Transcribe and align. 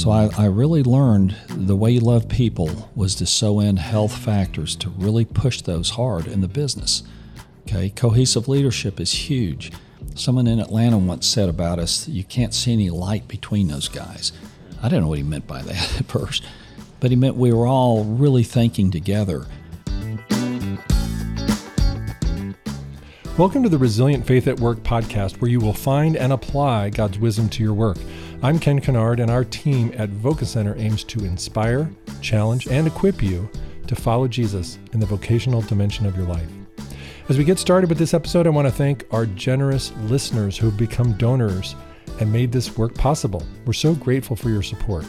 So 0.00 0.10
I, 0.10 0.30
I 0.38 0.46
really 0.46 0.82
learned 0.82 1.36
the 1.50 1.76
way 1.76 1.90
you 1.90 2.00
love 2.00 2.26
people 2.26 2.90
was 2.94 3.14
to 3.16 3.26
sew 3.26 3.60
in 3.60 3.76
health 3.76 4.16
factors 4.16 4.74
to 4.76 4.88
really 4.88 5.26
push 5.26 5.60
those 5.60 5.90
hard 5.90 6.26
in 6.26 6.40
the 6.40 6.48
business. 6.48 7.02
Okay, 7.68 7.90
cohesive 7.90 8.48
leadership 8.48 8.98
is 8.98 9.12
huge. 9.12 9.70
Someone 10.14 10.46
in 10.46 10.58
Atlanta 10.58 10.96
once 10.96 11.26
said 11.26 11.50
about 11.50 11.78
us, 11.78 12.08
you 12.08 12.24
can't 12.24 12.54
see 12.54 12.72
any 12.72 12.88
light 12.88 13.28
between 13.28 13.68
those 13.68 13.88
guys. 13.88 14.32
I 14.80 14.88
didn't 14.88 15.02
know 15.02 15.08
what 15.08 15.18
he 15.18 15.22
meant 15.22 15.46
by 15.46 15.60
that 15.60 15.96
at 16.00 16.06
first, 16.06 16.46
but 16.98 17.10
he 17.10 17.16
meant 17.16 17.36
we 17.36 17.52
were 17.52 17.66
all 17.66 18.02
really 18.04 18.42
thinking 18.42 18.90
together. 18.90 19.44
Welcome 23.36 23.62
to 23.62 23.68
the 23.68 23.78
Resilient 23.78 24.26
Faith 24.26 24.48
at 24.48 24.60
Work 24.60 24.78
podcast, 24.78 25.42
where 25.42 25.50
you 25.50 25.60
will 25.60 25.74
find 25.74 26.16
and 26.16 26.32
apply 26.32 26.88
God's 26.88 27.18
wisdom 27.18 27.50
to 27.50 27.62
your 27.62 27.74
work. 27.74 27.98
I'm 28.42 28.58
Ken 28.58 28.80
Kennard, 28.80 29.20
and 29.20 29.30
our 29.30 29.44
team 29.44 29.92
at 29.98 30.08
Voca 30.08 30.46
Center 30.46 30.74
aims 30.78 31.04
to 31.04 31.26
inspire, 31.26 31.90
challenge, 32.22 32.68
and 32.68 32.86
equip 32.86 33.22
you 33.22 33.46
to 33.86 33.94
follow 33.94 34.26
Jesus 34.26 34.78
in 34.94 35.00
the 35.00 35.04
vocational 35.04 35.60
dimension 35.60 36.06
of 36.06 36.16
your 36.16 36.24
life. 36.24 36.48
As 37.28 37.36
we 37.36 37.44
get 37.44 37.58
started 37.58 37.90
with 37.90 37.98
this 37.98 38.14
episode, 38.14 38.46
I 38.46 38.50
want 38.50 38.66
to 38.66 38.72
thank 38.72 39.04
our 39.10 39.26
generous 39.26 39.92
listeners 40.04 40.56
who 40.56 40.70
have 40.70 40.78
become 40.78 41.12
donors 41.18 41.76
and 42.18 42.32
made 42.32 42.50
this 42.50 42.78
work 42.78 42.94
possible. 42.94 43.42
We're 43.66 43.74
so 43.74 43.94
grateful 43.94 44.36
for 44.36 44.48
your 44.48 44.62
support. 44.62 45.04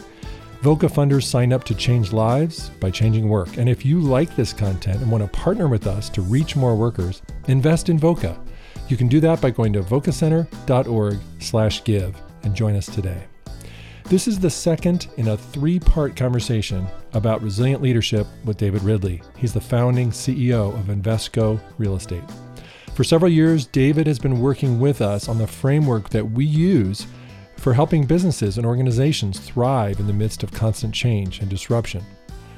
Voca 0.60 0.90
funders 0.90 1.24
sign 1.24 1.54
up 1.54 1.64
to 1.64 1.74
change 1.74 2.12
lives 2.12 2.68
by 2.80 2.90
changing 2.90 3.30
work. 3.30 3.56
And 3.56 3.66
if 3.66 3.86
you 3.86 3.98
like 3.98 4.36
this 4.36 4.52
content 4.52 5.00
and 5.00 5.10
want 5.10 5.24
to 5.24 5.28
partner 5.28 5.68
with 5.68 5.86
us 5.86 6.10
to 6.10 6.20
reach 6.20 6.54
more 6.54 6.76
workers, 6.76 7.22
invest 7.48 7.88
in 7.88 7.98
Voca. 7.98 8.38
You 8.88 8.98
can 8.98 9.08
do 9.08 9.20
that 9.20 9.40
by 9.40 9.48
going 9.48 9.72
to 9.72 9.82
vocacenter.org/give 9.82 12.31
and 12.42 12.54
join 12.54 12.76
us 12.76 12.86
today. 12.86 13.24
This 14.04 14.28
is 14.28 14.38
the 14.38 14.50
second 14.50 15.08
in 15.16 15.28
a 15.28 15.36
three-part 15.36 16.16
conversation 16.16 16.86
about 17.14 17.42
resilient 17.42 17.80
leadership 17.80 18.26
with 18.44 18.58
David 18.58 18.82
Ridley. 18.82 19.22
He's 19.38 19.54
the 19.54 19.60
founding 19.60 20.10
CEO 20.10 20.74
of 20.78 20.86
Invesco 20.86 21.60
Real 21.78 21.96
Estate. 21.96 22.24
For 22.94 23.04
several 23.04 23.32
years, 23.32 23.66
David 23.66 24.06
has 24.06 24.18
been 24.18 24.40
working 24.40 24.78
with 24.78 25.00
us 25.00 25.28
on 25.28 25.38
the 25.38 25.46
framework 25.46 26.10
that 26.10 26.30
we 26.30 26.44
use 26.44 27.06
for 27.56 27.72
helping 27.72 28.04
businesses 28.04 28.58
and 28.58 28.66
organizations 28.66 29.38
thrive 29.38 29.98
in 29.98 30.06
the 30.06 30.12
midst 30.12 30.42
of 30.42 30.52
constant 30.52 30.92
change 30.92 31.38
and 31.38 31.48
disruption. 31.48 32.04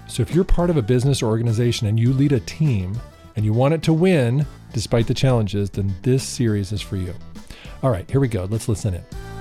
So, 0.08 0.22
if 0.22 0.34
you're 0.34 0.44
part 0.44 0.70
of 0.70 0.76
a 0.76 0.82
business 0.82 1.22
or 1.22 1.26
organization 1.26 1.86
and 1.86 2.00
you 2.00 2.12
lead 2.12 2.32
a 2.32 2.40
team 2.40 2.98
and 3.36 3.44
you 3.44 3.52
want 3.52 3.74
it 3.74 3.82
to 3.84 3.92
win 3.92 4.46
despite 4.72 5.06
the 5.06 5.14
challenges, 5.14 5.70
then 5.70 5.94
this 6.02 6.24
series 6.24 6.72
is 6.72 6.80
for 6.80 6.96
you. 6.96 7.14
All 7.82 7.90
right, 7.90 8.10
here 8.10 8.20
we 8.20 8.28
go. 8.28 8.46
Let's 8.46 8.68
listen 8.68 8.94
in. 8.94 9.33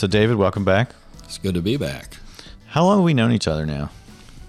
So, 0.00 0.06
David, 0.06 0.36
welcome 0.36 0.64
back. 0.64 0.94
It's 1.24 1.36
good 1.36 1.52
to 1.56 1.60
be 1.60 1.76
back. 1.76 2.16
How 2.68 2.84
long 2.84 2.96
have 3.00 3.04
we 3.04 3.12
known 3.12 3.32
each 3.32 3.46
other 3.46 3.66
now? 3.66 3.90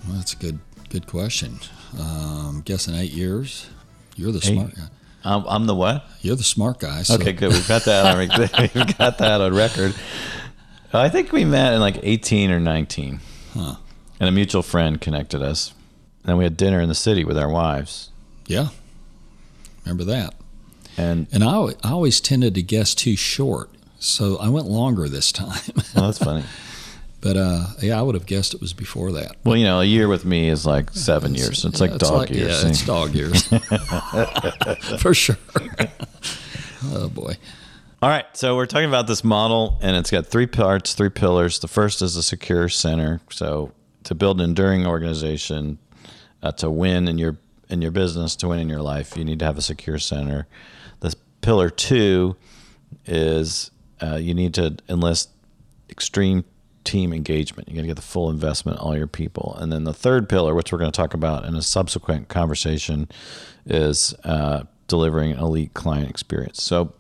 Well, 0.08 0.16
that's 0.16 0.32
a 0.32 0.38
good 0.38 0.60
good 0.88 1.08
question. 1.08 1.60
Um, 2.00 2.62
guessing 2.64 2.96
eight 2.96 3.12
years. 3.12 3.70
You're 4.16 4.32
the 4.32 4.38
Eight? 4.38 4.54
smart 4.54 4.74
guy. 4.76 4.88
I'm, 5.26 5.44
I'm 5.50 5.66
the 5.66 5.76
what? 5.76 6.06
You're 6.22 6.38
the 6.38 6.44
smart 6.46 6.80
guy. 6.80 7.02
So 7.04 7.16
Okay, 7.16 7.34
good. 7.34 7.52
We've 7.52 7.68
got 7.68 7.84
that 7.84 8.06
on 8.06 8.18
we've 8.76 8.98
got 8.98 9.18
that 9.18 9.42
on 9.42 9.54
record. 9.54 9.94
I 10.94 11.10
think 11.10 11.34
we 11.34 11.44
met 11.44 11.74
in 11.74 11.82
like 11.82 12.00
18 12.02 12.50
or 12.50 12.62
19, 12.62 13.20
Huh. 13.54 13.76
and 14.22 14.30
a 14.30 14.32
mutual 14.32 14.64
friend 14.64 15.02
connected 15.02 15.42
us. 15.42 15.74
And 16.24 16.38
we 16.38 16.46
had 16.46 16.56
dinner 16.56 16.80
in 16.80 16.88
the 16.88 16.96
city 16.96 17.26
with 17.26 17.38
our 17.38 17.50
wives. 17.50 18.10
Yeah. 18.48 18.70
Remember 19.84 20.06
that. 20.06 20.34
And 20.96 21.28
And 21.34 21.44
I, 21.44 21.58
I 21.84 21.92
always 21.92 22.22
tended 22.22 22.56
to 22.56 22.62
guess 22.62 22.96
too 22.96 23.18
short, 23.18 23.70
so 24.02 24.38
I 24.38 24.50
went 24.50 24.66
longer 24.66 25.08
this 25.08 25.32
time. 25.32 25.62
well, 25.96 26.06
that's 26.06 26.18
funny. 26.18 26.44
but 27.22 27.38
uh, 27.38 27.68
yeah, 27.82 28.00
I 28.00 28.02
would 28.02 28.16
have 28.16 28.26
guessed 28.26 28.54
it 28.56 28.60
was 28.60 28.74
before 28.74 29.12
that. 29.14 29.36
Well, 29.44 29.56
you 29.56 29.64
know, 29.64 29.80
a 29.80 29.86
year 29.86 30.08
with 30.08 30.26
me 30.26 30.50
is 30.50 30.66
like 30.66 30.90
seven 30.92 31.36
years. 31.36 31.64
It's 31.64 31.80
Yeah, 31.80 31.88
like 31.88 32.00
dog 32.00 32.30
years. 32.32 32.64
Yeah, 32.64 32.70
it's 32.70 32.86
dog 32.86 33.14
years. 33.14 33.44
For 35.00 35.14
sure. 35.14 35.38
oh 36.86 37.10
boy. 37.10 37.36
All 38.02 38.10
right, 38.10 38.26
so 38.36 38.56
we're 38.56 38.66
talking 38.66 38.90
about 38.90 39.06
this 39.06 39.24
model, 39.24 39.78
and 39.80 39.96
it's 39.96 40.10
got 40.10 40.26
three 40.26 40.48
parts, 40.48 40.96
three 40.96 41.10
pillars. 41.12 41.60
The 41.60 41.68
first 41.68 42.02
is 42.02 42.16
a 42.16 42.24
secure 42.24 42.68
center. 42.68 43.22
So 43.30 43.74
to 44.06 44.16
build 44.16 44.42
an 44.42 44.50
enduring 44.50 44.88
organization, 44.88 45.78
uh, 46.42 46.52
to 46.54 46.72
win 46.72 47.08
in 47.08 47.20
your 47.20 47.38
in 47.70 47.84
your 47.84 47.92
business, 47.92 48.36
to 48.38 48.48
win 48.48 48.58
in 48.58 48.68
your 48.68 48.82
life, 48.82 49.16
you 49.16 49.24
need 49.24 49.38
to 49.40 49.46
have 49.46 49.60
a 49.60 49.62
secure 49.62 50.00
center. 50.00 50.48
The 51.02 51.14
pillar 51.42 51.70
two 51.70 52.36
is 53.06 53.70
uh, 54.02 54.16
you 54.16 54.34
need 54.34 54.54
to 54.56 54.78
enlist 54.90 55.30
extreme 55.90 56.44
team 56.84 57.14
engagement. 57.14 57.70
You 57.70 57.76
got 57.76 57.82
to 57.82 57.88
get 57.88 57.96
the 57.96 58.02
full 58.02 58.30
investment, 58.30 58.80
all 58.80 58.98
your 58.98 59.08
people. 59.08 59.56
And 59.60 59.72
then 59.72 59.84
the 59.84 59.94
third 59.94 60.28
pillar, 60.28 60.56
which 60.56 60.72
we're 60.72 60.80
going 60.80 60.92
to 60.92 60.96
talk 60.96 61.14
about 61.14 61.46
in 61.46 61.56
a 61.56 61.62
subsequent 61.62 62.28
conversation, 62.28 63.08
is 63.66 64.14
uh, 64.24 64.64
delivering 64.88 65.32
an 65.32 65.40
elite 65.40 65.74
client 65.74 66.10
experience. 66.10 66.64
So 66.64 66.94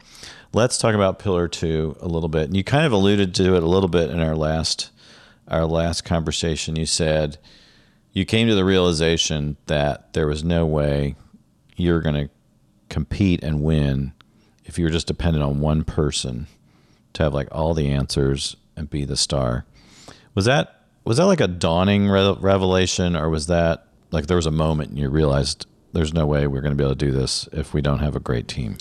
let's 0.53 0.77
talk 0.77 0.93
about 0.93 1.19
pillar 1.19 1.47
two 1.47 1.95
a 1.99 2.07
little 2.07 2.29
bit. 2.29 2.43
And 2.43 2.55
you 2.55 2.63
kind 2.63 2.85
of 2.85 2.91
alluded 2.91 3.33
to 3.35 3.55
it 3.55 3.63
a 3.63 3.67
little 3.67 3.89
bit 3.89 4.09
in 4.09 4.19
our 4.19 4.35
last 4.35 4.91
our 5.47 5.65
last 5.65 6.05
conversation. 6.05 6.77
You 6.77 6.85
said 6.85 7.37
you 8.13 8.25
came 8.25 8.47
to 8.47 8.55
the 8.55 8.63
realization 8.63 9.57
that 9.65 10.13
there 10.13 10.27
was 10.27 10.43
no 10.43 10.65
way 10.65 11.15
you're 11.75 12.01
going 12.01 12.27
to 12.27 12.29
compete 12.89 13.43
and 13.43 13.61
win 13.61 14.13
if 14.65 14.77
you 14.77 14.85
were 14.85 14.91
just 14.91 15.07
dependent 15.07 15.43
on 15.43 15.59
one 15.59 15.83
person 15.83 16.47
to 17.13 17.23
have 17.23 17.33
like 17.33 17.47
all 17.51 17.73
the 17.73 17.89
answers 17.89 18.55
and 18.75 18.89
be 18.89 19.05
the 19.05 19.17
star. 19.17 19.65
Was 20.35 20.45
that 20.45 20.81
was 21.03 21.17
that 21.17 21.25
like 21.25 21.41
a 21.41 21.47
dawning 21.47 22.07
re- 22.07 22.37
revelation, 22.39 23.15
or 23.15 23.29
was 23.29 23.47
that 23.47 23.87
like 24.11 24.27
there 24.27 24.37
was 24.37 24.45
a 24.45 24.51
moment 24.51 24.89
and 24.91 24.99
you 24.99 25.09
realized 25.09 25.65
there's 25.93 26.13
no 26.13 26.25
way 26.25 26.47
we're 26.47 26.61
going 26.61 26.71
to 26.71 26.77
be 26.77 26.83
able 26.83 26.95
to 26.95 27.05
do 27.05 27.11
this 27.11 27.49
if 27.51 27.73
we 27.73 27.81
don't 27.81 27.99
have 27.99 28.15
a 28.15 28.19
great 28.19 28.47
team? 28.47 28.77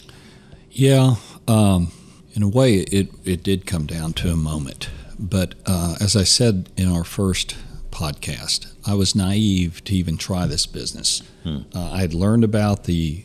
Yeah, 0.70 1.16
um, 1.48 1.92
in 2.34 2.42
a 2.42 2.48
way, 2.48 2.74
it, 2.76 3.08
it 3.24 3.42
did 3.42 3.66
come 3.66 3.86
down 3.86 4.12
to 4.14 4.30
a 4.30 4.36
moment. 4.36 4.88
But 5.18 5.54
uh, 5.66 5.96
as 6.00 6.14
I 6.14 6.22
said 6.22 6.70
in 6.76 6.90
our 6.90 7.04
first 7.04 7.56
podcast, 7.90 8.72
I 8.86 8.94
was 8.94 9.14
naive 9.14 9.82
to 9.84 9.94
even 9.94 10.16
try 10.16 10.46
this 10.46 10.66
business. 10.66 11.22
Uh, 11.44 11.62
I 11.74 11.98
had 12.00 12.14
learned 12.14 12.44
about 12.44 12.84
the 12.84 13.24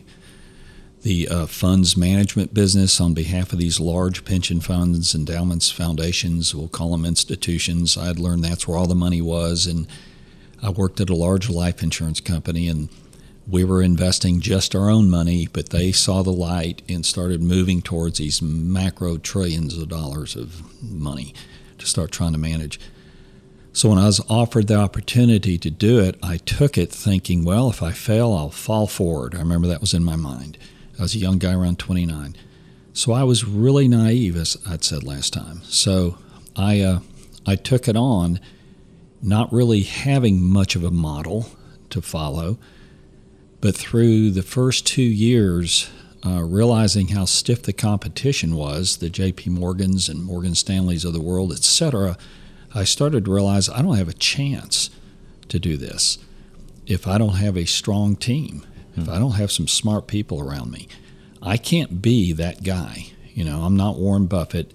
the 1.06 1.28
uh, 1.28 1.46
funds 1.46 1.96
management 1.96 2.52
business 2.52 3.00
on 3.00 3.14
behalf 3.14 3.54
of 3.54 3.60
these 3.60 3.80
large 3.80 4.26
pension 4.26 4.60
funds, 4.60 5.14
endowments, 5.14 5.70
foundations. 5.70 6.56
We'll 6.56 6.68
call 6.68 6.94
them 6.94 7.06
institutions. 7.06 7.96
I'd 7.96 8.18
learned 8.18 8.44
that's 8.44 8.68
where 8.68 8.76
all 8.76 8.88
the 8.88 8.96
money 8.96 9.22
was, 9.22 9.68
and 9.68 9.86
I 10.64 10.72
worked 10.72 11.00
at 11.00 11.12
a 11.12 11.16
large 11.16 11.48
life 11.48 11.84
insurance 11.84 12.20
company, 12.20 12.68
and 12.68 12.90
we 13.48 13.64
were 13.64 13.84
investing 13.84 14.40
just 14.40 14.74
our 14.74 14.90
own 14.90 15.08
money, 15.12 15.48
but 15.54 15.70
they 15.70 15.92
saw 15.92 16.24
the 16.24 16.32
light 16.32 16.82
and 16.90 17.06
started 17.06 17.40
moving 17.40 17.84
towards 17.84 18.18
these 18.18 18.42
macro 18.42 19.18
trillions 19.18 19.78
of 19.78 19.88
dollars 19.88 20.36
of 20.36 20.64
money 20.84 21.36
to 21.78 21.86
start 21.86 22.12
trying 22.12 22.32
to 22.32 22.40
manage. 22.40 22.80
So 23.74 23.90
when 23.90 24.00
I 24.00 24.08
was 24.08 24.22
offered 24.28 24.66
the 24.66 24.80
opportunity 24.80 25.60
to 25.60 25.70
do 25.70 26.00
it, 26.00 26.18
I 26.24 26.38
took 26.38 26.80
it 26.80 26.92
thinking, 26.92 27.46
well, 27.46 27.70
if 27.70 27.84
I 27.84 27.92
fail, 27.92 28.34
I'll 28.34 28.50
fall 28.50 28.88
forward. 28.88 29.36
I 29.36 29.38
remember 29.38 29.68
that 29.68 29.82
was 29.82 29.94
in 29.94 30.04
my 30.04 30.16
mind. 30.16 30.58
I 30.98 31.04
was 31.04 31.16
a 31.16 31.20
young 31.20 31.38
guy 31.38 31.54
around 31.54 31.80
29. 31.80 32.36
So 32.94 33.12
I 33.12 33.24
was 33.24 33.44
really 33.44 33.88
naive, 33.88 34.36
as 34.38 34.58
I'd 34.68 34.84
said 34.84 35.04
last 35.04 35.34
time. 35.34 35.62
So 35.64 36.18
I, 36.56 36.82
uh, 36.82 37.00
I 37.46 37.56
took 37.56 37.88
it 37.88 37.98
on, 37.98 38.40
not 39.22 39.52
really 39.52 39.82
having 39.82 40.42
much 40.42 40.76
of 40.76 40.84
a 40.84 40.92
model 40.92 41.50
to 41.90 42.02
follow, 42.02 42.58
but 43.60 43.76
through 43.76 44.32
the 44.32 44.44
first 44.44 44.88
two 44.88 45.02
years, 45.02 45.90
uh, 46.26 46.44
realizing 46.44 47.10
how 47.10 47.26
stiff 47.26 47.64
the 47.64 47.74
competition 47.74 48.56
was, 48.56 48.98
the 48.98 49.10
J.P. 49.10 49.50
Morgans 49.50 50.08
and 50.08 50.24
Morgan 50.24 50.56
Stanleys 50.56 51.06
of 51.06 51.14
the 51.14 51.22
world, 51.22 51.52
etc., 51.52 52.18
I 52.74 52.84
started 52.84 53.26
to 53.26 53.32
realize 53.32 53.70
I 53.70 53.82
don't 53.82 53.98
have 53.98 54.10
a 54.10 54.14
chance 54.14 54.90
to 55.50 55.60
do 55.60 55.78
this 55.78 56.18
if 56.86 57.08
I 57.08 57.18
don't 57.18 57.36
have 57.36 57.58
a 57.58 57.66
strong 57.66 58.16
team, 58.16 58.66
if 58.96 59.10
I 59.10 59.20
don't 59.20 59.32
have 59.34 59.52
some 59.52 59.68
smart 59.68 60.08
people 60.08 60.40
around 60.40 60.72
me. 60.72 60.88
I 61.42 61.58
can't 61.58 62.02
be 62.02 62.32
that 62.34 62.64
guy. 62.64 63.08
You 63.34 63.44
know, 63.44 63.62
I'm 63.64 63.76
not 63.76 63.98
Warren 63.98 64.26
Buffett 64.28 64.74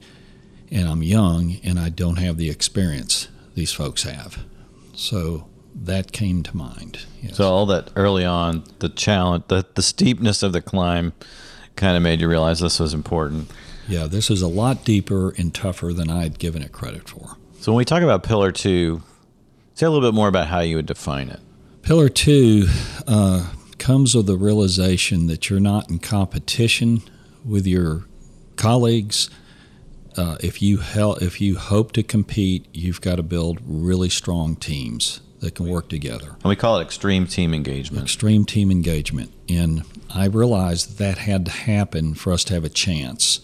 and 0.70 0.88
I'm 0.88 1.02
young 1.02 1.56
and 1.64 1.78
I 1.78 1.88
don't 1.88 2.19
have 2.19 2.37
the 2.37 2.50
experience 2.50 3.28
these 3.55 3.72
folks 3.72 4.02
have. 4.05 4.44
So 4.94 5.46
that 5.75 6.12
came 6.12 6.43
to 6.44 6.56
mind. 6.56 7.06
Yes. 7.22 7.37
So 7.37 7.50
all 7.50 7.67
that 7.67 7.90
early 7.96 8.25
on, 8.25 8.64
the 8.81 8.88
challenge, 8.88 9.44
the 9.49 9.64
the 9.75 9.82
steepness 9.82 10.43
of 10.43 10.52
the 10.52 10.61
climb, 10.62 11.12
kind 11.76 11.96
of 11.96 12.02
made 12.02 12.20
you 12.20 12.28
realize 12.28 12.61
this 12.61 12.78
was 12.78 12.93
important. 12.94 13.50
yeah, 13.88 14.06
this 14.06 14.31
is 14.31 14.43
a 14.43 14.49
lot 14.49 14.84
deeper 14.84 15.31
and 15.38 15.55
tougher 15.55 15.93
than 15.93 16.11
I'd 16.11 16.38
given 16.38 16.62
it 16.62 16.70
credit 16.73 17.08
for. 17.08 17.37
So 17.61 17.73
when 17.73 17.78
we 17.78 17.84
talk 17.84 18.02
about 18.02 18.23
pillar 18.23 18.52
two, 18.52 19.02
say 19.75 19.87
a 19.87 19.90
little 19.90 20.06
bit 20.06 20.14
more 20.14 20.28
about 20.28 20.46
how 20.49 20.61
you 20.61 20.76
would 20.76 20.87
define 20.87 21.28
it. 21.31 21.40
Pillar 21.82 22.08
two 22.11 22.66
uh, 23.08 23.50
comes 23.81 24.15
with 24.15 24.27
the 24.27 24.37
realization 24.37 25.27
that 25.27 25.50
you're 25.50 25.59
not 25.59 25.91
in 25.91 25.99
competition 25.99 27.03
with 27.44 27.67
your 27.67 28.05
colleagues. 28.55 29.29
Uh, 30.17 30.37
if 30.41 30.61
you 30.62 30.79
hel- 30.79 31.17
if 31.17 31.41
you 31.41 31.56
hope 31.56 31.93
to 31.93 32.03
compete, 32.03 32.67
you've 32.73 33.00
got 33.00 33.17
to 33.17 33.23
build 33.23 33.59
really 33.67 34.09
strong 34.09 34.55
teams 34.55 35.21
that 35.41 35.55
can 35.55 35.67
work 35.67 35.88
together. 35.88 36.37
And 36.43 36.50
we 36.50 36.56
call 36.56 36.79
it 36.79 36.82
extreme 36.82 37.27
team 37.27 37.55
engagement. 37.55 38.05
Extreme 38.05 38.44
team 38.44 38.71
engagement, 38.71 39.32
and 39.49 39.83
I 40.11 40.26
realized 40.26 40.99
that 40.99 41.19
had 41.19 41.47
to 41.47 41.50
happen 41.53 42.15
for 42.15 42.33
us 42.33 42.44
to 42.44 42.55
have 42.55 42.65
a 42.65 42.69
chance. 42.69 43.41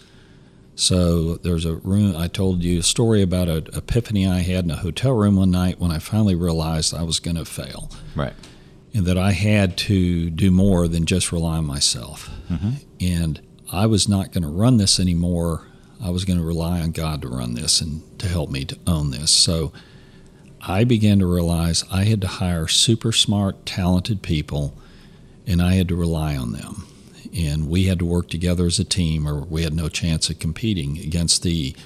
So 0.74 1.36
there's 1.36 1.64
a 1.64 1.76
room. 1.76 2.14
I 2.14 2.28
told 2.28 2.62
you 2.62 2.80
a 2.80 2.82
story 2.82 3.22
about 3.22 3.48
an 3.48 3.68
epiphany 3.72 4.26
I 4.26 4.40
had 4.40 4.64
in 4.66 4.70
a 4.70 4.76
hotel 4.76 5.12
room 5.12 5.36
one 5.36 5.50
night 5.50 5.80
when 5.80 5.90
I 5.90 5.98
finally 5.98 6.34
realized 6.34 6.92
I 6.94 7.02
was 7.02 7.18
going 7.18 7.36
to 7.36 7.46
fail, 7.46 7.90
Right. 8.14 8.34
And 8.96 9.04
that 9.04 9.18
I 9.18 9.32
had 9.32 9.76
to 9.78 10.30
do 10.30 10.50
more 10.50 10.88
than 10.88 11.04
just 11.04 11.30
rely 11.30 11.58
on 11.58 11.66
myself. 11.66 12.30
Mm-hmm. 12.50 12.70
And 12.98 13.40
I 13.70 13.84
was 13.84 14.08
not 14.08 14.32
going 14.32 14.42
to 14.42 14.48
run 14.48 14.78
this 14.78 14.98
anymore. 14.98 15.66
I 16.02 16.08
was 16.08 16.24
going 16.24 16.38
to 16.38 16.44
rely 16.44 16.80
on 16.80 16.92
God 16.92 17.20
to 17.20 17.28
run 17.28 17.52
this 17.52 17.82
and 17.82 18.02
to 18.18 18.26
help 18.26 18.50
me 18.50 18.64
to 18.64 18.78
own 18.86 19.10
this. 19.10 19.30
So 19.30 19.70
I 20.62 20.84
began 20.84 21.18
to 21.18 21.26
realize 21.26 21.84
I 21.92 22.04
had 22.04 22.22
to 22.22 22.26
hire 22.26 22.68
super 22.68 23.12
smart, 23.12 23.66
talented 23.66 24.22
people, 24.22 24.74
and 25.46 25.60
I 25.60 25.74
had 25.74 25.88
to 25.88 25.94
rely 25.94 26.34
on 26.34 26.52
them. 26.52 26.86
And 27.36 27.68
we 27.68 27.84
had 27.84 27.98
to 27.98 28.06
work 28.06 28.30
together 28.30 28.64
as 28.64 28.78
a 28.78 28.84
team, 28.84 29.28
or 29.28 29.40
we 29.40 29.62
had 29.62 29.74
no 29.74 29.90
chance 29.90 30.30
of 30.30 30.38
competing 30.38 30.96
against 30.98 31.42
the 31.42 31.76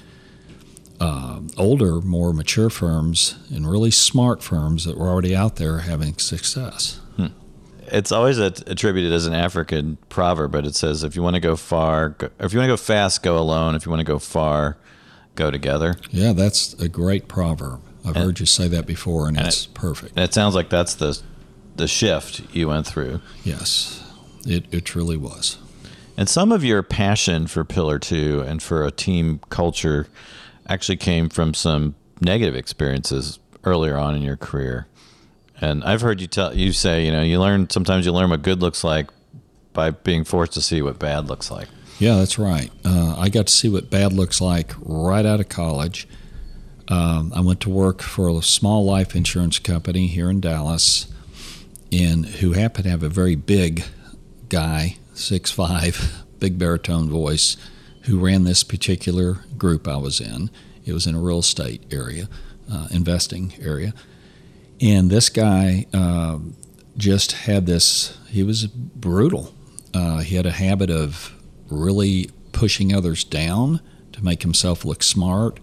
uh, 1.01 1.39
older, 1.57 1.99
more 2.01 2.31
mature 2.31 2.69
firms 2.69 3.35
and 3.49 3.69
really 3.69 3.89
smart 3.91 4.43
firms 4.43 4.85
that 4.85 4.97
were 4.97 5.07
already 5.09 5.35
out 5.35 5.55
there 5.57 5.79
having 5.79 6.17
success. 6.17 6.99
It's 7.93 8.11
always 8.13 8.37
attributed 8.37 9.11
as 9.11 9.25
an 9.25 9.33
African 9.33 9.97
proverb, 10.07 10.53
but 10.53 10.65
it 10.65 10.75
says 10.75 11.03
if 11.03 11.13
you 11.17 11.21
want 11.21 11.33
to 11.33 11.41
go 11.41 11.57
far, 11.57 12.09
go, 12.09 12.29
if 12.39 12.53
you 12.53 12.59
want 12.59 12.67
to 12.69 12.71
go 12.73 12.77
fast, 12.77 13.21
go 13.21 13.37
alone. 13.37 13.75
If 13.75 13.85
you 13.85 13.89
want 13.89 13.99
to 13.99 14.05
go 14.05 14.17
far, 14.17 14.77
go 15.35 15.51
together. 15.51 15.95
Yeah, 16.09 16.31
that's 16.31 16.73
a 16.75 16.87
great 16.87 17.27
proverb. 17.27 17.81
I've 18.05 18.15
And- 18.15 18.23
heard 18.25 18.39
you 18.39 18.45
say 18.45 18.69
that 18.69 18.85
before, 18.85 19.27
and 19.27 19.37
and 19.37 19.45
it's 19.47 19.65
perfect. 19.65 20.13
And 20.15 20.23
it 20.23 20.33
sounds 20.33 20.55
like 20.55 20.69
that's 20.69 20.95
the 20.95 21.19
the 21.75 21.87
shift 21.87 22.41
you 22.55 22.69
went 22.69 22.87
through. 22.87 23.19
Yes, 23.43 24.01
it, 24.45 24.65
it 24.71 24.85
truly 24.85 25.17
was. 25.17 25.57
And 26.15 26.29
some 26.29 26.53
of 26.53 26.63
your 26.63 26.83
passion 26.83 27.45
for 27.47 27.65
Pillar 27.65 27.99
Two 27.99 28.39
and 28.47 28.63
for 28.63 28.85
a 28.85 28.91
team 28.91 29.41
culture 29.49 30.07
actually 30.71 30.97
came 30.97 31.29
from 31.29 31.53
some 31.53 31.95
negative 32.21 32.55
experiences 32.55 33.39
earlier 33.63 33.97
on 33.97 34.15
in 34.15 34.21
your 34.21 34.37
career. 34.37 34.87
And 35.59 35.83
I've 35.83 36.01
heard 36.01 36.21
you 36.21 36.27
tell 36.27 36.55
you 36.55 36.71
say, 36.71 37.05
you 37.05 37.11
know, 37.11 37.21
you 37.21 37.39
learn 37.39 37.69
sometimes 37.69 38.05
you 38.05 38.11
learn 38.11 38.29
what 38.29 38.41
good 38.41 38.61
looks 38.61 38.83
like 38.83 39.09
by 39.73 39.91
being 39.91 40.23
forced 40.23 40.53
to 40.53 40.61
see 40.61 40.81
what 40.81 40.97
bad 40.97 41.27
looks 41.27 41.51
like. 41.51 41.67
Yeah, 41.99 42.15
that's 42.15 42.39
right. 42.39 42.71
Uh, 42.83 43.15
I 43.17 43.29
got 43.29 43.47
to 43.47 43.53
see 43.53 43.69
what 43.69 43.91
bad 43.91 44.11
looks 44.11 44.41
like 44.41 44.73
right 44.79 45.25
out 45.25 45.39
of 45.39 45.49
college. 45.49 46.07
Um, 46.87 47.31
I 47.35 47.41
went 47.41 47.61
to 47.61 47.69
work 47.69 48.01
for 48.01 48.27
a 48.27 48.41
small 48.41 48.83
life 48.83 49.15
insurance 49.15 49.59
company 49.59 50.07
here 50.07 50.29
in 50.29 50.41
Dallas, 50.41 51.11
and 51.91 52.25
who 52.25 52.53
happened 52.53 52.85
to 52.85 52.89
have 52.89 53.03
a 53.03 53.09
very 53.09 53.35
big 53.35 53.83
guy, 54.49 54.97
six 55.13 55.51
five, 55.51 56.23
big 56.39 56.57
baritone 56.57 57.07
voice, 57.09 57.55
who 58.03 58.19
ran 58.19 58.43
this 58.43 58.63
particular 58.63 59.43
group 59.57 59.87
I 59.87 59.97
was 59.97 60.19
in. 60.19 60.49
It 60.85 60.93
was 60.93 61.05
in 61.05 61.15
a 61.15 61.19
real 61.19 61.39
estate 61.39 61.83
area, 61.91 62.27
uh, 62.71 62.87
investing 62.91 63.53
area, 63.61 63.93
and 64.79 65.09
this 65.09 65.29
guy 65.29 65.85
um, 65.93 66.55
just 66.97 67.33
had 67.33 67.65
this. 67.65 68.17
He 68.29 68.43
was 68.43 68.67
brutal. 68.67 69.53
Uh, 69.93 70.19
he 70.19 70.35
had 70.35 70.45
a 70.45 70.51
habit 70.51 70.89
of 70.89 71.33
really 71.69 72.29
pushing 72.51 72.93
others 72.93 73.23
down 73.23 73.81
to 74.13 74.23
make 74.23 74.41
himself 74.41 74.83
look 74.83 75.03
smart, 75.03 75.59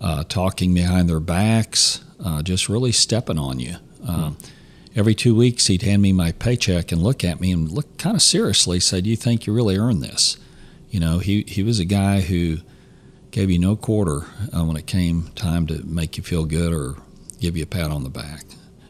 uh, 0.00 0.24
talking 0.24 0.72
behind 0.72 1.08
their 1.08 1.20
backs, 1.20 2.02
uh, 2.24 2.42
just 2.42 2.68
really 2.68 2.92
stepping 2.92 3.38
on 3.38 3.60
you. 3.60 3.76
Um, 4.06 4.36
Every 4.98 5.14
two 5.14 5.32
weeks, 5.32 5.68
he'd 5.68 5.82
hand 5.82 6.02
me 6.02 6.12
my 6.12 6.32
paycheck 6.32 6.90
and 6.90 7.00
look 7.00 7.22
at 7.22 7.40
me 7.40 7.52
and 7.52 7.70
look 7.70 7.98
kind 7.98 8.16
of 8.16 8.22
seriously. 8.22 8.80
Say, 8.80 9.00
"Do 9.00 9.08
you 9.08 9.14
think 9.14 9.46
you 9.46 9.52
really 9.52 9.76
earned 9.76 10.02
this?" 10.02 10.38
You 10.90 11.00
know, 11.00 11.18
he 11.18 11.44
he 11.46 11.62
was 11.62 11.78
a 11.78 11.84
guy 11.84 12.20
who 12.20 12.58
gave 13.30 13.50
you 13.50 13.58
no 13.58 13.76
quarter 13.76 14.24
uh, 14.56 14.64
when 14.64 14.76
it 14.76 14.86
came 14.86 15.30
time 15.34 15.66
to 15.66 15.84
make 15.84 16.16
you 16.16 16.22
feel 16.22 16.44
good 16.44 16.72
or 16.72 16.96
give 17.40 17.56
you 17.56 17.62
a 17.62 17.66
pat 17.66 17.90
on 17.90 18.02
the 18.04 18.10
back. 18.10 18.44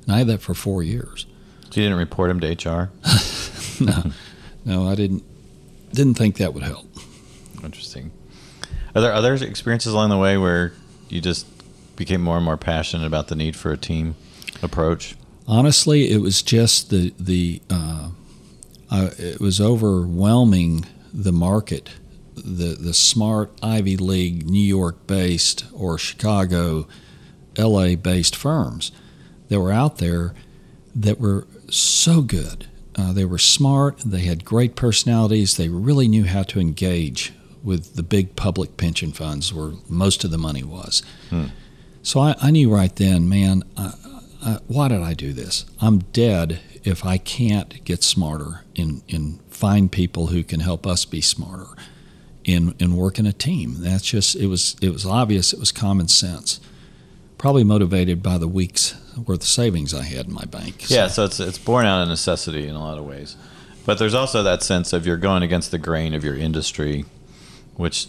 And 0.06 0.14
I 0.14 0.18
had 0.18 0.28
that 0.28 0.40
for 0.40 0.54
four 0.54 0.82
years. 0.82 1.26
So 1.70 1.80
you 1.80 1.86
didn't 1.86 1.98
report 1.98 2.30
him 2.30 2.40
to 2.40 2.48
HR? 2.48 2.90
no, 3.80 4.12
no, 4.64 4.88
I 4.88 4.94
didn't 4.94 5.24
didn't 5.92 6.14
think 6.14 6.36
that 6.36 6.54
would 6.54 6.62
help. 6.62 6.86
Interesting. 7.62 8.12
Are 8.94 9.00
there 9.00 9.12
other 9.12 9.34
experiences 9.34 9.92
along 9.92 10.10
the 10.10 10.18
way 10.18 10.38
where 10.38 10.72
you 11.08 11.20
just 11.20 11.46
became 11.96 12.22
more 12.22 12.36
and 12.36 12.44
more 12.44 12.56
passionate 12.56 13.06
about 13.06 13.28
the 13.28 13.34
need 13.34 13.56
for 13.56 13.72
a 13.72 13.76
team 13.76 14.14
approach? 14.62 15.16
Honestly, 15.46 16.10
it 16.10 16.18
was 16.18 16.42
just 16.42 16.90
the 16.90 17.12
the 17.18 17.60
uh, 17.70 18.10
uh, 18.90 19.10
it 19.18 19.40
was 19.40 19.60
overwhelming 19.60 20.86
the 21.12 21.32
market, 21.32 21.90
the 22.34 22.76
the 22.78 22.94
smart 22.94 23.50
Ivy 23.62 23.96
League, 23.96 24.48
New 24.48 24.58
York 24.58 25.06
based 25.06 25.64
or 25.72 25.98
Chicago, 25.98 26.86
L.A. 27.56 27.96
based 27.96 28.36
firms 28.36 28.92
that 29.48 29.60
were 29.60 29.72
out 29.72 29.98
there 29.98 30.34
that 30.94 31.20
were 31.20 31.46
so 31.70 32.22
good. 32.22 32.66
Uh, 32.96 33.12
they 33.12 33.24
were 33.24 33.38
smart. 33.38 33.98
They 33.98 34.22
had 34.22 34.44
great 34.44 34.74
personalities. 34.74 35.56
They 35.56 35.68
really 35.68 36.08
knew 36.08 36.24
how 36.24 36.42
to 36.44 36.60
engage 36.60 37.32
with 37.62 37.94
the 37.94 38.02
big 38.02 38.34
public 38.36 38.76
pension 38.76 39.12
funds, 39.12 39.52
where 39.52 39.72
most 39.88 40.24
of 40.24 40.30
the 40.30 40.38
money 40.38 40.62
was. 40.62 41.02
Hmm. 41.30 41.46
So 42.02 42.20
I, 42.20 42.34
I 42.40 42.50
knew 42.50 42.72
right 42.72 42.94
then, 42.94 43.28
man, 43.28 43.62
I, 43.76 43.92
I, 44.44 44.58
why 44.66 44.88
did 44.88 45.00
I 45.02 45.14
do 45.14 45.32
this? 45.32 45.64
I'm 45.80 45.98
dead 46.12 46.60
if 46.84 47.04
I 47.04 47.18
can't 47.18 47.82
get 47.84 48.02
smarter 48.02 48.64
and, 48.76 49.02
and 49.08 49.40
find 49.50 49.90
people 49.90 50.28
who 50.28 50.42
can 50.44 50.60
help 50.60 50.86
us 50.86 51.04
be 51.04 51.20
smarter 51.20 51.66
and, 52.46 52.74
and 52.80 52.96
work 52.96 53.18
in 53.18 53.26
a 53.26 53.32
team. 53.32 53.76
That's 53.78 54.04
just 54.04 54.36
it 54.36 54.46
was 54.46 54.76
it 54.80 54.90
was 54.90 55.04
obvious. 55.04 55.52
It 55.52 55.58
was 55.58 55.72
common 55.72 56.08
sense. 56.08 56.60
Probably 57.36 57.64
motivated 57.64 58.22
by 58.22 58.38
the 58.38 58.48
week's 58.48 58.94
worth 59.16 59.40
of 59.42 59.46
savings 59.48 59.92
I 59.94 60.02
had 60.04 60.26
in 60.26 60.32
my 60.32 60.44
bank. 60.44 60.82
So- 60.82 60.94
Yeah, 60.94 61.08
so 61.08 61.24
it's 61.24 61.40
it's 61.40 61.58
born 61.58 61.84
out 61.86 62.02
of 62.02 62.08
necessity 62.08 62.66
in 62.68 62.74
a 62.76 62.80
lot 62.80 62.98
of 62.98 63.04
ways. 63.04 63.36
But 63.84 63.98
there's 63.98 64.14
also 64.14 64.42
that 64.42 64.62
sense 64.62 64.92
of 64.92 65.06
you're 65.06 65.16
going 65.16 65.42
against 65.42 65.70
the 65.70 65.78
grain 65.78 66.14
of 66.14 66.22
your 66.22 66.36
industry, 66.36 67.06
which 67.76 68.06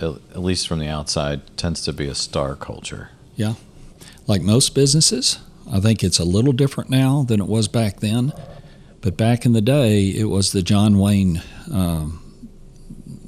at 0.00 0.40
least 0.42 0.66
from 0.68 0.78
the 0.78 0.88
outside 0.88 1.40
tends 1.56 1.80
to 1.82 1.92
be 1.92 2.06
a 2.06 2.14
star 2.14 2.54
culture. 2.54 3.10
Yeah. 3.36 3.54
Like 4.26 4.42
most 4.42 4.74
businesses, 4.74 5.38
I 5.70 5.80
think 5.80 6.02
it's 6.02 6.18
a 6.18 6.24
little 6.24 6.52
different 6.52 6.90
now 6.90 7.22
than 7.22 7.40
it 7.40 7.46
was 7.46 7.68
back 7.68 8.00
then. 8.00 8.32
But 9.00 9.16
back 9.16 9.44
in 9.44 9.52
the 9.52 9.60
day, 9.60 10.08
it 10.08 10.26
was 10.26 10.52
the 10.52 10.62
John 10.62 10.98
Wayne 10.98 11.42
um, 11.72 12.22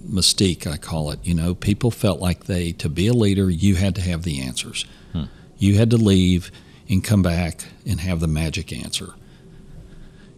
mystique, 0.09 0.67
I 0.67 0.77
call 0.77 1.11
it. 1.11 1.19
You 1.25 1.35
know, 1.35 1.55
people 1.55 1.91
felt 1.91 2.21
like 2.21 2.45
they, 2.45 2.73
to 2.73 2.89
be 2.89 3.09
a 3.09 3.13
leader, 3.13 3.51
you 3.51 3.75
had 3.75 3.95
to 3.97 4.01
have 4.01 4.23
the 4.23 4.41
answers. 4.41 4.87
Hmm. 5.13 5.25
You 5.59 5.77
had 5.77 5.91
to 5.91 5.97
leave 5.97 6.51
and 6.89 7.03
come 7.03 7.23
back 7.23 7.65
and 7.87 8.01
have 8.01 8.21
the 8.21 8.29
magic 8.29 8.73
answer. 8.73 9.15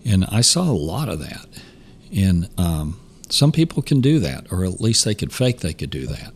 And 0.05 0.25
I 0.27 0.41
saw 0.41 0.63
a 0.63 0.73
lot 0.73 1.09
of 1.09 1.19
that. 1.19 1.47
And 2.15 2.49
um, 2.57 3.01
some 3.29 3.53
people 3.53 3.83
can 3.83 4.01
do 4.01 4.19
that, 4.21 4.51
or 4.51 4.65
at 4.65 4.81
least 4.81 5.05
they 5.05 5.15
could 5.15 5.33
fake 5.33 5.61
they 5.61 5.75
could 5.75 5.91
do 5.91 6.07
that. 6.07 6.33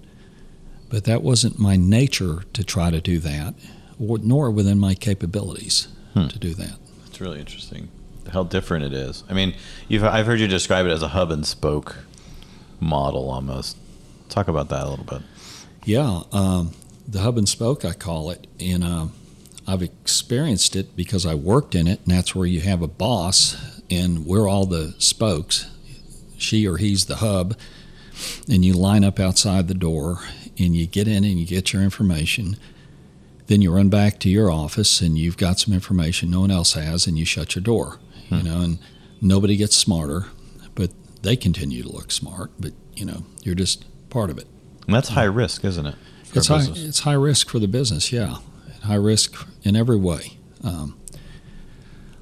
But 0.89 1.05
that 1.05 1.23
wasn't 1.23 1.59
my 1.59 1.77
nature 1.77 2.43
to 2.53 2.65
try 2.65 2.91
to 2.91 3.01
do 3.01 3.19
that 3.21 3.55
or, 4.01 4.19
nor 4.19 4.51
within 4.51 4.79
my 4.79 4.95
capabilities 4.95 5.89
Hmm. 6.15 6.27
to 6.29 6.39
do 6.39 6.55
that. 6.55 6.77
It's 7.07 7.21
really 7.21 7.39
interesting 7.39 7.89
how 8.33 8.43
different 8.45 8.85
it 8.85 8.93
is. 8.93 9.23
I 9.29 9.33
mean, 9.35 9.55
you've 9.89 10.03
I've 10.05 10.27
heard 10.27 10.41
you 10.41 10.49
describe 10.49 10.87
it 10.87 10.91
as 10.91 11.03
a 11.03 11.09
hub 11.09 11.31
and 11.31 11.45
spoke 11.47 11.99
model 12.81 13.31
almost. 13.31 13.77
Talk 14.29 14.49
about 14.49 14.69
that 14.71 14.85
a 14.85 14.89
little 14.89 15.05
bit. 15.05 15.23
Yeah, 15.85 16.23
um, 16.33 16.73
the 17.09 17.21
hub 17.21 17.39
and 17.39 17.49
spoke, 17.49 17.85
I 17.85 17.93
call 17.93 18.31
it, 18.31 18.47
and 18.59 18.85
um, 18.85 19.13
I've 19.67 19.83
experienced 19.83 20.77
it 20.77 20.95
because 20.97 21.27
I 21.27 21.35
worked 21.35 21.75
in 21.75 21.87
it, 21.87 22.01
and 22.05 22.15
that's 22.15 22.35
where 22.35 22.47
you 22.47 22.61
have 22.61 22.83
a 22.83 22.89
boss, 22.89 23.57
and 23.91 24.27
we're 24.27 24.49
all 24.49 24.67
the 24.67 24.95
spokes. 24.99 25.67
She 26.39 26.67
or 26.67 26.77
he's 26.77 27.07
the 27.07 27.17
hub, 27.17 27.57
and 28.49 28.65
you 28.65 28.73
line 28.75 29.05
up 29.05 29.19
outside 29.21 29.69
the 29.69 29.75
door, 29.75 30.21
and 30.59 30.77
you 30.77 30.87
get 30.87 31.09
in 31.09 31.25
and 31.25 31.39
you 31.41 31.47
get 31.47 31.73
your 31.73 31.83
information. 31.83 32.57
Then 33.51 33.63
you 33.63 33.73
run 33.75 33.89
back 33.89 34.21
to 34.21 34.29
your 34.31 34.49
office, 34.49 35.01
and 35.01 35.19
you've 35.19 35.37
got 35.37 35.59
some 35.59 35.75
information 35.75 36.31
no 36.31 36.39
one 36.43 36.53
else 36.53 36.75
has, 36.75 37.09
and 37.09 37.19
you 37.19 37.25
shut 37.25 37.57
your 37.57 37.63
door. 37.65 37.99
You 38.31 38.37
Hmm. 38.39 38.45
know, 38.45 38.61
and 38.61 38.79
nobody 39.21 39.57
gets 39.57 39.75
smarter, 39.77 40.27
but 40.77 40.93
they 41.23 41.35
continue 41.35 41.83
to 41.83 41.91
look 41.91 42.13
smart. 42.13 42.53
But 42.61 42.75
you 42.95 43.05
know, 43.05 43.25
you're 43.43 43.57
just 43.57 43.85
part 44.09 44.31
of 44.31 44.39
it. 44.39 44.47
And 44.87 44.95
that's 44.95 45.09
high 45.09 45.25
risk, 45.25 45.65
isn't 45.65 45.85
it? 45.85 45.97
It's 46.33 46.47
high, 46.47 46.65
it's 46.77 47.01
high 47.01 47.15
risk 47.15 47.49
for 47.49 47.59
the 47.59 47.67
business, 47.67 48.13
yeah. 48.13 48.37
High 48.85 48.95
risk 48.95 49.35
in 49.65 49.75
every 49.75 49.97
way. 49.97 50.39
Um, 50.63 50.95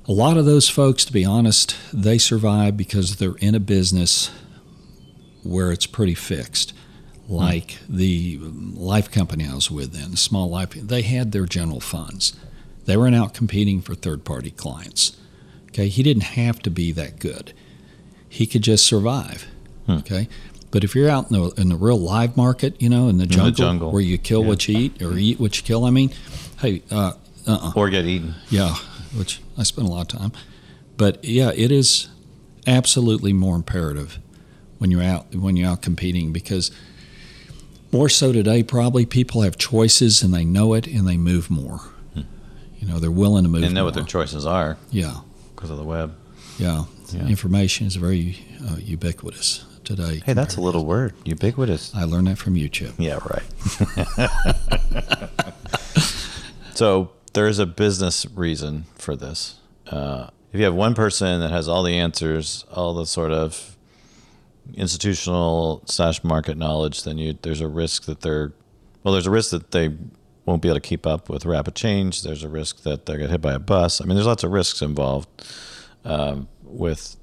a 0.06 0.12
lot 0.12 0.38
of 0.38 0.46
those 0.46 0.70
folks, 0.70 1.04
to 1.04 1.12
be 1.12 1.26
honest, 1.26 1.76
they 1.92 2.16
survive 2.16 2.74
because 2.78 3.16
they're 3.16 3.36
in 3.36 3.54
a 3.54 3.60
business 3.60 4.30
where 5.42 5.70
it's 5.72 5.84
pretty 5.86 6.14
fixed. 6.14 6.72
Like 7.28 7.78
the 7.88 8.38
life 8.40 9.10
company 9.10 9.46
I 9.46 9.54
was 9.54 9.70
with 9.70 9.92
then, 9.92 10.12
the 10.12 10.16
small 10.16 10.48
life, 10.48 10.70
they 10.70 11.02
had 11.02 11.32
their 11.32 11.46
general 11.46 11.80
funds. 11.80 12.34
They 12.86 12.96
weren't 12.96 13.14
out 13.14 13.34
competing 13.34 13.82
for 13.82 13.94
third 13.94 14.24
party 14.24 14.50
clients. 14.50 15.16
Okay, 15.68 15.88
he 15.88 16.02
didn't 16.02 16.22
have 16.22 16.60
to 16.60 16.70
be 16.70 16.90
that 16.92 17.18
good. 17.18 17.52
He 18.28 18.46
could 18.46 18.62
just 18.62 18.86
survive. 18.86 19.46
Hmm. 19.86 19.92
Okay, 19.98 20.28
but 20.70 20.84
if 20.84 20.94
you're 20.94 21.10
out 21.10 21.30
in 21.30 21.38
the 21.40 21.50
in 21.60 21.68
the 21.68 21.76
real 21.76 21.98
live 21.98 22.36
market, 22.36 22.80
you 22.80 22.88
know, 22.88 23.08
in 23.08 23.18
the 23.18 23.26
the 23.26 23.34
jungle, 23.34 23.52
jungle. 23.52 23.92
where 23.92 24.00
you 24.02 24.16
kill 24.16 24.42
Yeah. 24.42 24.48
what 24.48 24.68
you 24.68 24.78
eat 24.78 25.02
or 25.02 25.16
eat 25.18 25.38
what 25.38 25.56
you 25.58 25.62
kill, 25.62 25.84
I 25.84 25.90
mean, 25.90 26.10
hey, 26.60 26.82
uh, 26.90 27.12
uh-uh. 27.46 27.72
Or 27.76 27.90
get 27.90 28.06
eaten. 28.06 28.34
Yeah, 28.50 28.74
which 29.14 29.40
I 29.58 29.62
spend 29.64 29.86
a 29.86 29.90
lot 29.90 30.12
of 30.12 30.18
time. 30.20 30.32
But 30.96 31.22
yeah, 31.24 31.52
it 31.54 31.70
is 31.70 32.08
absolutely 32.66 33.32
more 33.32 33.54
imperative 33.56 34.18
when 34.78 34.90
you're 34.90 35.02
out 35.02 35.34
when 35.34 35.56
you're 35.56 35.68
out 35.68 35.82
competing 35.82 36.32
because 36.32 36.70
more 37.92 38.08
so 38.08 38.32
today 38.32 38.62
probably 38.62 39.06
people 39.06 39.42
have 39.42 39.56
choices 39.58 40.22
and 40.22 40.32
they 40.34 40.44
know 40.44 40.74
it 40.74 40.86
and 40.86 41.06
they 41.06 41.16
move 41.16 41.50
more. 41.50 41.80
You 42.80 42.86
know, 42.86 43.00
they're 43.00 43.10
willing 43.10 43.42
to 43.42 43.48
move. 43.50 43.64
And 43.64 43.74
know 43.74 43.80
more. 43.80 43.86
what 43.86 43.94
their 43.94 44.04
choices 44.04 44.46
are 44.46 44.76
Yeah, 44.90 45.16
because 45.54 45.70
of 45.70 45.78
the 45.78 45.84
web. 45.84 46.14
yeah. 46.58 46.84
Yeah. 47.10 47.26
Information 47.26 47.86
is 47.86 47.96
very 47.96 48.36
uh, 48.68 48.76
ubiquitous 48.76 49.64
today. 49.82 50.20
Hey, 50.26 50.34
that's 50.34 50.56
a 50.56 50.60
little 50.60 50.84
word. 50.84 51.14
Ubiquitous. 51.24 51.94
I 51.94 52.04
learned 52.04 52.26
that 52.26 52.36
from 52.36 52.54
you, 52.54 52.68
Chip. 52.68 52.92
Yeah, 52.98 53.18
right. 53.24 53.42
so 56.74 57.10
there 57.32 57.46
is 57.48 57.58
a 57.58 57.64
business 57.66 58.26
reason 58.34 58.84
for 58.94 59.16
this. 59.16 59.56
Uh, 59.86 60.28
if 60.52 60.58
you 60.58 60.64
have 60.66 60.74
one 60.74 60.94
person 60.94 61.40
that 61.40 61.50
has 61.50 61.68
all 61.68 61.82
the 61.82 61.94
answers, 61.98 62.64
all 62.72 62.94
the 62.94 63.06
sort 63.06 63.32
of 63.32 63.76
institutional 64.74 65.82
slash 65.86 66.22
market 66.24 66.56
knowledge, 66.56 67.04
then 67.04 67.18
you 67.18 67.38
there's 67.42 67.60
a 67.60 67.68
risk 67.68 68.04
that 68.04 68.20
they're 68.20 68.52
well, 69.02 69.12
there's 69.12 69.26
a 69.26 69.30
risk 69.30 69.50
that 69.52 69.70
they 69.70 69.96
won't 70.44 70.62
be 70.62 70.68
able 70.68 70.76
to 70.76 70.80
keep 70.80 71.06
up 71.06 71.28
with 71.28 71.44
rapid 71.44 71.74
change. 71.74 72.22
There's 72.22 72.42
a 72.42 72.48
risk 72.48 72.82
that 72.82 73.06
they 73.06 73.16
get 73.16 73.30
hit 73.30 73.40
by 73.40 73.52
a 73.52 73.58
bus. 73.58 74.00
I 74.00 74.04
mean, 74.04 74.16
there's 74.16 74.26
lots 74.26 74.44
of 74.44 74.50
risks 74.50 74.82
involved 74.82 75.28
um, 76.04 76.48
with 76.62 77.16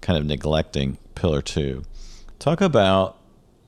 kind 0.00 0.18
of 0.18 0.26
neglecting 0.26 0.98
pillar 1.14 1.42
two. 1.42 1.84
Talk 2.38 2.60
about 2.60 3.18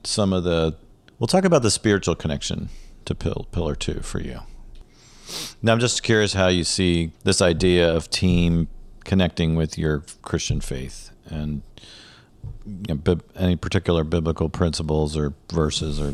some 0.03 0.33
of 0.33 0.43
the. 0.43 0.75
We'll 1.19 1.27
talk 1.27 1.45
about 1.45 1.61
the 1.61 1.71
spiritual 1.71 2.15
connection 2.15 2.69
to 3.05 3.15
pill, 3.15 3.47
pillar 3.51 3.75
two 3.75 4.01
for 4.01 4.19
you. 4.19 4.41
Now, 5.61 5.73
I'm 5.73 5.79
just 5.79 6.03
curious 6.03 6.33
how 6.33 6.47
you 6.47 6.63
see 6.63 7.11
this 7.23 7.41
idea 7.41 7.91
of 7.91 8.09
team 8.09 8.67
connecting 9.03 9.55
with 9.55 9.77
your 9.77 10.03
Christian 10.21 10.61
faith 10.61 11.11
and 11.25 11.61
you 12.65 12.99
know, 13.05 13.17
any 13.35 13.55
particular 13.55 14.03
biblical 14.03 14.49
principles 14.49 15.15
or 15.15 15.33
verses 15.51 15.99
or 15.99 16.13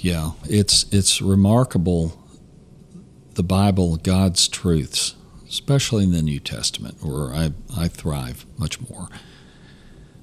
Yeah, 0.00 0.32
it's 0.44 0.84
it's 0.92 1.22
remarkable 1.22 2.18
the 3.34 3.42
Bible, 3.42 3.96
God's 3.96 4.46
truths, 4.48 5.14
especially 5.48 6.04
in 6.04 6.12
the 6.12 6.22
New 6.22 6.40
Testament, 6.40 6.98
where 7.02 7.32
I, 7.32 7.52
I 7.76 7.88
thrive 7.88 8.44
much 8.58 8.80
more. 8.90 9.08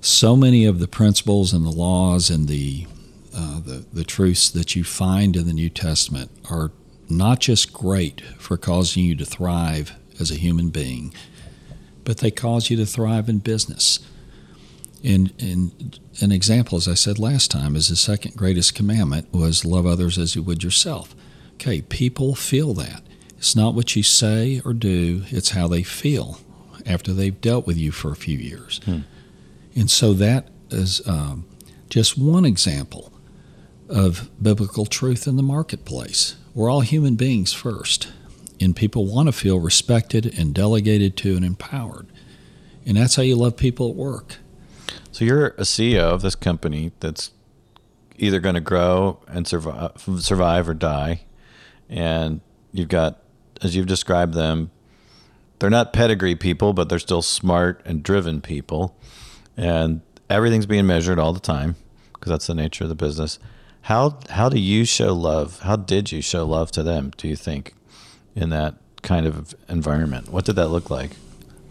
So 0.02 0.36
many 0.36 0.66
of 0.66 0.80
the 0.80 0.88
principles 0.88 1.52
and 1.52 1.66
the 1.66 1.72
laws 1.72 2.30
and 2.30 2.48
the, 2.48 2.88
uh, 3.36 3.60
the 3.60 3.86
the 3.92 4.04
truths 4.04 4.50
that 4.50 4.76
you 4.76 4.84
find 4.84 5.36
in 5.36 5.46
the 5.46 5.54
New 5.54 5.70
Testament 5.70 6.32
are 6.50 6.72
not 7.10 7.40
just 7.40 7.74
great 7.74 8.22
for 8.38 8.58
causing 8.58 9.04
you 9.04 9.16
to 9.16 9.26
thrive 9.26 9.96
as 10.20 10.32
a 10.32 10.36
human 10.36 10.70
being, 10.70 11.14
but 12.04 12.18
they 12.18 12.32
cause 12.32 12.70
you 12.70 12.78
to 12.78 12.86
thrive 12.86 13.28
in 13.28 13.40
business. 13.40 14.00
And, 15.04 15.34
and 15.40 16.00
an 16.22 16.32
example, 16.32 16.78
as 16.78 16.88
I 16.88 16.94
said 16.94 17.20
last 17.20 17.52
time, 17.52 17.76
is 17.76 17.90
the 17.90 17.96
second 17.96 18.36
greatest 18.36 18.76
commandment 18.76 19.34
was 19.34 19.64
love 19.64 19.86
others 19.86 20.18
as 20.18 20.36
you 20.36 20.44
would 20.44 20.64
yourself. 20.64 21.16
Okay, 21.54 21.82
people 21.82 22.36
feel 22.36 22.74
that. 22.76 23.04
It's 23.38 23.56
not 23.56 23.74
what 23.74 23.96
you 23.96 24.04
say 24.04 24.62
or 24.66 24.74
do, 24.74 25.24
it's 25.28 25.52
how 25.52 25.68
they 25.68 25.84
feel 25.84 26.42
after 26.86 27.14
they've 27.14 27.40
dealt 27.40 27.66
with 27.66 27.78
you 27.78 27.92
for 27.92 28.12
a 28.12 28.16
few 28.16 28.38
years. 28.38 28.82
Hmm. 28.84 29.00
And 29.76 29.90
so 29.90 30.14
that 30.14 30.50
is 30.70 31.06
um, 31.08 31.46
just 31.90 32.18
one 32.18 32.46
example 32.46 33.14
of 33.88 34.30
biblical 34.42 34.86
truth 34.86 35.28
in 35.28 35.38
the 35.38 35.44
marketplace. 35.44 36.36
We're 36.54 36.70
all 36.70 36.82
human 36.82 37.16
beings 37.16 37.54
first, 37.54 38.10
and 38.60 38.76
people 38.76 39.06
want 39.06 39.28
to 39.28 39.32
feel 39.32 39.60
respected 39.60 40.38
and 40.38 40.54
delegated 40.54 41.16
to 41.18 41.36
and 41.36 41.46
empowered. 41.46 42.08
And 42.86 42.98
that's 42.98 43.16
how 43.16 43.24
you 43.24 43.36
love 43.36 43.56
people 43.56 43.90
at 43.90 43.96
work. 43.96 44.38
So 45.20 45.26
you're 45.26 45.48
a 45.48 45.64
CEO 45.64 46.00
of 46.00 46.22
this 46.22 46.36
company 46.36 46.94
that's 47.02 47.32
either 48.18 48.40
going 48.40 48.56
to 48.56 48.62
grow 48.62 49.20
and 49.28 49.46
survive, 49.46 49.92
survive 50.20 50.70
or 50.70 50.74
die, 50.74 51.24
and 51.90 52.40
you've 52.72 52.88
got, 52.88 53.20
as 53.62 53.76
you've 53.76 53.86
described 53.86 54.34
them, 54.34 54.72
they're 55.60 55.70
not 55.70 55.92
pedigree 55.92 56.36
people, 56.36 56.72
but 56.72 56.88
they're 56.88 57.00
still 57.00 57.22
smart 57.22 57.82
and 57.84 58.02
driven 58.02 58.40
people, 58.40 58.96
and 59.58 60.00
everything's 60.30 60.66
being 60.66 60.88
measured 60.88 61.20
all 61.20 61.34
the 61.34 61.42
time 61.42 61.76
because 62.14 62.30
that's 62.30 62.48
the 62.48 62.56
nature 62.56 62.86
of 62.86 62.90
the 62.90 62.96
business. 62.96 63.40
How 63.82 64.20
how 64.30 64.48
do 64.48 64.58
you 64.58 64.86
show 64.86 65.14
love? 65.14 65.60
How 65.60 65.76
did 65.76 66.14
you 66.14 66.22
show 66.22 66.46
love 66.46 66.72
to 66.72 66.82
them? 66.82 67.12
Do 67.18 67.28
you 67.28 67.36
think 67.36 67.74
in 68.38 68.52
that 68.52 68.76
kind 69.02 69.26
of 69.26 69.54
environment? 69.68 70.30
What 70.30 70.46
did 70.46 70.56
that 70.56 70.70
look 70.70 70.90
like? 70.90 71.12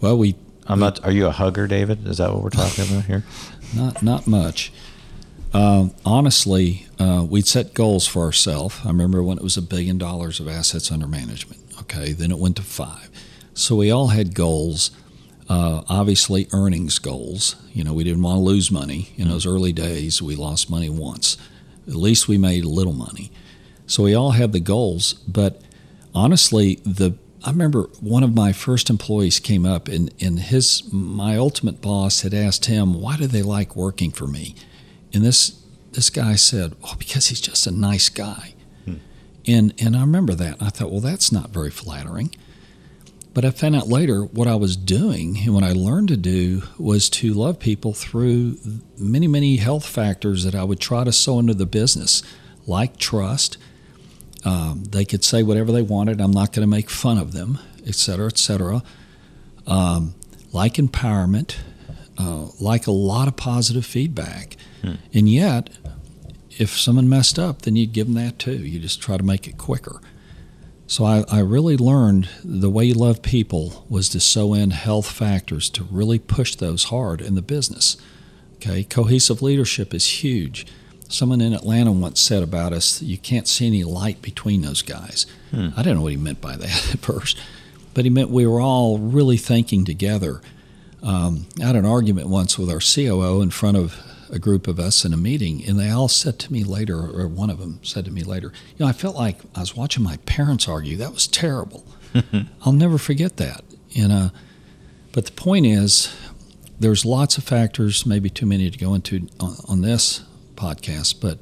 Well, 0.02 0.19
we 0.19 0.35
I'm 0.69 0.79
not. 0.79 1.03
Are 1.05 1.11
you 1.11 1.27
a 1.27 1.31
hugger, 1.31 1.67
David? 1.67 2.07
Is 2.07 2.19
that 2.19 2.33
what 2.33 2.43
we're 2.43 2.51
talking 2.51 2.85
about 2.85 3.05
here? 3.07 3.25
Not 3.75 4.03
not 4.03 4.27
much. 4.27 4.73
Um, 5.53 5.93
honestly, 6.05 6.87
uh, 6.99 7.27
we'd 7.29 7.47
set 7.47 7.75
goals 7.75 8.07
for 8.07 8.23
ourselves. 8.23 8.81
I 8.83 8.89
remember 8.89 9.23
when 9.23 9.37
it 9.37 9.45
was 9.45 9.59
a 9.59 9.63
billion 9.63 9.99
dollars 9.99 10.41
of 10.41 10.49
assets 10.49 10.91
under 10.91 11.07
management. 11.07 11.61
Okay, 11.81 12.13
then 12.13 12.31
it 12.31 12.39
went 12.39 12.57
to 12.57 12.63
five. 12.63 13.11
So 13.53 13.77
we 13.77 13.91
all 13.91 14.09
had 14.09 14.35
goals. 14.35 14.91
Uh, 15.49 15.83
obviously, 15.89 16.49
earnings 16.53 16.99
goals. 16.99 17.57
You 17.75 17.85
know, 17.85 17.93
we 17.93 18.05
didn't 18.05 18.23
want 18.23 18.37
to 18.37 18.41
lose 18.41 18.71
money. 18.71 19.11
In 19.17 19.29
those 19.29 19.47
early 19.47 19.73
days, 19.73 20.23
we 20.23 20.35
lost 20.35 20.71
money 20.71 20.89
once. 20.89 21.37
At 21.87 21.95
least 21.95 22.29
we 22.29 22.39
made 22.39 22.65
a 22.65 22.69
little 22.69 22.93
money. 22.93 23.31
So 23.87 24.03
we 24.03 24.15
all 24.15 24.33
had 24.33 24.53
the 24.53 24.61
goals. 24.61 25.15
But 25.15 25.61
honestly, 26.15 26.77
the 26.85 27.17
I 27.45 27.50
remember 27.50 27.85
one 28.00 28.23
of 28.23 28.35
my 28.35 28.52
first 28.52 28.90
employees 28.90 29.38
came 29.38 29.64
up 29.64 29.88
and, 29.88 30.12
and 30.21 30.38
his 30.38 30.92
my 30.92 31.37
ultimate 31.37 31.80
boss 31.80 32.23
had 32.23 32.35
asked 32.35 32.66
him, 32.66 33.00
why 33.00 33.16
do 33.16 33.26
they 33.26 33.42
like 33.42 33.76
working 33.76 34.11
for 34.11 34.26
me? 34.26 34.54
And 35.12 35.25
this 35.25 35.62
this 35.92 36.11
guy 36.11 36.35
said, 36.35 36.76
Oh, 36.85 36.95
because 36.99 37.28
he's 37.28 37.40
just 37.40 37.66
a 37.66 37.71
nice 37.71 38.09
guy. 38.09 38.54
Hmm. 38.85 38.95
And 39.47 39.75
and 39.78 39.97
I 39.97 40.00
remember 40.00 40.35
that. 40.35 40.61
I 40.61 40.71
thought, 40.71 40.90
well, 40.90 41.00
that's 41.00 41.33
not 41.33 41.50
very 41.50 41.71
flattering. 41.71 42.35
But 43.35 43.45
I 43.45 43.50
found 43.50 43.76
out 43.76 43.88
later 43.88 44.23
what 44.25 44.49
I 44.49 44.57
was 44.57 44.76
doing 44.76 45.38
and 45.45 45.54
what 45.54 45.62
I 45.62 45.73
learned 45.73 46.09
to 46.09 46.16
do 46.16 46.62
was 46.76 47.09
to 47.11 47.33
love 47.33 47.61
people 47.61 47.92
through 47.92 48.59
many, 48.99 49.28
many 49.28 49.59
health 49.59 49.87
factors 49.87 50.45
that 50.45 50.57
I 50.57 50.64
would 50.64 50.80
try 50.80 51.04
to 51.04 51.12
sew 51.12 51.38
into 51.38 51.54
the 51.54 51.66
business, 51.66 52.23
like 52.66 52.97
trust. 52.97 53.57
Um, 54.45 54.85
they 54.85 55.04
could 55.04 55.25
say 55.25 55.42
whatever 55.42 55.73
they 55.73 55.83
wanted. 55.83 56.21
I'm 56.21 56.33
not 56.33 56.52
going 56.52 56.62
to 56.62 56.71
make 56.71 56.90
fun 56.90 57.18
of 57.18 57.33
them, 57.33 57.59
et 57.87 57.95
cetera, 57.95 58.26
et 58.26 58.38
cetera. 58.38 58.83
Um, 59.66 60.14
like 60.52 60.75
empowerment, 60.75 61.57
uh, 62.16 62.49
like 62.61 62.87
a 62.87 62.92
lot 62.92 63.28
of 63.28 63.37
positive 63.37 63.85
feedback. 63.85 64.57
And 65.12 65.28
yet, 65.28 65.71
if 66.57 66.78
someone 66.78 67.09
messed 67.09 67.38
up, 67.38 67.62
then 67.62 67.76
you'd 67.76 67.92
give 67.92 68.07
them 68.07 68.14
that 68.14 68.38
too. 68.38 68.57
You 68.57 68.78
just 68.78 69.02
try 69.02 69.16
to 69.16 69.23
make 69.23 69.47
it 69.47 69.59
quicker. 69.59 70.00
So 70.87 71.04
I, 71.04 71.25
I 71.30 71.40
really 71.40 71.76
learned 71.76 72.28
the 72.42 72.71
way 72.71 72.87
you 72.87 72.95
love 72.95 73.21
people 73.21 73.85
was 73.90 74.09
to 74.11 74.21
sew 74.21 74.54
in 74.54 74.71
health 74.71 75.11
factors 75.11 75.68
to 75.71 75.85
really 75.85 76.18
push 76.18 76.54
those 76.54 76.85
hard 76.85 77.21
in 77.21 77.35
the 77.35 77.42
business. 77.42 77.97
Okay, 78.54 78.85
cohesive 78.85 79.42
leadership 79.42 79.92
is 79.92 80.23
huge. 80.25 80.66
Someone 81.09 81.41
in 81.41 81.55
Atlanta 81.55 81.91
once 81.91 82.21
said 82.21 82.43
about 82.43 82.73
us, 82.73 83.00
you 83.00 83.17
can't 83.17 83.49
see 83.49 83.67
any 83.67 83.83
light 83.83 84.21
between 84.21 84.62
those 84.62 84.83
guys. 84.83 85.27
Hmm. 85.50 85.69
I 85.75 85.83
didn't 85.83 85.97
know 85.97 86.03
what 86.03 86.12
he 86.12 86.19
meant 86.19 86.41
by 86.41 86.57
that 86.57 86.91
at 86.95 87.00
first, 87.00 87.41
but 87.95 88.05
he 88.05 88.11
meant 88.11 88.31
we 88.31 88.47
were 88.47 88.61
all 88.61 88.99
really 88.99 89.38
thinking 89.38 89.85
together. 89.85 90.43
Um, 91.03 91.47
I 91.61 91.67
had 91.67 91.77
an 91.77 91.87
argument 91.87 92.29
once 92.29 92.59
with 92.59 92.71
our 92.71 92.81
COO 92.81 93.41
in 93.41 93.50
front 93.50 93.77
of 93.77 93.97
a 94.31 94.38
group 94.38 94.69
of 94.69 94.79
us 94.79 95.05
in 95.05 95.15
a 95.15 95.17
meeting, 95.17 95.65
and 95.67 95.79
they 95.79 95.88
all 95.88 96.09
said 96.09 96.38
to 96.41 96.53
me 96.53 96.62
later, 96.62 96.99
or 96.99 97.27
one 97.27 97.49
of 97.49 97.59
them 97.59 97.81
said 97.83 98.05
to 98.05 98.11
me 98.11 98.23
later, 98.23 98.53
you 98.77 98.85
know, 98.85 98.87
I 98.87 98.93
felt 98.93 99.17
like 99.17 99.41
I 99.55 99.61
was 99.61 99.75
watching 99.75 100.03
my 100.03 100.19
parents 100.27 100.69
argue. 100.69 100.97
That 100.97 101.12
was 101.12 101.27
terrible. 101.27 101.87
I'll 102.62 102.73
never 102.73 102.99
forget 102.99 103.38
that. 103.38 103.65
And 103.97 104.12
uh, 104.12 104.29
but 105.12 105.25
the 105.25 105.33
point 105.33 105.65
is, 105.65 106.15
there's 106.79 107.05
lots 107.07 107.38
of 107.38 107.45
factors, 107.45 108.05
maybe 108.05 108.29
too 108.29 108.47
many 108.47 108.71
to 108.71 108.79
go 108.79 108.95
into 108.95 109.29
on, 109.41 109.57
on 109.67 109.81
this 109.81 110.25
podcast, 110.59 111.21
but 111.21 111.38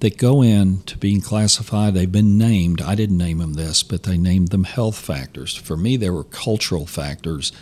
that 0.00 0.18
go 0.18 0.42
into 0.42 0.98
being 0.98 1.20
classified. 1.20 1.94
They've 1.94 2.10
been 2.10 2.36
named. 2.36 2.80
I 2.82 2.94
didn't 2.94 3.18
name 3.18 3.38
them 3.38 3.54
this, 3.54 3.82
but 3.82 4.02
they 4.02 4.18
named 4.18 4.48
them 4.48 4.64
health 4.64 4.96
factors. 4.98 5.54
For 5.56 5.76
me, 5.76 5.96
they 5.96 6.10
were 6.10 6.24
cultural 6.24 6.86
factors 6.86 7.52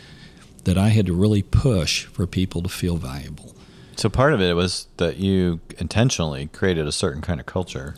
that 0.64 0.76
I 0.78 0.88
had 0.88 1.06
to 1.06 1.12
really 1.12 1.42
push 1.42 2.04
for 2.06 2.26
people 2.26 2.62
to 2.62 2.68
feel 2.68 2.96
valuable. 2.96 3.54
So 3.96 4.08
part 4.08 4.32
of 4.32 4.40
it 4.40 4.54
was 4.56 4.86
that 4.96 5.16
you 5.18 5.60
intentionally 5.78 6.46
created 6.46 6.86
a 6.86 6.92
certain 6.92 7.20
kind 7.20 7.40
of 7.40 7.44
culture, 7.46 7.94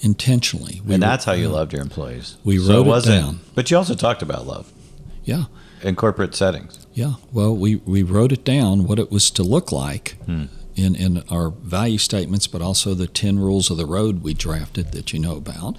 intentionally. 0.00 0.80
and 0.88 1.02
that's 1.02 1.24
how 1.24 1.32
you 1.32 1.48
loved 1.48 1.72
your 1.72 1.82
employees. 1.82 2.36
we 2.44 2.58
So 2.58 2.68
wrote 2.74 2.86
it 2.86 2.88
wasn't- 2.88 3.22
down. 3.24 3.40
But 3.54 3.70
you 3.70 3.76
also 3.76 3.94
talked 3.94 4.22
about 4.22 4.46
love 4.46 4.72
Yeah. 5.24 5.44
in 5.82 5.96
corporate 5.96 6.34
settings. 6.34 6.86
Yeah, 6.94 7.14
well, 7.32 7.54
we, 7.56 7.76
we 7.76 8.02
wrote 8.02 8.32
it 8.32 8.44
down 8.44 8.84
what 8.86 8.98
it 8.98 9.10
was 9.10 9.30
to 9.32 9.42
look 9.42 9.72
like 9.72 10.16
Hmm. 10.26 10.44
In, 10.76 10.94
in 10.94 11.24
our 11.30 11.50
value 11.50 11.98
statements, 11.98 12.46
but 12.46 12.62
also 12.62 12.94
the 12.94 13.06
10 13.06 13.38
rules 13.38 13.70
of 13.70 13.76
the 13.76 13.86
road 13.86 14.22
we 14.22 14.34
drafted 14.34 14.92
that 14.92 15.12
you 15.12 15.18
know 15.18 15.36
about. 15.36 15.76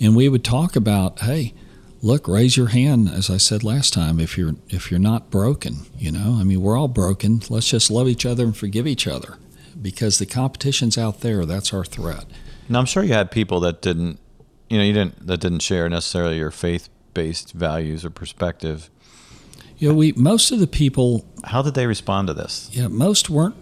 And 0.00 0.14
we 0.14 0.28
would 0.28 0.44
talk 0.44 0.76
about, 0.76 1.20
hey, 1.20 1.54
look, 2.02 2.28
raise 2.28 2.56
your 2.56 2.68
hand, 2.68 3.08
as 3.08 3.30
I 3.30 3.38
said 3.38 3.64
last 3.64 3.92
time, 3.92 4.20
if 4.20 4.36
you're 4.36 4.56
if 4.68 4.90
you're 4.90 5.00
not 5.00 5.30
broken, 5.30 5.86
you 5.96 6.10
know. 6.10 6.36
I 6.38 6.44
mean, 6.44 6.60
we're 6.60 6.76
all 6.76 6.88
broken. 6.88 7.40
Let's 7.48 7.68
just 7.68 7.90
love 7.90 8.08
each 8.08 8.26
other 8.26 8.44
and 8.44 8.56
forgive 8.56 8.86
each 8.86 9.06
other. 9.06 9.38
Because 9.80 10.18
the 10.18 10.26
competition's 10.26 10.98
out 10.98 11.20
there, 11.20 11.44
that's 11.46 11.72
our 11.72 11.84
threat. 11.84 12.24
Now 12.68 12.78
I'm 12.78 12.86
sure 12.86 13.02
you 13.02 13.14
had 13.14 13.30
people 13.30 13.60
that 13.60 13.80
didn't, 13.80 14.18
you 14.68 14.78
know, 14.78 14.84
you 14.84 14.92
didn't 14.92 15.26
that 15.26 15.40
didn't 15.40 15.60
share 15.60 15.88
necessarily 15.88 16.36
your 16.36 16.50
faith-based 16.50 17.52
values 17.52 18.04
or 18.04 18.10
perspective. 18.10 18.90
You 19.78 19.88
know, 19.88 19.94
we 19.94 20.12
most 20.12 20.50
of 20.52 20.60
the 20.60 20.66
people 20.66 21.24
How 21.44 21.62
did 21.62 21.74
they 21.74 21.86
respond 21.86 22.28
to 22.28 22.34
this? 22.34 22.68
Yeah, 22.72 22.88
most 22.88 23.30
weren't 23.30 23.56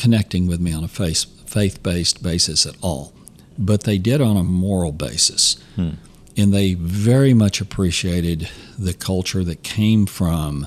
connecting 0.00 0.46
with 0.46 0.60
me 0.60 0.72
on 0.72 0.82
a 0.82 0.88
faith 0.88 1.82
based 1.82 2.22
basis 2.22 2.64
at 2.66 2.74
all, 2.80 3.12
but 3.58 3.84
they 3.84 3.98
did 3.98 4.20
on 4.20 4.36
a 4.36 4.42
moral 4.42 4.92
basis, 4.92 5.56
Hmm. 5.76 5.90
and 6.36 6.52
they 6.54 6.74
very 6.74 7.34
much 7.34 7.60
appreciated 7.60 8.48
the 8.78 8.94
culture 8.94 9.44
that 9.44 9.62
came 9.62 10.06
from 10.06 10.66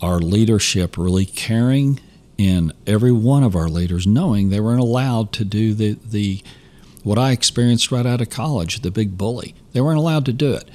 our 0.00 0.18
leadership 0.20 0.96
really 0.96 1.26
caring 1.26 1.98
and 2.38 2.72
every 2.86 3.12
one 3.12 3.42
of 3.44 3.54
our 3.56 3.68
leaders 3.68 4.06
knowing 4.06 4.48
they 4.48 4.60
weren't 4.60 4.80
allowed 4.80 5.32
to 5.32 5.44
do 5.44 5.74
the 5.74 5.96
the 6.10 6.42
what 7.04 7.18
I 7.18 7.32
experienced 7.32 7.90
right 7.90 8.06
out 8.06 8.20
of 8.20 8.30
college, 8.30 8.80
the 8.82 8.90
big 8.92 9.18
bully. 9.18 9.54
They 9.72 9.80
weren't 9.80 9.98
allowed 9.98 10.24
to 10.26 10.32
do 10.32 10.52
it. 10.54 10.68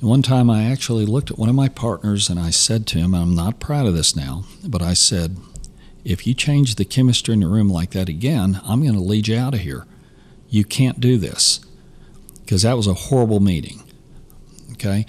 And 0.00 0.08
one 0.10 0.22
time 0.22 0.50
I 0.50 0.64
actually 0.64 1.06
looked 1.06 1.30
at 1.30 1.38
one 1.38 1.48
of 1.48 1.54
my 1.54 1.68
partners 1.68 2.28
and 2.28 2.40
I 2.40 2.50
said 2.50 2.88
to 2.88 2.98
him, 2.98 3.14
I'm 3.14 3.36
not 3.36 3.60
proud 3.60 3.86
of 3.86 3.94
this 3.94 4.16
now, 4.16 4.44
but 4.66 4.82
I 4.82 4.94
said, 4.94 5.36
if 6.04 6.26
you 6.26 6.34
change 6.34 6.74
the 6.74 6.84
chemistry 6.84 7.34
in 7.34 7.40
the 7.40 7.48
room 7.48 7.68
like 7.68 7.90
that 7.90 8.08
again, 8.08 8.60
I'm 8.64 8.82
going 8.82 8.94
to 8.94 9.00
lead 9.00 9.28
you 9.28 9.38
out 9.38 9.54
of 9.54 9.60
here. 9.60 9.86
You 10.48 10.64
can't 10.64 11.00
do 11.00 11.16
this. 11.16 11.60
Because 12.40 12.62
that 12.62 12.76
was 12.76 12.86
a 12.86 12.94
horrible 12.94 13.40
meeting. 13.40 13.82
Okay? 14.72 15.06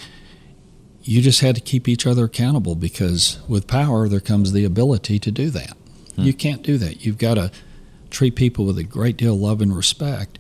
You 1.04 1.22
just 1.22 1.42
had 1.42 1.56
to 1.56 1.62
keep 1.62 1.88
each 1.88 2.08
other 2.08 2.26
accountable 2.26 2.76
because 2.76 3.40
with 3.48 3.68
power, 3.68 4.08
there 4.08 4.22
comes 4.22 4.54
the 4.54 4.64
ability 4.64 5.20
to 5.20 5.32
do 5.32 5.50
that. 5.50 5.76
Hmm. 6.16 6.22
You 6.22 6.34
can't 6.34 6.64
do 6.64 6.78
that. 6.78 7.06
You've 7.06 7.18
got 7.18 7.36
to 7.36 7.52
treat 8.10 8.36
people 8.36 8.66
with 8.66 8.78
a 8.78 8.84
great 8.84 9.18
deal 9.18 9.34
of 9.36 9.42
love 9.42 9.62
and 9.62 9.76
respect. 9.76 10.40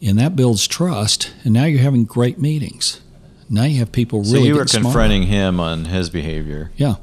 And 0.00 0.18
that 0.18 0.34
builds 0.34 0.66
trust. 0.66 1.32
And 1.44 1.52
now 1.52 1.66
you're 1.66 1.82
having 1.82 2.04
great 2.04 2.38
meetings. 2.38 3.02
Now 3.50 3.64
you 3.64 3.78
have 3.80 3.92
people 3.92 4.20
really. 4.22 4.32
So 4.32 4.44
you 4.44 4.54
were 4.54 4.64
confronting 4.64 5.24
him 5.24 5.60
on 5.60 5.84
his 5.84 6.08
behavior. 6.08 6.72
Yeah. 6.76 6.94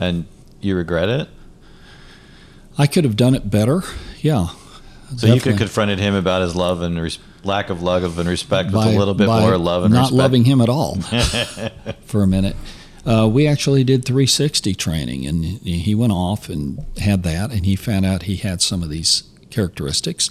And 0.00 0.24
you 0.62 0.74
regret 0.74 1.10
it? 1.10 1.28
I 2.80 2.86
could 2.86 3.04
have 3.04 3.16
done 3.16 3.34
it 3.34 3.50
better. 3.50 3.82
Yeah. 4.20 4.48
So 5.16 5.26
you 5.26 5.34
could 5.34 5.38
definitely. 5.40 5.58
confronted 5.58 5.98
him 5.98 6.14
about 6.14 6.40
his 6.40 6.56
love 6.56 6.80
and 6.82 6.98
res- 7.00 7.18
lack 7.44 7.68
of 7.68 7.82
love 7.82 8.18
and 8.18 8.28
respect 8.28 8.72
by- 8.72 8.86
with 8.86 8.94
a 8.94 8.98
little 8.98 9.12
bit 9.14 9.26
more 9.26 9.58
love 9.58 9.84
and 9.84 9.92
respect. 9.92 9.92
not 9.92 10.00
respect. 10.02 10.12
loving 10.18 10.44
him 10.44 10.60
at 10.60 10.68
all 10.68 10.96
for 12.06 12.22
a 12.22 12.26
minute. 12.26 12.56
Uh, 13.04 13.28
we 13.30 13.46
actually 13.46 13.84
did 13.84 14.04
360 14.04 14.74
training, 14.74 15.26
and 15.26 15.44
he 15.44 15.94
went 15.94 16.12
off 16.12 16.48
and 16.48 16.84
had 16.98 17.22
that, 17.22 17.50
and 17.50 17.66
he 17.66 17.76
found 17.76 18.06
out 18.06 18.22
he 18.24 18.36
had 18.36 18.62
some 18.62 18.82
of 18.82 18.88
these 18.90 19.24
characteristics. 19.50 20.30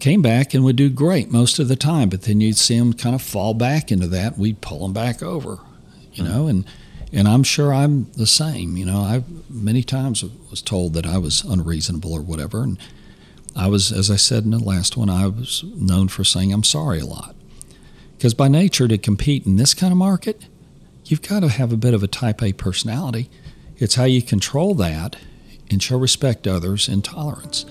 Came 0.00 0.22
back 0.22 0.54
and 0.54 0.64
would 0.64 0.76
do 0.76 0.90
great 0.90 1.30
most 1.30 1.58
of 1.58 1.68
the 1.68 1.76
time, 1.76 2.08
but 2.08 2.22
then 2.22 2.40
you'd 2.40 2.56
see 2.56 2.76
him 2.76 2.92
kind 2.92 3.14
of 3.14 3.22
fall 3.22 3.54
back 3.54 3.90
into 3.90 4.06
that. 4.08 4.36
We'd 4.38 4.60
pull 4.60 4.84
him 4.84 4.92
back 4.92 5.22
over, 5.22 5.58
you 6.12 6.24
know, 6.24 6.46
and 6.48 6.64
and 7.12 7.28
I'm 7.28 7.42
sure 7.42 7.72
I'm 7.72 8.10
the 8.12 8.26
same. 8.26 8.76
You 8.76 8.86
know, 8.86 9.00
I 9.00 9.24
many 9.50 9.82
times 9.82 10.24
was 10.50 10.62
told 10.62 10.94
that 10.94 11.06
I 11.06 11.18
was 11.18 11.44
unreasonable 11.44 12.12
or 12.12 12.22
whatever, 12.22 12.62
and 12.62 12.78
I 13.54 13.68
was, 13.68 13.92
as 13.92 14.10
I 14.10 14.16
said 14.16 14.44
in 14.44 14.50
the 14.50 14.58
last 14.58 14.96
one, 14.96 15.10
I 15.10 15.26
was 15.26 15.62
known 15.64 16.08
for 16.08 16.24
saying 16.24 16.52
I'm 16.52 16.64
sorry 16.64 17.00
a 17.00 17.06
lot. 17.06 17.34
Because 18.16 18.34
by 18.34 18.48
nature, 18.48 18.88
to 18.88 18.98
compete 18.98 19.46
in 19.46 19.56
this 19.56 19.74
kind 19.74 19.92
of 19.92 19.98
market, 19.98 20.46
you've 21.04 21.22
got 21.22 21.40
to 21.40 21.48
have 21.48 21.72
a 21.72 21.76
bit 21.76 21.92
of 21.92 22.02
a 22.02 22.08
type 22.08 22.42
A 22.42 22.52
personality. 22.52 23.28
It's 23.78 23.96
how 23.96 24.04
you 24.04 24.22
control 24.22 24.74
that 24.76 25.16
and 25.70 25.82
show 25.82 25.98
respect 25.98 26.44
to 26.44 26.54
others 26.54 26.88
and 26.88 27.04
tolerance. 27.04 27.66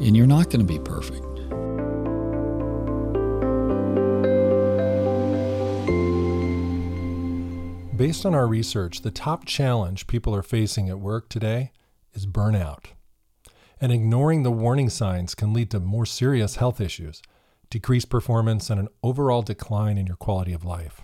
And 0.00 0.16
you're 0.16 0.26
not 0.26 0.46
going 0.46 0.66
to 0.66 0.72
be 0.72 0.78
perfect. 0.78 1.33
Based 7.96 8.26
on 8.26 8.34
our 8.34 8.48
research, 8.48 9.02
the 9.02 9.12
top 9.12 9.44
challenge 9.44 10.08
people 10.08 10.34
are 10.34 10.42
facing 10.42 10.88
at 10.88 10.98
work 10.98 11.28
today 11.28 11.70
is 12.12 12.26
burnout. 12.26 12.86
And 13.80 13.92
ignoring 13.92 14.42
the 14.42 14.50
warning 14.50 14.90
signs 14.90 15.36
can 15.36 15.52
lead 15.52 15.70
to 15.70 15.78
more 15.78 16.04
serious 16.04 16.56
health 16.56 16.80
issues, 16.80 17.22
decreased 17.70 18.10
performance, 18.10 18.68
and 18.68 18.80
an 18.80 18.88
overall 19.04 19.42
decline 19.42 19.96
in 19.96 20.08
your 20.08 20.16
quality 20.16 20.52
of 20.52 20.64
life. 20.64 21.02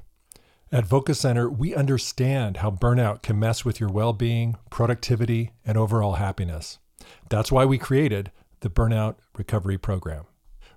At 0.72 0.84
Voca 0.84 1.14
Center, 1.14 1.48
we 1.48 1.76
understand 1.76 2.56
how 2.56 2.72
burnout 2.72 3.22
can 3.22 3.38
mess 3.38 3.64
with 3.64 3.78
your 3.78 3.90
well 3.90 4.12
being, 4.12 4.56
productivity, 4.70 5.52
and 5.64 5.78
overall 5.78 6.14
happiness. 6.14 6.80
That's 7.28 7.52
why 7.52 7.66
we 7.66 7.78
created 7.78 8.32
the 8.60 8.70
Burnout 8.70 9.14
Recovery 9.36 9.78
Program. 9.78 10.24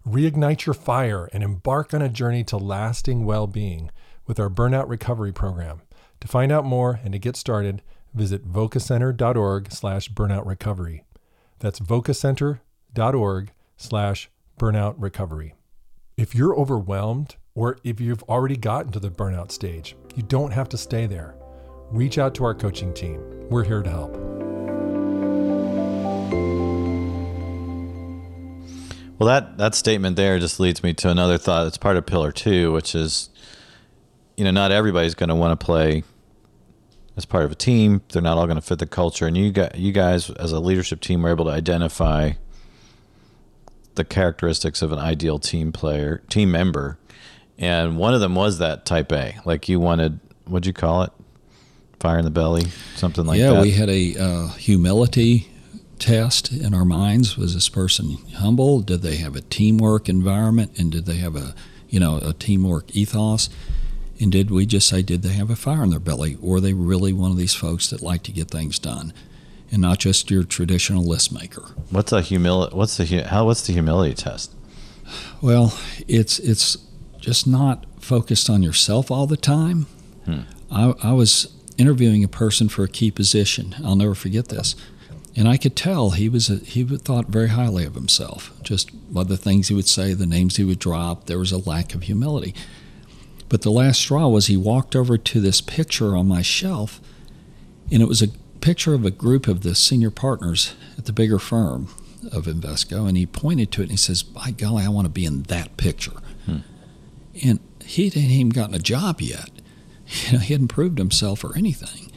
Reignite 0.08 0.68
your 0.68 0.76
fire 0.76 1.28
and 1.34 1.42
embark 1.42 1.92
on 1.92 2.04
a 2.04 2.10
journey 2.10 2.44
to 2.46 2.58
lasting 2.58 3.26
well 3.26 3.48
being 3.48 3.90
with 4.28 4.40
our 4.40 4.50
Burnout 4.50 4.88
Recovery 4.88 5.32
Program. 5.32 5.82
To 6.24 6.30
find 6.30 6.54
out 6.54 6.64
more 6.64 7.02
and 7.04 7.12
to 7.12 7.20
get 7.20 7.36
started, 7.36 7.82
visit 8.14 8.50
vocacenter.org 8.50 9.74
slash 9.74 10.10
burnout 10.10 10.46
recovery. 10.46 11.04
That's 11.60 11.82
vocacenter.org 11.82 13.52
slash 13.76 14.30
burnout 14.58 14.96
recovery. 14.98 15.54
If 16.16 16.34
you're 16.34 16.56
overwhelmed 16.56 17.36
or 17.56 17.78
if 17.84 18.00
you've 18.00 18.24
already 18.24 18.56
gotten 18.56 18.94
to 18.94 19.02
the 19.02 19.10
burnout 19.10 19.52
stage, 19.52 19.98
you 20.16 20.24
don't 20.24 20.52
have 20.52 20.70
to 20.70 20.78
stay 20.78 21.08
there. 21.08 21.36
Reach 21.92 22.18
out 22.18 22.34
to 22.36 22.46
our 22.46 22.56
coaching 22.56 22.94
team. 22.94 23.20
We're 23.50 23.66
here 23.66 23.84
to 23.84 23.90
help. 23.90 24.16
Well, 29.20 29.28
that, 29.28 29.58
that 29.58 29.76
statement 29.76 30.16
there 30.16 30.40
just 30.40 30.58
leads 30.58 30.84
me 30.84 30.94
to 30.94 31.10
another 31.10 31.38
thought. 31.38 31.68
It's 31.68 31.78
part 31.78 31.98
of 31.98 32.06
pillar 32.06 32.32
two, 32.32 32.72
which 32.72 32.96
is, 32.96 33.30
you 34.38 34.46
know, 34.46 34.52
not 34.52 34.72
everybody's 34.72 35.16
going 35.16 35.28
to 35.28 35.36
want 35.36 35.60
to 35.60 35.66
play 35.66 36.04
as 37.16 37.26
part 37.26 37.46
of 37.46 37.52
a 37.52 37.56
team. 37.56 38.02
They're 38.12 38.22
not 38.22 38.38
all 38.38 38.46
going 38.46 38.58
to 38.58 38.62
fit 38.62 38.80
the 38.80 38.86
culture. 38.86 39.28
And 39.28 39.38
you 39.38 39.52
got, 39.52 39.76
you 39.76 39.92
guys 39.92 40.30
as 40.32 40.52
a 40.52 40.60
leadership 40.60 41.02
team 41.02 41.22
were 41.22 41.30
able 41.30 41.46
to 41.46 41.52
identify 41.52 42.32
the 43.96 44.04
characteristics 44.04 44.82
of 44.82 44.92
an 44.92 45.00
ideal 45.00 45.40
team 45.40 45.72
player, 45.72 46.24
team 46.30 46.52
member. 46.52 46.98
And 47.58 47.98
one 47.98 48.14
of 48.14 48.22
them 48.22 48.36
was 48.36 48.58
that 48.58 48.86
type 48.86 49.12
A. 49.12 49.36
Like 49.46 49.70
you 49.70 49.80
wanted, 49.80 50.20
what'd 50.46 50.66
you 50.66 50.74
call 50.74 51.04
it? 51.04 51.12
Fire 52.00 52.18
in 52.18 52.26
the 52.26 52.32
belly, 52.32 52.66
something 52.96 53.26
like 53.26 53.40
yeah, 53.40 53.52
that. 53.52 53.56
Yeah, 53.56 53.62
we 53.62 53.72
had 53.72 53.90
a 53.90 54.16
uh, 54.18 54.48
humility 54.56 55.50
test 56.00 56.52
in 56.52 56.74
our 56.74 56.84
minds. 56.84 57.38
Was 57.38 57.54
this 57.54 57.70
person 57.70 58.18
humble? 58.36 58.82
Did 58.82 59.04
they 59.04 59.16
have 59.18 59.38
a 59.38 59.42
teamwork 59.42 60.10
environment? 60.10 60.78
And 60.78 60.92
did 60.92 61.06
they 61.06 61.16
have 61.18 61.38
a, 61.38 61.56
you 61.88 62.02
know, 62.02 62.18
a 62.18 62.34
teamwork 62.34 62.94
ethos? 62.94 63.50
And 64.20 64.32
did 64.32 64.52
we 64.52 64.66
just 64.66 64.88
say, 64.88 65.02
did 65.02 65.22
they 65.24 65.34
have 65.34 65.50
a 65.50 65.56
fire 65.56 65.84
in 65.84 65.90
their 65.90 66.00
belly? 66.00 66.38
Or 66.42 66.58
are 66.58 66.62
they 66.62 66.74
really 66.74 67.14
one 67.14 67.32
of 67.32 67.38
these 67.38 67.56
folks 67.56 67.90
that 67.90 68.02
like 68.02 68.24
to 68.24 68.32
get 68.32 68.50
things 68.50 68.80
done? 68.80 69.14
And 69.72 69.82
not 69.82 70.00
just 70.00 70.30
your 70.30 70.44
traditional 70.44 71.04
list 71.04 71.34
maker. 71.34 71.74
What's 71.90 72.12
a 72.12 72.22
humility? 72.22 72.76
What's 72.76 72.98
the 72.98 73.24
how? 73.24 73.46
What's 73.46 73.66
the 73.66 73.74
humility 73.74 74.14
test? 74.14 74.52
Well, 75.42 75.78
it's 76.08 76.38
it's 76.40 76.78
just 77.20 77.48
not 77.48 77.86
focused 78.00 78.50
on 78.50 78.62
yourself 78.62 79.10
all 79.10 79.26
the 79.26 79.38
time. 79.38 79.88
Hmm. 80.26 80.42
I, 80.70 80.94
I 81.02 81.12
was 81.14 81.52
interviewing 81.78 82.24
a 82.24 82.28
person 82.28 82.70
for 82.70 82.84
a 82.84 82.88
key 82.88 83.10
position. 83.10 83.76
I'll 83.84 83.96
never 83.96 84.14
forget 84.14 84.50
this, 84.50 84.76
and 85.36 85.48
I 85.48 85.58
could 85.58 85.76
tell 85.76 86.12
he 86.12 86.30
was 86.30 86.50
a, 86.50 86.58
he 86.58 86.84
thought 86.84 87.28
very 87.28 87.50
highly 87.50 87.84
of 87.86 87.96
himself. 87.96 88.52
Just 88.62 88.92
by 89.12 89.24
the 89.24 89.38
things 89.38 89.70
he 89.70 89.74
would 89.74 89.88
say, 89.88 90.14
the 90.14 90.28
names 90.28 90.58
he 90.58 90.64
would 90.64 90.80
drop, 90.80 91.26
there 91.26 91.40
was 91.40 91.52
a 91.52 91.58
lack 91.58 91.96
of 91.96 92.04
humility. 92.04 92.54
But 93.54 93.62
the 93.62 93.70
last 93.70 94.00
straw 94.02 94.30
was 94.30 94.48
he 94.48 94.58
walked 94.58 94.96
over 94.96 95.16
to 95.16 95.40
this 95.40 95.62
picture 95.62 96.16
on 96.18 96.28
my 96.28 96.42
shelf, 96.42 97.00
and 97.92 98.02
it 98.02 98.08
was 98.08 98.24
a 98.24 98.30
picture 98.62 98.96
of 98.96 99.06
a 99.06 99.12
group 99.12 99.48
of 99.48 99.62
the 99.62 99.76
senior 99.76 100.10
partners 100.10 100.74
at 100.98 101.06
the 101.06 101.14
bigger 101.14 101.38
firm 101.38 101.88
of 102.32 102.46
Invesco, 102.46 103.08
and 103.08 103.16
he 103.16 103.28
pointed 103.28 103.72
to 103.74 103.82
it 103.82 103.84
and 103.84 103.92
he 103.92 103.98
says, 103.98 104.24
"By 104.24 104.50
golly, 104.50 104.84
I 104.84 104.90
want 104.90 105.06
to 105.06 105.10
be 105.10 105.24
in 105.24 105.44
that 105.44 105.78
picture." 105.78 106.14
Hmm. 106.48 106.58
And 107.44 107.60
he 107.86 108.06
hadn't 108.06 108.24
even 108.24 108.50
gotten 108.50 108.74
a 108.74 108.80
job 108.80 109.22
yet. 109.22 109.52
You 110.26 110.34
know, 110.34 110.40
he 110.40 110.54
hadn't 110.54 110.70
proved 110.70 110.98
himself 110.98 111.44
or 111.44 111.56
anything. 111.56 112.12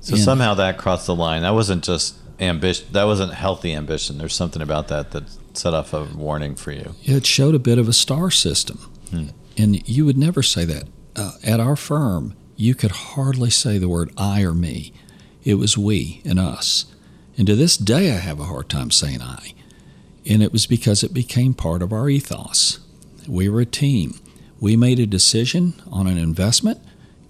So 0.00 0.14
And- 0.14 0.24
somehow 0.24 0.54
that 0.54 0.78
crossed 0.78 1.04
the 1.06 1.14
line. 1.14 1.42
That 1.42 1.52
wasn't 1.52 1.84
just 1.84 2.14
ambition. 2.40 2.86
That 2.92 3.04
wasn't 3.04 3.34
healthy 3.34 3.74
ambition. 3.74 4.16
There's 4.16 4.34
something 4.34 4.62
about 4.62 4.88
that 4.88 5.10
that 5.10 5.24
set 5.52 5.74
off 5.74 5.92
a 5.92 6.04
warning 6.04 6.54
for 6.54 6.72
you. 6.72 6.94
It 7.04 7.26
showed 7.26 7.54
a 7.54 7.58
bit 7.58 7.76
of 7.76 7.90
a 7.90 7.92
star 7.92 8.30
system. 8.30 8.78
Hmm. 9.10 9.26
And 9.56 9.86
you 9.88 10.04
would 10.04 10.18
never 10.18 10.42
say 10.42 10.64
that. 10.64 10.84
Uh, 11.14 11.32
at 11.44 11.60
our 11.60 11.76
firm, 11.76 12.34
you 12.56 12.74
could 12.74 12.90
hardly 12.90 13.50
say 13.50 13.78
the 13.78 13.88
word 13.88 14.12
I 14.16 14.42
or 14.42 14.54
me. 14.54 14.92
It 15.44 15.54
was 15.54 15.76
we 15.76 16.22
and 16.24 16.38
us. 16.38 16.86
And 17.36 17.46
to 17.46 17.56
this 17.56 17.76
day, 17.76 18.12
I 18.12 18.18
have 18.18 18.40
a 18.40 18.44
hard 18.44 18.68
time 18.68 18.90
saying 18.90 19.20
I. 19.20 19.54
And 20.26 20.42
it 20.42 20.52
was 20.52 20.66
because 20.66 21.02
it 21.02 21.12
became 21.12 21.54
part 21.54 21.82
of 21.82 21.92
our 21.92 22.08
ethos. 22.08 22.78
We 23.26 23.48
were 23.48 23.60
a 23.60 23.66
team. 23.66 24.18
We 24.60 24.76
made 24.76 25.00
a 25.00 25.06
decision 25.06 25.74
on 25.90 26.06
an 26.06 26.18
investment 26.18 26.80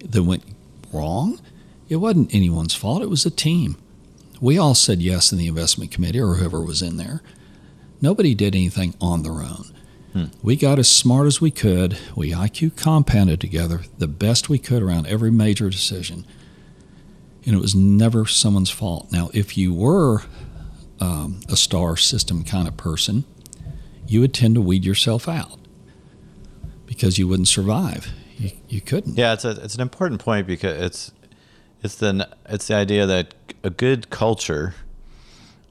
that 0.03 0.23
went 0.23 0.43
wrong. 0.91 1.39
It 1.89 1.95
wasn't 1.97 2.33
anyone's 2.33 2.75
fault, 2.75 3.01
it 3.01 3.09
was 3.09 3.25
a 3.25 3.31
team. 3.31 3.77
We 4.39 4.57
all 4.57 4.75
said 4.75 5.01
yes 5.01 5.31
in 5.31 5.37
the 5.37 5.47
investment 5.47 5.91
committee 5.91 6.19
or 6.19 6.35
whoever 6.35 6.61
was 6.61 6.81
in 6.81 6.97
there. 6.97 7.21
Nobody 8.01 8.35
did 8.35 8.55
anything 8.55 8.93
on 8.99 9.23
their 9.23 9.41
own. 9.41 9.72
Hmm. 10.13 10.25
We 10.41 10.55
got 10.55 10.79
as 10.79 10.87
smart 10.87 11.27
as 11.27 11.41
we 11.41 11.51
could. 11.51 11.97
We 12.15 12.31
IQ 12.31 12.75
compounded 12.77 13.41
together 13.41 13.81
the 13.97 14.07
best 14.07 14.47
we 14.47 14.59
could 14.59 14.83
around 14.83 15.07
every 15.07 15.31
major 15.31 15.69
decision. 15.69 16.25
And 17.45 17.55
it 17.55 17.59
was 17.59 17.75
never 17.75 18.25
someone's 18.25 18.69
fault. 18.69 19.11
Now, 19.11 19.29
if 19.33 19.57
you 19.57 19.73
were 19.73 20.21
um, 20.99 21.41
a 21.49 21.57
star 21.57 21.97
system 21.97 22.43
kind 22.43 22.67
of 22.67 22.77
person, 22.77 23.25
you 24.07 24.21
would 24.21 24.33
tend 24.33 24.55
to 24.55 24.61
weed 24.61 24.85
yourself 24.85 25.27
out 25.27 25.59
because 26.85 27.17
you 27.17 27.27
wouldn't 27.27 27.47
survive. 27.47 28.09
You, 28.37 28.51
you 28.69 28.81
couldn't. 28.81 29.17
Yeah, 29.17 29.33
it's 29.33 29.45
a 29.45 29.51
it's 29.63 29.75
an 29.75 29.81
important 29.81 30.21
point 30.21 30.47
because 30.47 30.79
it's 30.79 31.11
it's 31.81 31.95
the 31.95 32.29
it's 32.47 32.67
the 32.67 32.75
idea 32.75 33.05
that 33.05 33.33
a 33.63 33.69
good 33.69 34.09
culture, 34.09 34.75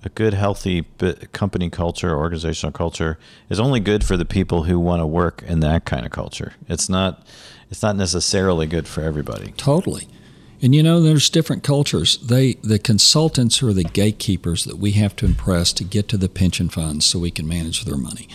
a 0.05 0.09
good 0.09 0.35
healthy 0.35 0.85
company 1.33 1.71
culture, 1.71 2.17
organizational 2.17 2.73
culture 2.73 3.19
is 3.49 3.61
only 3.61 3.81
good 3.81 4.05
for 4.05 4.17
the 4.17 4.25
people 4.25 4.65
who 4.65 4.79
want 4.79 5.01
to 5.01 5.07
work 5.07 5.43
in 5.47 5.61
that 5.61 5.85
kind 5.85 6.05
of 6.05 6.13
culture. 6.13 6.55
It's 6.69 6.89
not 6.89 7.27
it's 7.71 7.83
not 7.83 7.97
necessarily 7.97 8.67
good 8.67 8.87
for 8.87 9.03
everybody. 9.03 9.53
Totally. 9.57 10.07
And 10.61 10.75
you 10.75 10.83
know, 10.83 11.01
there's 11.01 11.29
different 11.31 11.65
cultures. 11.65 12.19
They, 12.19 12.55
the 12.63 12.79
consultants 12.79 13.63
are 13.63 13.73
the 13.73 13.83
gatekeepers 13.83 14.65
that 14.65 14.77
we 14.77 14.93
have 14.93 15.17
to 15.17 15.25
impress 15.25 15.73
to 15.73 15.85
get 15.85 16.07
to 16.09 16.17
the 16.17 16.29
pension 16.29 16.69
funds 16.69 17.05
so 17.05 17.19
we 17.19 17.33
can 17.33 17.49
manage 17.49 17.85
their 17.85 17.97
money. 17.97 18.29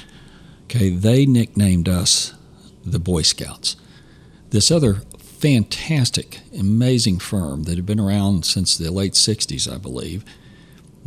Okay, 0.63 0.89
they 0.89 1.25
nicknamed 1.25 1.87
us 1.87 2.33
the 2.83 2.99
Boy 2.99 3.21
Scouts. 3.21 3.77
This 4.49 4.71
other 4.71 4.95
fantastic, 5.19 6.41
amazing 6.57 7.19
firm 7.19 7.63
that 7.63 7.75
had 7.75 7.85
been 7.85 7.99
around 7.99 8.43
since 8.43 8.75
the 8.75 8.91
late 8.91 9.13
60s, 9.13 9.71
I 9.71 9.77
believe, 9.77 10.25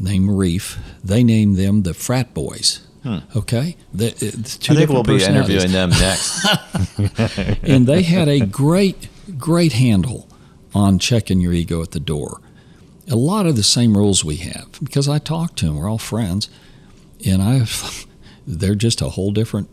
named 0.00 0.28
RREEF, 0.30 0.78
they 1.04 1.22
named 1.22 1.56
them 1.56 1.82
the 1.82 1.94
Frat 1.94 2.34
Boys. 2.34 2.86
Hmm. 3.02 3.18
Okay? 3.36 3.76
The, 3.94 4.08
uh, 4.08 4.58
two 4.58 4.72
I 4.72 4.76
think 4.76 4.90
we'll 4.90 5.02
be 5.02 5.22
interviewing 5.22 5.72
them 5.72 5.90
next. 5.90 6.46
and 7.62 7.86
they 7.86 8.02
had 8.02 8.28
a 8.28 8.40
great, 8.40 9.08
great 9.38 9.72
handle 9.74 10.28
on 10.74 10.98
checking 10.98 11.40
your 11.40 11.52
ego 11.52 11.82
at 11.82 11.92
the 11.92 12.00
door. 12.00 12.40
A 13.08 13.16
lot 13.16 13.46
of 13.46 13.56
the 13.56 13.62
same 13.62 13.96
rules 13.96 14.24
we 14.24 14.36
have 14.36 14.68
because 14.82 15.08
I 15.08 15.18
talked 15.18 15.56
to 15.58 15.66
them. 15.66 15.76
We're 15.76 15.90
all 15.90 15.98
friends, 15.98 16.48
and 17.26 17.42
I, 17.42 17.66
they're 18.46 18.74
just 18.74 19.00
a 19.00 19.10
whole 19.10 19.32
different 19.32 19.68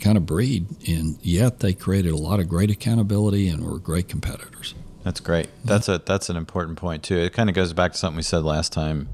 kind 0.00 0.16
of 0.16 0.24
breed. 0.24 0.66
And 0.88 1.18
yet 1.22 1.60
they 1.60 1.74
created 1.74 2.12
a 2.12 2.16
lot 2.16 2.40
of 2.40 2.48
great 2.48 2.70
accountability 2.70 3.48
and 3.48 3.64
were 3.64 3.78
great 3.78 4.08
competitors. 4.08 4.74
That's 5.02 5.20
great. 5.20 5.48
That's 5.64 5.88
a 5.88 6.00
that's 6.04 6.28
an 6.28 6.36
important 6.36 6.78
point 6.78 7.02
too. 7.02 7.16
It 7.16 7.32
kind 7.32 7.48
of 7.48 7.56
goes 7.56 7.72
back 7.72 7.92
to 7.92 7.98
something 7.98 8.16
we 8.16 8.22
said 8.22 8.44
last 8.44 8.72
time 8.72 9.08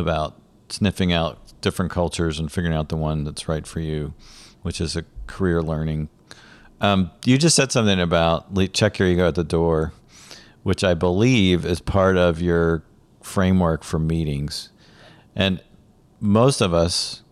about 0.00 0.40
sniffing 0.68 1.12
out 1.12 1.38
different 1.60 1.90
cultures 1.90 2.38
and 2.38 2.50
figuring 2.50 2.76
out 2.76 2.88
the 2.88 2.96
one 2.96 3.24
that's 3.24 3.48
right 3.48 3.66
for 3.66 3.80
you, 3.80 4.14
which 4.62 4.80
is 4.80 4.96
a 4.96 5.04
career 5.26 5.62
learning. 5.62 6.08
Um, 6.80 7.10
you 7.24 7.36
just 7.36 7.56
said 7.56 7.70
something 7.70 8.00
about 8.00 8.54
check 8.72 8.98
your 8.98 9.08
ego 9.08 9.28
at 9.28 9.34
the 9.34 9.44
door, 9.44 9.92
which 10.62 10.82
I 10.82 10.94
believe 10.94 11.64
is 11.66 11.80
part 11.80 12.16
of 12.16 12.40
your 12.40 12.82
framework 13.22 13.84
for 13.84 13.98
meetings. 13.98 14.70
And 15.36 15.62
most 16.20 16.60
of 16.60 16.72
us 16.72 17.22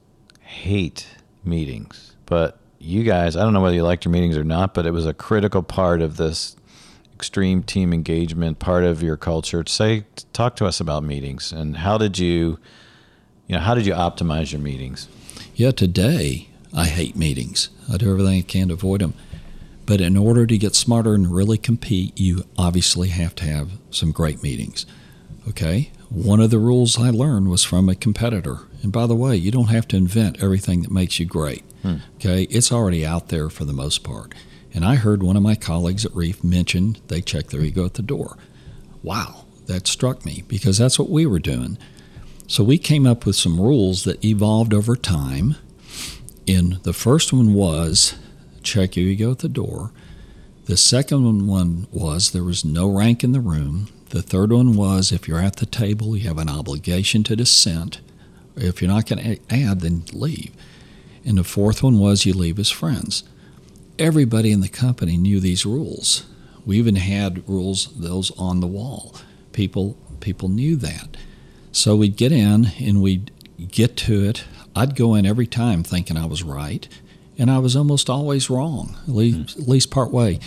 hate 0.41 1.07
meetings, 1.45 2.17
but 2.27 2.59
you 2.79 3.03
guys, 3.03 3.37
I 3.37 3.43
don't 3.43 3.53
know 3.53 3.61
whether 3.61 3.75
you 3.75 3.83
liked 3.83 4.05
your 4.05 4.13
meetings 4.13 4.37
or 4.37 4.45
not, 4.45 4.75
but 4.75 4.87
it 4.87 4.93
was 4.93 5.07
a 5.07 5.15
critical 5.15 5.63
part 5.63 6.01
of 6.01 6.17
this 6.17 6.57
extreme 7.19 7.63
team 7.65 7.93
engagement 7.93 8.61
part 8.61 8.85
of 8.85 9.03
your 9.03 9.17
culture 9.17 9.65
say 9.67 10.05
talk 10.33 10.55
to 10.55 10.65
us 10.65 10.79
about 10.79 11.03
meetings 11.03 11.51
and 11.53 11.79
how 11.79 11.99
did 11.99 12.17
you 12.17 12.59
you 13.49 13.57
know 13.57 13.61
how 13.61 13.75
did 13.75 13.85
you 13.85 13.93
optimize 13.93 14.53
your 14.53 14.61
meetings 14.61 15.09
Yeah, 15.59 15.73
today 15.73 16.49
I 16.73 16.87
hate 16.87 17.17
meetings. 17.17 17.71
I 17.93 17.97
do 17.97 18.11
everything 18.13 18.39
I 18.39 18.43
can 18.43 18.69
to 18.69 18.75
avoid 18.75 19.01
them. 19.01 19.15
But 19.87 20.01
in 20.01 20.17
order 20.17 20.47
to 20.47 20.57
get 20.57 20.77
smarter 20.77 21.15
and 21.15 21.35
really 21.35 21.59
compete, 21.59 22.17
you 22.17 22.45
obviously 22.57 23.09
have 23.09 23.35
to 23.37 23.45
have 23.45 23.71
some 23.91 24.13
great 24.13 24.41
meetings. 24.41 24.87
Okay? 25.49 25.91
One 26.11 26.41
of 26.41 26.51
the 26.51 26.61
rules 26.61 26.97
I 26.97 27.11
learned 27.11 27.49
was 27.49 27.65
from 27.65 27.89
a 27.89 27.97
competitor. 27.97 28.59
And 28.83 28.93
by 28.93 29.07
the 29.09 29.17
way, 29.17 29.35
you 29.35 29.51
don't 29.51 29.69
have 29.71 29.89
to 29.89 29.97
invent 29.97 30.41
everything 30.41 30.83
that 30.83 30.93
makes 30.93 31.19
you 31.19 31.27
great. 31.27 31.65
Hmm. 31.83 31.97
Okay? 32.17 32.43
It's 32.45 32.71
already 32.71 33.05
out 33.05 33.29
there 33.29 33.49
for 33.49 33.65
the 33.65 33.73
most 33.73 34.05
part. 34.05 34.35
And 34.79 34.87
I 34.87 34.95
heard 34.95 35.25
one 35.25 35.37
of 35.37 35.43
my 35.43 35.57
colleagues 35.57 36.05
at 36.05 36.13
RREEF 36.13 36.45
mention 36.45 36.99
they 37.09 37.21
check 37.21 37.49
their 37.49 37.63
ego 37.63 37.85
at 37.85 37.95
the 37.95 38.01
door. 38.01 38.37
Wow, 39.03 39.47
that 39.67 39.89
struck 39.89 40.25
me 40.25 40.45
because 40.47 40.79
that's 40.79 41.01
what 41.01 41.11
we 41.11 41.27
were 41.27 41.41
doing. 41.41 41.79
So 42.47 42.63
we 42.63 42.79
came 42.79 43.05
up 43.05 43.27
with 43.27 43.35
some 43.35 43.61
rules 43.61 44.05
that 44.05 44.25
evolved 44.25 44.73
over 44.73 44.95
time. 44.95 45.57
And 46.47 46.75
the 46.85 46.93
first 46.93 47.33
one 47.33 47.55
was 47.55 48.15
check 48.63 48.95
your 48.95 49.07
ego 49.07 49.33
at 49.33 49.41
the 49.41 49.49
door. 49.49 49.91
The 50.67 50.77
second 50.77 51.49
one 51.49 51.89
was 51.91 52.31
there 52.31 52.45
was 52.45 52.65
no 52.65 52.89
rank 52.89 53.25
in 53.25 53.33
the 53.33 53.41
room. 53.41 53.89
The 54.11 54.23
third 54.23 54.53
one 54.53 54.77
was 54.77 55.11
if 55.11 55.27
you're 55.27 55.41
at 55.41 55.57
the 55.57 55.67
table, 55.67 56.17
you 56.17 56.29
have 56.29 56.39
an 56.39 56.49
obligation 56.49 57.25
to 57.25 57.35
dissent. 57.35 58.01
If 58.55 58.81
you're 58.81 58.93
not 58.93 59.09
going 59.09 59.25
to 59.25 59.41
add, 59.53 59.81
then 59.81 60.05
leave. 60.13 60.53
And 61.25 61.37
the 61.37 61.43
fourth 61.43 61.83
one 61.83 61.99
was 61.99 62.25
you 62.25 62.33
leave 62.33 62.61
as 62.61 62.71
friends. 62.71 63.25
Everybody 63.99 64.53
in 64.53 64.61
the 64.61 64.69
company 64.69 65.17
knew 65.17 65.41
these 65.41 65.67
rules. 65.67 66.25
We 66.65 66.79
even 66.79 66.97
had 66.97 67.49
rules 67.49 67.87
those 67.97 68.31
on 68.39 68.61
the 68.61 68.67
wall. 68.67 69.15
People 69.53 69.97
people 70.21 70.49
knew 70.49 70.77
that. 70.77 71.17
So 71.73 71.97
we'd 71.97 72.17
get 72.17 72.33
in 72.33 72.67
and 72.81 73.03
we'd 73.03 73.31
get 73.71 73.97
to 73.99 74.25
it. 74.25 74.45
I'd 74.77 74.95
go 74.95 75.15
in 75.15 75.27
every 75.27 75.47
time 75.47 75.83
thinking 75.83 76.17
I 76.17 76.27
was 76.27 76.43
right, 76.43 76.89
and 77.37 77.51
I 77.51 77.59
was 77.59 77.75
almost 77.75 78.09
always 78.09 78.49
wrong, 78.51 78.97
at 79.03 79.15
least, 79.15 79.39
mm-hmm. 79.39 79.63
at 79.63 79.69
least 79.69 79.91
part 79.91 80.13
way, 80.13 80.39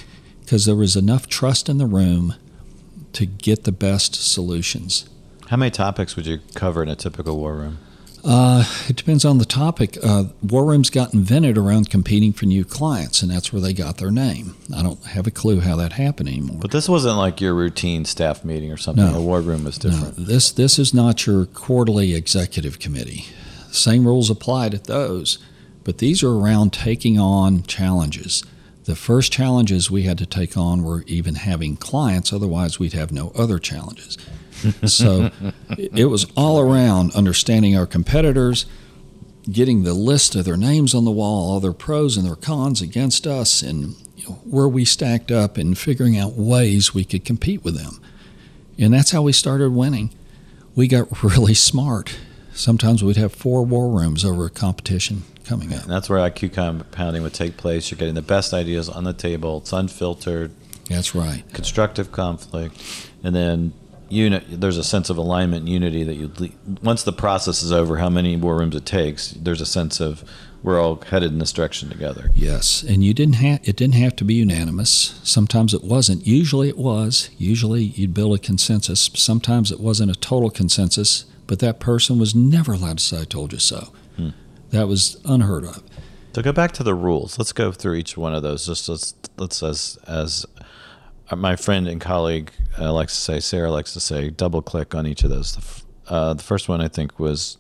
because 0.42 0.66
there 0.66 0.76
was 0.76 0.96
enough 0.96 1.28
trust 1.28 1.68
in 1.68 1.78
the 1.78 1.86
room 1.86 2.36
to 3.14 3.26
get 3.26 3.64
the 3.66 3.72
best 3.74 4.16
solutions. 4.16 5.10
how 5.48 5.58
many 5.58 5.72
topics 5.72 6.16
would 6.16 6.26
you 6.26 6.40
cover 6.56 6.82
in 6.82 6.88
a 6.88 6.96
typical 6.96 7.38
war 7.38 7.56
room 7.56 7.78
Uh, 8.24 8.64
it 8.88 8.96
depends 8.96 9.26
on 9.26 9.38
the 9.40 9.46
topic. 9.46 9.98
Uh, 10.04 10.26
war 10.44 10.66
rooms 10.66 10.90
got 10.90 11.14
invented 11.14 11.58
around 11.58 11.90
competing 11.90 12.32
for 12.34 12.46
new 12.46 12.64
clients, 12.64 13.22
and 13.22 13.32
that's 13.32 13.52
where 13.52 13.62
they 13.62 13.74
got 13.74 13.98
their 13.98 14.12
name. 14.12 14.56
I 14.76 14.84
don't 14.84 15.04
have 15.06 15.26
a 15.28 15.32
clue 15.32 15.60
how 15.62 15.76
that 15.78 15.94
happened 15.94 16.30
anymore. 16.30 16.58
but 16.62 16.72
this 16.72 16.88
wasn't 16.88 17.18
like 17.18 17.42
your 17.42 17.54
routine 17.56 18.06
staff 18.06 18.46
meeting 18.46 18.72
or 18.72 18.78
something 18.78 19.04
No. 19.06 19.18
a 19.18 19.22
war 19.22 19.42
room 19.42 19.64
was 19.64 19.78
different 19.78 20.18
No, 20.20 20.24
this 20.26 20.52
this 20.52 20.78
is 20.78 20.94
not 20.94 21.26
your 21.26 21.46
quarterly 21.48 22.14
executive 22.14 22.78
committee. 22.80 23.26
Same 23.72 24.06
rules 24.06 24.30
applied 24.30 24.74
at 24.74 24.84
those, 24.86 25.40
but 25.84 25.98
these 25.98 26.22
are 26.22 26.32
around 26.38 26.74
taking 26.74 27.18
on 27.18 27.64
challenges. 27.64 28.44
The 28.86 28.96
first 28.96 29.32
challenges 29.32 29.90
we 29.90 30.04
had 30.04 30.18
to 30.20 30.26
take 30.26 30.58
on 30.58 30.84
were 30.84 31.04
even 31.08 31.36
having 31.36 31.76
clients, 31.78 32.34
otherwise 32.34 32.80
we'd 32.80 32.94
have 32.94 33.12
no 33.12 33.32
other 33.36 33.58
challenges. 33.60 34.18
So 34.86 35.32
it 35.78 36.06
was 36.10 36.26
all 36.36 36.60
around 36.60 37.14
understanding 37.16 37.78
our 37.78 37.86
competitors, 37.88 38.66
getting 39.52 39.84
the 39.84 39.94
list 39.94 40.36
of 40.36 40.46
their 40.46 40.58
names 40.58 40.94
on 40.94 41.06
the 41.06 41.12
wall, 41.12 41.52
all 41.52 41.60
their 41.60 41.74
pros 41.74 42.18
and 42.18 42.26
their 42.26 42.36
cons 42.36 42.82
against 42.82 43.26
us, 43.26 43.62
and 43.62 43.96
you 44.16 44.28
know, 44.30 44.36
where 44.44 44.68
we 44.68 44.86
stacked 44.86 45.32
up, 45.32 45.58
and 45.58 45.78
figuring 45.78 46.18
out 46.18 46.34
ways 46.34 46.94
we 46.94 47.04
could 47.04 47.26
compete 47.26 47.64
with 47.64 47.76
them. 47.76 48.00
And 48.78 48.94
that's 48.94 49.12
how 49.12 49.22
we 49.24 49.34
started 49.34 49.72
winning. 49.72 50.12
We 50.76 50.88
got 50.88 51.24
really 51.24 51.54
smart. 51.56 52.18
Sometimes 52.54 53.04
we'd 53.04 53.18
have 53.18 53.34
four 53.34 53.64
war 53.66 53.90
rooms 53.90 54.24
over 54.26 54.46
a 54.46 54.50
competition 54.50 55.24
coming 55.46 55.74
up. 55.74 55.82
and 55.82 55.92
that's 55.92 56.08
where 56.08 56.20
iq 56.30 56.54
compounding 56.54 57.24
would 57.24 57.34
take 57.34 57.58
place 57.58 57.90
you're 57.90 57.98
getting 57.98 58.14
the 58.14 58.22
best 58.22 58.54
ideas 58.54 58.88
on 58.88 59.04
the 59.04 59.12
table 59.12 59.58
it's 59.58 59.74
unfiltered 59.74 60.52
That's 60.88 61.16
right. 61.16 61.44
constructive 61.52 62.12
conflict, 62.12 62.78
and 63.24 63.34
then 63.36 63.74
unit. 64.12 64.44
There's 64.50 64.78
a 64.78 64.84
sense 64.84 65.10
of 65.10 65.18
alignment, 65.18 65.62
and 65.62 65.70
unity 65.70 66.04
that 66.04 66.16
you. 66.16 66.32
Once 66.82 67.04
the 67.04 67.14
process 67.14 67.64
is 67.64 67.72
over, 67.72 67.98
how 67.98 68.10
many 68.10 68.36
war 68.36 68.58
rooms 68.58 68.76
it 68.76 68.86
takes, 68.86 69.32
there's 69.32 69.62
a 69.62 69.66
sense 69.66 70.00
of 70.00 70.24
we're 70.64 70.80
all 70.80 71.02
headed 71.02 71.32
in 71.32 71.40
this 71.40 71.52
direction 71.52 71.90
together. 71.90 72.30
Yes, 72.36 72.84
and 72.84 73.04
you 73.04 73.14
didn't 73.14 73.36
have 73.36 73.62
it 73.64 73.76
didn't 73.76 73.96
have 73.96 74.16
to 74.18 74.24
be 74.24 74.36
unanimous. 74.36 75.20
Sometimes 75.24 75.74
it 75.74 75.84
wasn't. 75.84 76.28
Usually 76.28 76.70
it 76.70 76.78
was. 76.78 77.30
Usually 77.38 77.84
you'd 77.84 78.14
build 78.14 78.36
a 78.36 78.40
consensus. 78.40 79.10
Sometimes 79.16 79.72
it 79.72 79.80
wasn't 79.80 80.12
a 80.12 80.16
total 80.16 80.50
consensus, 80.50 81.26
but 81.48 81.60
that 81.60 81.80
person 81.80 82.20
was 82.20 82.36
never 82.36 82.74
allowed 82.74 83.00
to 83.00 83.04
say, 83.04 83.22
I 83.22 83.26
told 83.26 83.54
you 83.54 83.60
so. 83.60 83.92
Hmm. 84.16 84.30
That 84.70 84.88
was 84.88 85.20
unheard 85.26 85.66
of. 85.66 85.84
So 86.34 86.42
go 86.42 86.54
back 86.54 86.72
to 86.74 86.84
the 86.84 86.96
rules. 86.96 87.38
Let's 87.38 87.52
go 87.52 87.72
through 87.72 87.96
each 87.96 88.16
one 88.16 88.34
of 88.34 88.44
those. 88.44 88.66
Just 88.66 88.88
let's 88.88 89.16
let's 89.38 89.62
as 89.64 89.98
as 90.08 90.46
my 91.36 91.56
friend 91.56 91.88
and 91.88 92.00
colleague 92.02 92.52
uh, 92.80 92.92
likes 92.94 93.14
to 93.16 93.22
say, 93.22 93.40
Sarah 93.40 93.72
likes 93.72 93.94
to 93.94 94.00
say, 94.00 94.30
double 94.30 94.62
click 94.62 94.94
on 94.96 95.06
each 95.08 95.24
of 95.24 95.30
those. 95.30 95.54
The, 95.54 95.60
f- 95.62 95.86
uh, 96.08 96.34
the 96.34 96.44
first 96.44 96.68
one 96.70 96.82
I 96.82 96.88
think 96.88 97.20
was 97.20 97.58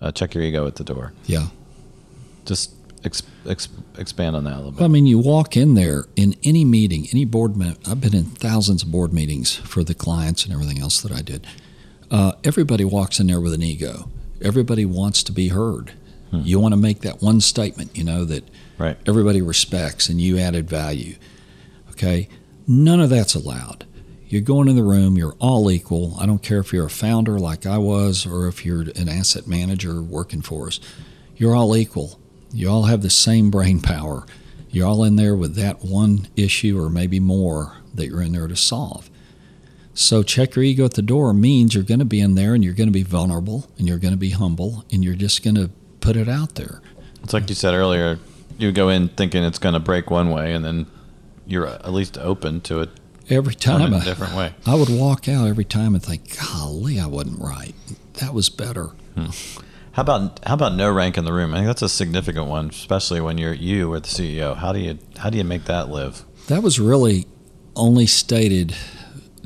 uh, 0.00 0.12
check 0.12 0.34
your 0.34 0.44
ego 0.44 0.66
at 0.66 0.76
the 0.76 0.84
door. 0.84 1.12
Yeah. 1.26 1.48
Just 2.44 2.72
ex- 3.04 3.22
ex- 3.46 3.68
expand 3.98 4.36
on 4.36 4.44
that 4.44 4.54
a 4.54 4.56
little 4.56 4.70
bit. 4.72 4.80
Well, 4.80 4.88
I 4.88 4.92
mean, 4.92 5.06
you 5.06 5.18
walk 5.18 5.56
in 5.56 5.74
there 5.74 6.06
in 6.16 6.34
any 6.44 6.64
meeting, 6.64 7.06
any 7.12 7.24
board. 7.24 7.56
Me- 7.56 7.76
I've 7.86 8.00
been 8.00 8.14
in 8.14 8.24
thousands 8.24 8.82
of 8.82 8.90
board 8.90 9.12
meetings 9.12 9.54
for 9.54 9.84
the 9.84 9.94
clients 9.94 10.44
and 10.44 10.52
everything 10.52 10.80
else 10.80 11.00
that 11.02 11.12
I 11.12 11.22
did. 11.22 11.46
Uh, 12.10 12.32
everybody 12.44 12.84
walks 12.84 13.18
in 13.20 13.26
there 13.28 13.40
with 13.40 13.52
an 13.54 13.62
ego. 13.62 14.10
Everybody 14.42 14.84
wants 14.84 15.22
to 15.24 15.32
be 15.32 15.48
heard. 15.48 15.92
You 16.34 16.58
want 16.60 16.72
to 16.72 16.78
make 16.78 17.00
that 17.02 17.20
one 17.20 17.42
statement, 17.42 17.94
you 17.94 18.04
know, 18.04 18.24
that 18.24 18.48
Right. 18.78 18.96
everybody 19.06 19.42
respects 19.42 20.08
and 20.08 20.18
you 20.18 20.38
added 20.38 20.66
value. 20.66 21.16
Okay, 21.90 22.26
none 22.66 23.00
of 23.00 23.10
that's 23.10 23.34
allowed. 23.34 23.86
You're 24.26 24.40
going 24.40 24.68
in 24.68 24.76
the 24.76 24.82
room. 24.82 25.18
You're 25.18 25.36
all 25.38 25.70
equal. 25.70 26.16
I 26.18 26.26
don't 26.26 26.42
care 26.42 26.58
if 26.58 26.72
you're 26.72 26.86
a 26.86 26.90
founder 26.90 27.38
like 27.38 27.66
I 27.66 27.78
was, 27.78 28.26
or 28.26 28.48
if 28.48 28.64
you're 28.64 28.82
an 28.96 29.08
asset 29.08 29.46
manager 29.46 30.00
working 30.00 30.40
for 30.40 30.68
us. 30.68 30.80
You're 31.36 31.54
all 31.54 31.76
equal. 31.76 32.18
You 32.52 32.70
all 32.70 32.84
have 32.84 33.02
the 33.02 33.10
same 33.10 33.50
brain 33.50 33.80
power. 33.80 34.24
You're 34.70 34.88
all 34.88 35.04
in 35.04 35.16
there 35.16 35.36
with 35.36 35.54
that 35.56 35.84
one 35.84 36.28
issue 36.34 36.82
or 36.82 36.88
maybe 36.88 37.20
more 37.20 37.76
that 37.94 38.06
you're 38.06 38.22
in 38.22 38.32
there 38.32 38.48
to 38.48 38.56
solve. 38.56 39.10
So 39.94 40.22
check 40.22 40.54
your 40.54 40.64
ego 40.64 40.86
at 40.86 40.94
the 40.94 41.02
door 41.02 41.34
means 41.34 41.74
you're 41.74 41.84
going 41.84 41.98
to 41.98 42.06
be 42.06 42.20
in 42.20 42.34
there 42.34 42.54
and 42.54 42.64
you're 42.64 42.72
going 42.72 42.88
to 42.88 42.92
be 42.92 43.02
vulnerable 43.02 43.70
and 43.76 43.86
you're 43.86 43.98
going 43.98 44.14
to 44.14 44.18
be 44.18 44.30
humble 44.30 44.84
and 44.90 45.04
you're 45.04 45.14
just 45.14 45.44
going 45.44 45.56
to 45.56 45.70
put 46.00 46.16
it 46.16 46.28
out 46.28 46.54
there. 46.54 46.80
It's 47.22 47.34
like 47.34 47.48
you 47.48 47.54
said 47.54 47.74
earlier. 47.74 48.18
You 48.58 48.72
go 48.72 48.88
in 48.88 49.08
thinking 49.08 49.44
it's 49.44 49.58
going 49.58 49.74
to 49.74 49.80
break 49.80 50.10
one 50.10 50.30
way, 50.30 50.52
and 50.52 50.64
then 50.64 50.86
you're 51.46 51.66
at 51.66 51.92
least 51.92 52.18
open 52.18 52.60
to 52.62 52.80
it 52.80 52.90
Every 53.28 53.54
time 53.54 53.92
a 53.92 53.98
I, 53.98 54.04
different 54.04 54.34
way. 54.34 54.54
I 54.66 54.74
would 54.74 54.88
walk 54.88 55.28
out 55.28 55.46
every 55.46 55.64
time 55.64 55.94
and 55.94 56.02
think, 56.02 56.36
golly, 56.38 56.98
I 56.98 57.06
wasn't 57.06 57.40
right. 57.40 57.74
That 58.14 58.34
was 58.34 58.48
better. 58.50 58.88
Hmm. 59.14 59.26
How 59.92 60.02
about 60.02 60.40
how 60.46 60.54
about 60.54 60.74
no 60.74 60.90
rank 60.90 61.18
in 61.18 61.24
the 61.24 61.32
room? 61.32 61.52
I 61.52 61.58
think 61.58 61.66
that's 61.66 61.82
a 61.82 61.88
significant 61.88 62.46
one, 62.46 62.70
especially 62.70 63.20
when 63.20 63.38
you're 63.38 63.52
you 63.52 63.92
or 63.92 64.00
the 64.00 64.08
CEO. 64.08 64.56
How 64.56 64.72
do 64.72 64.80
you 64.80 64.98
how 65.18 65.30
do 65.30 65.38
you 65.38 65.44
make 65.44 65.64
that 65.64 65.88
live? 65.88 66.24
That 66.48 66.62
was 66.62 66.80
really 66.80 67.26
only 67.76 68.06
stated 68.06 68.74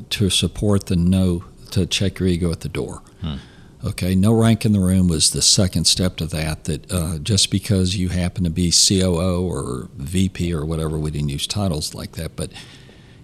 to 0.09 0.29
support 0.29 0.87
the 0.87 0.95
no, 0.95 1.43
to 1.71 1.85
check 1.85 2.19
your 2.19 2.29
ego 2.29 2.51
at 2.51 2.61
the 2.61 2.69
door. 2.69 3.01
Hmm. 3.21 3.35
Okay, 3.85 4.15
no 4.15 4.33
rank 4.33 4.65
in 4.65 4.71
the 4.73 4.79
room 4.79 5.07
was 5.07 5.31
the 5.31 5.41
second 5.41 5.85
step 5.85 6.15
to 6.17 6.25
that. 6.27 6.63
That 6.65 6.91
uh, 6.91 7.17
just 7.19 7.51
because 7.51 7.95
you 7.95 8.09
happen 8.09 8.43
to 8.43 8.49
be 8.49 8.71
COO 8.71 9.47
or 9.47 9.89
VP 9.97 10.51
or 10.53 10.65
whatever, 10.65 10.97
we 10.97 11.11
didn't 11.11 11.29
use 11.29 11.45
titles 11.45 11.93
like 11.93 12.13
that, 12.13 12.35
but 12.35 12.51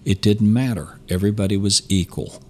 it 0.04 0.22
didn't 0.22 0.52
matter. 0.52 1.00
Everybody 1.08 1.56
was 1.56 1.82
equal 1.88 2.40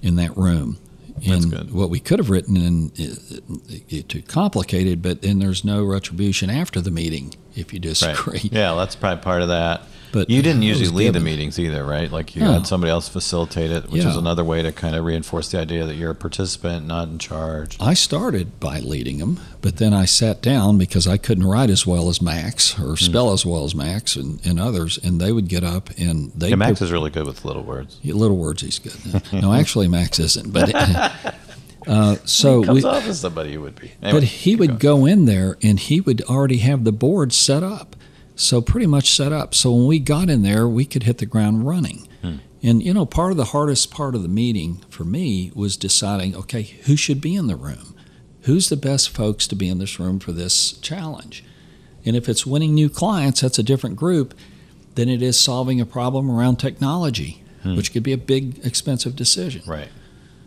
in 0.00 0.16
that 0.16 0.36
room. 0.36 0.78
That's 1.18 1.44
And 1.44 1.52
good. 1.52 1.74
what 1.74 1.90
we 1.90 2.00
could 2.00 2.18
have 2.18 2.30
written 2.30 2.56
in 2.56 2.90
it, 2.96 3.42
it 3.88 4.08
too 4.08 4.22
complicated, 4.22 5.02
but 5.02 5.20
then 5.20 5.38
there's 5.38 5.62
no 5.62 5.84
retribution 5.84 6.48
after 6.48 6.80
the 6.80 6.90
meeting 6.90 7.34
if 7.54 7.72
you 7.74 7.78
disagree. 7.78 8.48
Yeah, 8.50 8.74
that's 8.74 8.96
probably 8.96 9.22
part 9.22 9.42
of 9.42 9.48
that. 9.48 9.82
But 10.12 10.28
you 10.28 10.42
didn't 10.42 10.62
usually 10.62 10.88
lead 10.90 11.14
the 11.14 11.20
meetings 11.20 11.58
either, 11.58 11.84
right? 11.84 12.10
Like 12.12 12.36
you 12.36 12.42
No. 12.42 12.52
had 12.52 12.66
somebody 12.66 12.90
else 12.90 13.08
facilitate 13.08 13.70
it, 13.70 13.90
which 13.90 14.04
is 14.04 14.14
another 14.16 14.44
way 14.44 14.62
to 14.62 14.70
kind 14.70 14.94
of 14.94 15.04
reinforce 15.04 15.48
the 15.50 15.58
idea 15.58 15.86
that 15.86 15.94
you're 15.96 16.10
a 16.10 16.14
participant, 16.14 16.86
not 16.86 17.08
in 17.08 17.18
charge. 17.18 17.76
I 17.80 17.94
started 17.94 18.60
by 18.60 18.80
leading 18.80 19.18
them, 19.18 19.40
but 19.62 19.78
then 19.78 19.94
I 19.94 20.04
sat 20.04 20.42
down 20.42 20.76
because 20.78 21.06
I 21.08 21.16
couldn't 21.16 21.46
write 21.46 21.70
as 21.70 21.86
well 21.86 22.08
as 22.10 22.20
Max 22.20 22.78
or 22.78 22.96
spell 22.96 23.32
as 23.32 23.46
well 23.46 23.64
as 23.64 23.74
Max 23.74 24.14
and, 24.16 24.38
and 24.44 24.60
others, 24.60 24.98
and 25.02 25.20
they 25.20 25.32
would 25.32 25.48
get 25.48 25.64
up 25.64 25.88
and 25.98 26.30
they 26.36 26.50
Yeah, 26.50 26.56
Max 26.56 26.82
is 26.82 26.92
really 26.92 27.10
good 27.10 27.26
with 27.26 27.44
little 27.44 27.62
words. 27.62 27.98
little 28.04 28.36
words. 28.36 28.62
He's 28.62 28.78
good. 28.78 29.22
No, 29.32 29.52
actually, 29.52 29.88
Max 29.88 30.18
isn't. 30.18 30.52
But 30.52 30.74
uh, 31.86 32.16
so 32.24 32.62
Comes 32.62 32.84
we, 32.84 32.88
off 32.90 33.06
as 33.06 33.20
somebody 33.20 33.54
who 33.54 33.62
would 33.62 33.76
be. 33.76 33.92
but 34.00 34.22
he 34.22 34.56
would 34.56 34.78
going. 34.78 35.00
go 35.00 35.06
in 35.06 35.24
there 35.24 35.56
and 35.62 35.80
he 35.80 36.00
would 36.00 36.20
already 36.22 36.58
have 36.58 36.84
the 36.84 36.92
board 36.92 37.32
set 37.32 37.62
up. 37.62 37.96
So 38.34 38.60
pretty 38.60 38.86
much 38.86 39.14
set 39.14 39.32
up. 39.32 39.54
So 39.54 39.72
when 39.74 39.86
we 39.86 39.98
got 39.98 40.30
in 40.30 40.42
there, 40.42 40.66
we 40.68 40.84
could 40.84 41.02
hit 41.02 41.18
the 41.18 41.26
ground 41.26 41.66
running. 41.66 42.08
Hmm. 42.22 42.36
And 42.62 42.82
you 42.82 42.94
know, 42.94 43.04
part 43.06 43.30
of 43.32 43.36
the 43.36 43.46
hardest 43.46 43.90
part 43.90 44.14
of 44.14 44.22
the 44.22 44.28
meeting 44.28 44.82
for 44.88 45.04
me 45.04 45.50
was 45.54 45.76
deciding, 45.76 46.34
okay, 46.36 46.62
who 46.84 46.96
should 46.96 47.20
be 47.20 47.34
in 47.34 47.46
the 47.46 47.56
room? 47.56 47.94
Who's 48.42 48.68
the 48.68 48.76
best 48.76 49.10
folks 49.10 49.46
to 49.48 49.56
be 49.56 49.68
in 49.68 49.78
this 49.78 50.00
room 50.00 50.18
for 50.18 50.32
this 50.32 50.72
challenge? 50.78 51.44
And 52.04 52.16
if 52.16 52.28
it's 52.28 52.46
winning 52.46 52.74
new 52.74 52.88
clients, 52.88 53.40
that's 53.42 53.58
a 53.58 53.62
different 53.62 53.96
group 53.96 54.34
than 54.94 55.08
it 55.08 55.22
is 55.22 55.38
solving 55.38 55.80
a 55.80 55.86
problem 55.86 56.30
around 56.30 56.56
technology, 56.56 57.42
Hmm. 57.62 57.76
which 57.76 57.92
could 57.92 58.02
be 58.02 58.12
a 58.12 58.18
big 58.18 58.58
expensive 58.64 59.14
decision. 59.14 59.62
Right. 59.66 59.88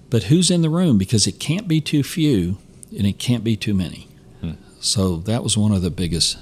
But 0.10 0.24
who's 0.24 0.52
in 0.52 0.62
the 0.62 0.70
room? 0.70 0.98
Because 0.98 1.28
it 1.28 1.40
can't 1.40 1.68
be 1.68 1.80
too 1.80 2.04
few 2.04 2.58
and 2.98 3.08
it 3.08 3.20
can't 3.20 3.44
be 3.44 3.56
too 3.56 3.74
many. 3.74 4.08
Hmm. 4.42 4.52
So 4.82 5.18
that 5.20 5.44
was 5.44 5.58
one 5.58 5.72
of 5.72 5.82
the 5.82 5.90
biggest 5.90 6.38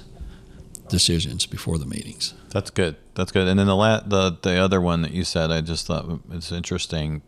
decisions 0.94 1.46
before 1.46 1.78
the 1.78 1.86
meetings. 1.86 2.34
That's 2.50 2.70
good. 2.70 2.94
That's 3.14 3.32
good. 3.32 3.48
And 3.48 3.58
then 3.58 3.66
the 3.66 3.76
la- 3.76 4.00
the 4.00 4.38
the 4.40 4.56
other 4.56 4.80
one 4.80 5.02
that 5.02 5.12
you 5.12 5.24
said, 5.24 5.50
I 5.50 5.60
just 5.60 5.86
thought 5.86 6.20
it's 6.30 6.52
interesting 6.52 7.22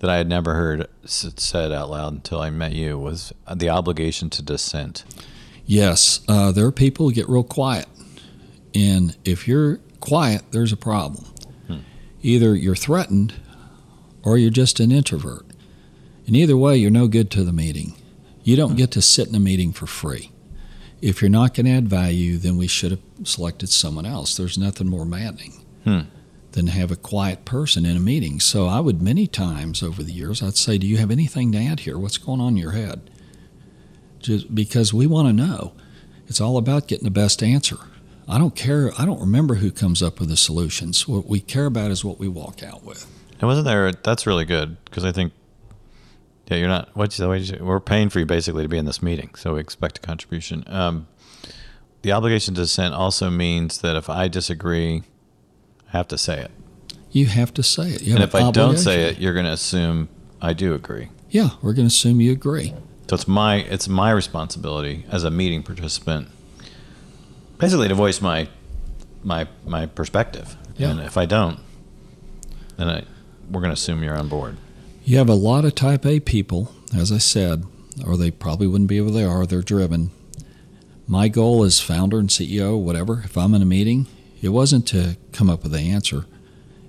that 0.00 0.10
I 0.10 0.16
had 0.16 0.28
never 0.28 0.54
heard 0.54 0.86
said 1.04 1.72
out 1.72 1.90
loud 1.90 2.12
until 2.12 2.40
I 2.40 2.50
met 2.50 2.72
you 2.72 2.98
was 2.98 3.32
the 3.54 3.68
obligation 3.68 4.30
to 4.30 4.42
dissent. 4.42 5.04
Yes, 5.66 6.20
uh, 6.28 6.52
there 6.52 6.66
are 6.66 6.72
people 6.72 7.06
who 7.06 7.12
get 7.14 7.28
real 7.28 7.44
quiet. 7.44 7.86
And 8.74 9.16
if 9.24 9.48
you're 9.48 9.78
quiet, 10.00 10.42
there's 10.52 10.72
a 10.72 10.76
problem. 10.76 11.24
Either 12.22 12.54
you're 12.54 12.76
threatened 12.76 13.34
or 14.22 14.36
you're 14.36 14.50
just 14.50 14.78
an 14.80 14.92
introvert. 14.92 15.46
And 16.26 16.36
either 16.36 16.56
way, 16.56 16.76
you're 16.76 16.90
no 16.90 17.08
good 17.08 17.30
to 17.32 17.44
the 17.44 17.52
meeting. 17.52 17.94
You 18.42 18.56
don't 18.56 18.76
get 18.76 18.90
to 18.92 19.00
sit 19.02 19.28
in 19.28 19.34
a 19.34 19.40
meeting 19.40 19.72
for 19.72 19.86
free. 19.86 20.30
If 21.02 21.22
you're 21.22 21.30
not 21.30 21.54
going 21.54 21.66
to 21.66 21.72
add 21.72 21.88
value, 21.88 22.36
then 22.36 22.56
we 22.58 22.66
should 22.66 22.90
have 22.90 23.00
selected 23.24 23.68
someone 23.70 24.04
else. 24.06 24.36
There's 24.36 24.58
nothing 24.58 24.88
more 24.88 25.04
maddening 25.06 25.64
Hmm. 25.84 26.00
than 26.52 26.66
to 26.66 26.72
have 26.72 26.90
a 26.90 26.96
quiet 26.96 27.44
person 27.44 27.86
in 27.86 27.96
a 27.96 28.00
meeting. 28.00 28.38
So 28.40 28.66
I 28.66 28.80
would 28.80 29.00
many 29.00 29.26
times 29.26 29.82
over 29.82 30.02
the 30.02 30.12
years, 30.12 30.42
I'd 30.42 30.56
say, 30.56 30.76
Do 30.78 30.86
you 30.86 30.98
have 30.98 31.10
anything 31.10 31.52
to 31.52 31.58
add 31.58 31.80
here? 31.80 31.96
What's 31.98 32.18
going 32.18 32.40
on 32.40 32.48
in 32.54 32.56
your 32.58 32.72
head? 32.72 33.08
Just 34.18 34.54
because 34.54 34.92
we 34.92 35.06
want 35.06 35.28
to 35.28 35.32
know. 35.32 35.72
It's 36.28 36.40
all 36.40 36.56
about 36.58 36.86
getting 36.86 37.04
the 37.04 37.10
best 37.10 37.42
answer. 37.42 37.78
I 38.28 38.38
don't 38.38 38.54
care. 38.54 38.92
I 38.98 39.04
don't 39.06 39.20
remember 39.20 39.56
who 39.56 39.70
comes 39.72 40.02
up 40.02 40.20
with 40.20 40.28
the 40.28 40.36
solutions. 40.36 41.08
What 41.08 41.26
we 41.26 41.40
care 41.40 41.66
about 41.66 41.90
is 41.90 42.04
what 42.04 42.18
we 42.20 42.28
walk 42.28 42.62
out 42.62 42.84
with. 42.84 43.06
And 43.40 43.48
wasn't 43.48 43.64
there? 43.66 43.90
That's 43.92 44.26
really 44.26 44.44
good 44.44 44.76
because 44.84 45.04
I 45.04 45.10
think, 45.12 45.32
yeah, 46.50 46.56
you're 46.58 46.68
not. 46.68 46.88
What's 46.94 47.16
the 47.16 47.28
way 47.28 47.38
you 47.38 47.64
we're 47.64 47.80
paying 47.80 48.08
for 48.10 48.18
you 48.18 48.26
basically 48.26 48.64
to 48.64 48.68
be 48.68 48.76
in 48.78 48.84
this 48.84 49.00
meeting, 49.02 49.30
so 49.36 49.54
we 49.54 49.60
expect 49.60 49.98
a 49.98 50.00
contribution. 50.00 50.64
Um, 50.66 51.06
the 52.02 52.12
obligation 52.12 52.54
to 52.54 52.62
dissent 52.62 52.92
also 52.94 53.30
means 53.30 53.80
that 53.82 53.94
if 53.96 54.10
I 54.10 54.26
disagree, 54.28 55.02
I 55.92 55.96
have 55.96 56.08
to 56.08 56.18
say 56.18 56.40
it, 56.40 56.50
You 57.12 57.26
have 57.26 57.52
to 57.54 57.62
say 57.62 57.90
it. 57.90 58.02
And 58.06 58.22
if 58.22 58.34
I 58.34 58.50
don't 58.50 58.78
say 58.78 59.02
it, 59.04 59.18
you're 59.18 59.34
going 59.34 59.46
to 59.46 59.52
assume 59.52 60.08
I 60.40 60.52
do 60.52 60.74
agree. 60.74 61.08
yeah, 61.30 61.50
we're 61.62 61.72
going 61.74 61.86
to 61.88 61.92
assume 61.94 62.20
you 62.20 62.32
agree. 62.32 62.74
So 63.08 63.14
it's 63.14 63.28
my 63.28 63.56
it's 63.56 63.88
my 63.88 64.10
responsibility 64.12 65.04
as 65.10 65.24
a 65.24 65.30
meeting 65.30 65.62
participant, 65.62 66.28
basically 67.58 67.88
to 67.88 67.94
voice 67.94 68.20
my 68.20 68.48
my 69.22 69.46
my 69.66 69.86
perspective. 69.86 70.56
Yeah. 70.76 70.90
And 70.90 71.00
if 71.00 71.16
I 71.16 71.26
don't, 71.26 71.60
then 72.76 72.88
I, 72.88 73.04
we're 73.50 73.60
going 73.60 73.70
to 73.70 73.74
assume 73.74 74.02
you're 74.02 74.16
on 74.16 74.28
board. 74.28 74.56
You 75.10 75.18
have 75.18 75.28
a 75.28 75.34
lot 75.34 75.64
of 75.64 75.74
type 75.74 76.06
A 76.06 76.20
people, 76.20 76.72
as 76.96 77.10
I 77.10 77.18
said, 77.18 77.64
or 78.06 78.16
they 78.16 78.30
probably 78.30 78.68
wouldn't 78.68 78.88
be 78.88 79.00
where 79.00 79.10
they 79.10 79.24
are. 79.24 79.44
They're 79.44 79.60
driven. 79.60 80.12
My 81.08 81.26
goal 81.26 81.64
as 81.64 81.80
founder 81.80 82.20
and 82.20 82.28
CEO, 82.28 82.80
whatever, 82.80 83.22
if 83.24 83.36
I'm 83.36 83.52
in 83.54 83.60
a 83.60 83.64
meeting, 83.64 84.06
it 84.40 84.50
wasn't 84.50 84.86
to 84.86 85.16
come 85.32 85.50
up 85.50 85.64
with 85.64 85.72
the 85.72 85.80
answer. 85.80 86.26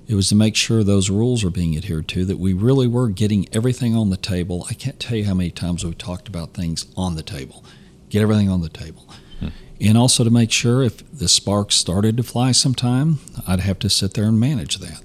It 0.08 0.14
was 0.14 0.30
to 0.30 0.36
make 0.36 0.56
sure 0.56 0.84
those 0.84 1.10
rules 1.10 1.44
are 1.44 1.50
being 1.50 1.76
adhered 1.76 2.08
to, 2.10 2.24
that 2.26 2.38
we 2.38 2.54
really 2.54 2.86
were 2.86 3.10
getting 3.10 3.48
everything 3.54 3.96
on 3.96 4.12
the 4.12 4.18
table. 4.18 4.68
I 4.70 4.76
can't 4.76 5.00
tell 5.00 5.18
you 5.18 5.26
how 5.26 5.34
many 5.34 5.50
times 5.50 5.84
we've 5.84 5.98
talked 5.98 6.28
about 6.28 6.54
things 6.54 6.86
on 6.96 7.16
the 7.16 7.24
table. 7.24 7.66
Get 8.10 8.22
everything 8.22 8.50
on 8.50 8.62
the 8.62 8.70
table. 8.70 9.10
Hmm. 9.40 9.48
And 9.80 9.98
also 9.98 10.24
to 10.24 10.30
make 10.30 10.52
sure 10.52 10.84
if 10.84 11.12
the 11.12 11.28
sparks 11.28 11.74
started 11.74 12.18
to 12.18 12.24
fly 12.24 12.52
sometime, 12.52 13.18
I'd 13.48 13.62
have 13.62 13.80
to 13.80 13.90
sit 13.90 14.14
there 14.14 14.26
and 14.26 14.40
manage 14.40 14.78
that. 14.78 15.02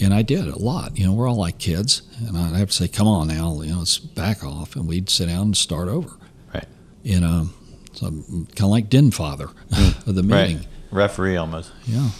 And 0.00 0.14
I 0.14 0.22
did 0.22 0.46
a 0.46 0.58
lot. 0.58 0.96
You 0.96 1.06
know, 1.06 1.12
we're 1.12 1.28
all 1.28 1.36
like 1.36 1.58
kids, 1.58 2.02
and 2.18 2.36
I'd 2.36 2.54
have 2.54 2.68
to 2.70 2.74
say, 2.74 2.88
"Come 2.88 3.08
on 3.08 3.28
now, 3.28 3.60
you 3.62 3.72
know, 3.72 3.78
let's 3.78 3.98
back 3.98 4.44
off," 4.44 4.76
and 4.76 4.86
we'd 4.86 5.10
sit 5.10 5.26
down 5.26 5.42
and 5.42 5.56
start 5.56 5.88
over. 5.88 6.10
Right. 6.54 6.66
You 7.02 7.20
know, 7.20 7.48
so 7.94 8.10
kind 8.10 8.60
of 8.60 8.68
like 8.68 8.88
den 8.88 9.10
father 9.10 9.48
of 10.06 10.14
the 10.14 10.22
meeting. 10.22 10.58
Right. 10.58 10.66
Referee 10.90 11.36
almost. 11.36 11.72
Yeah. 11.84 12.10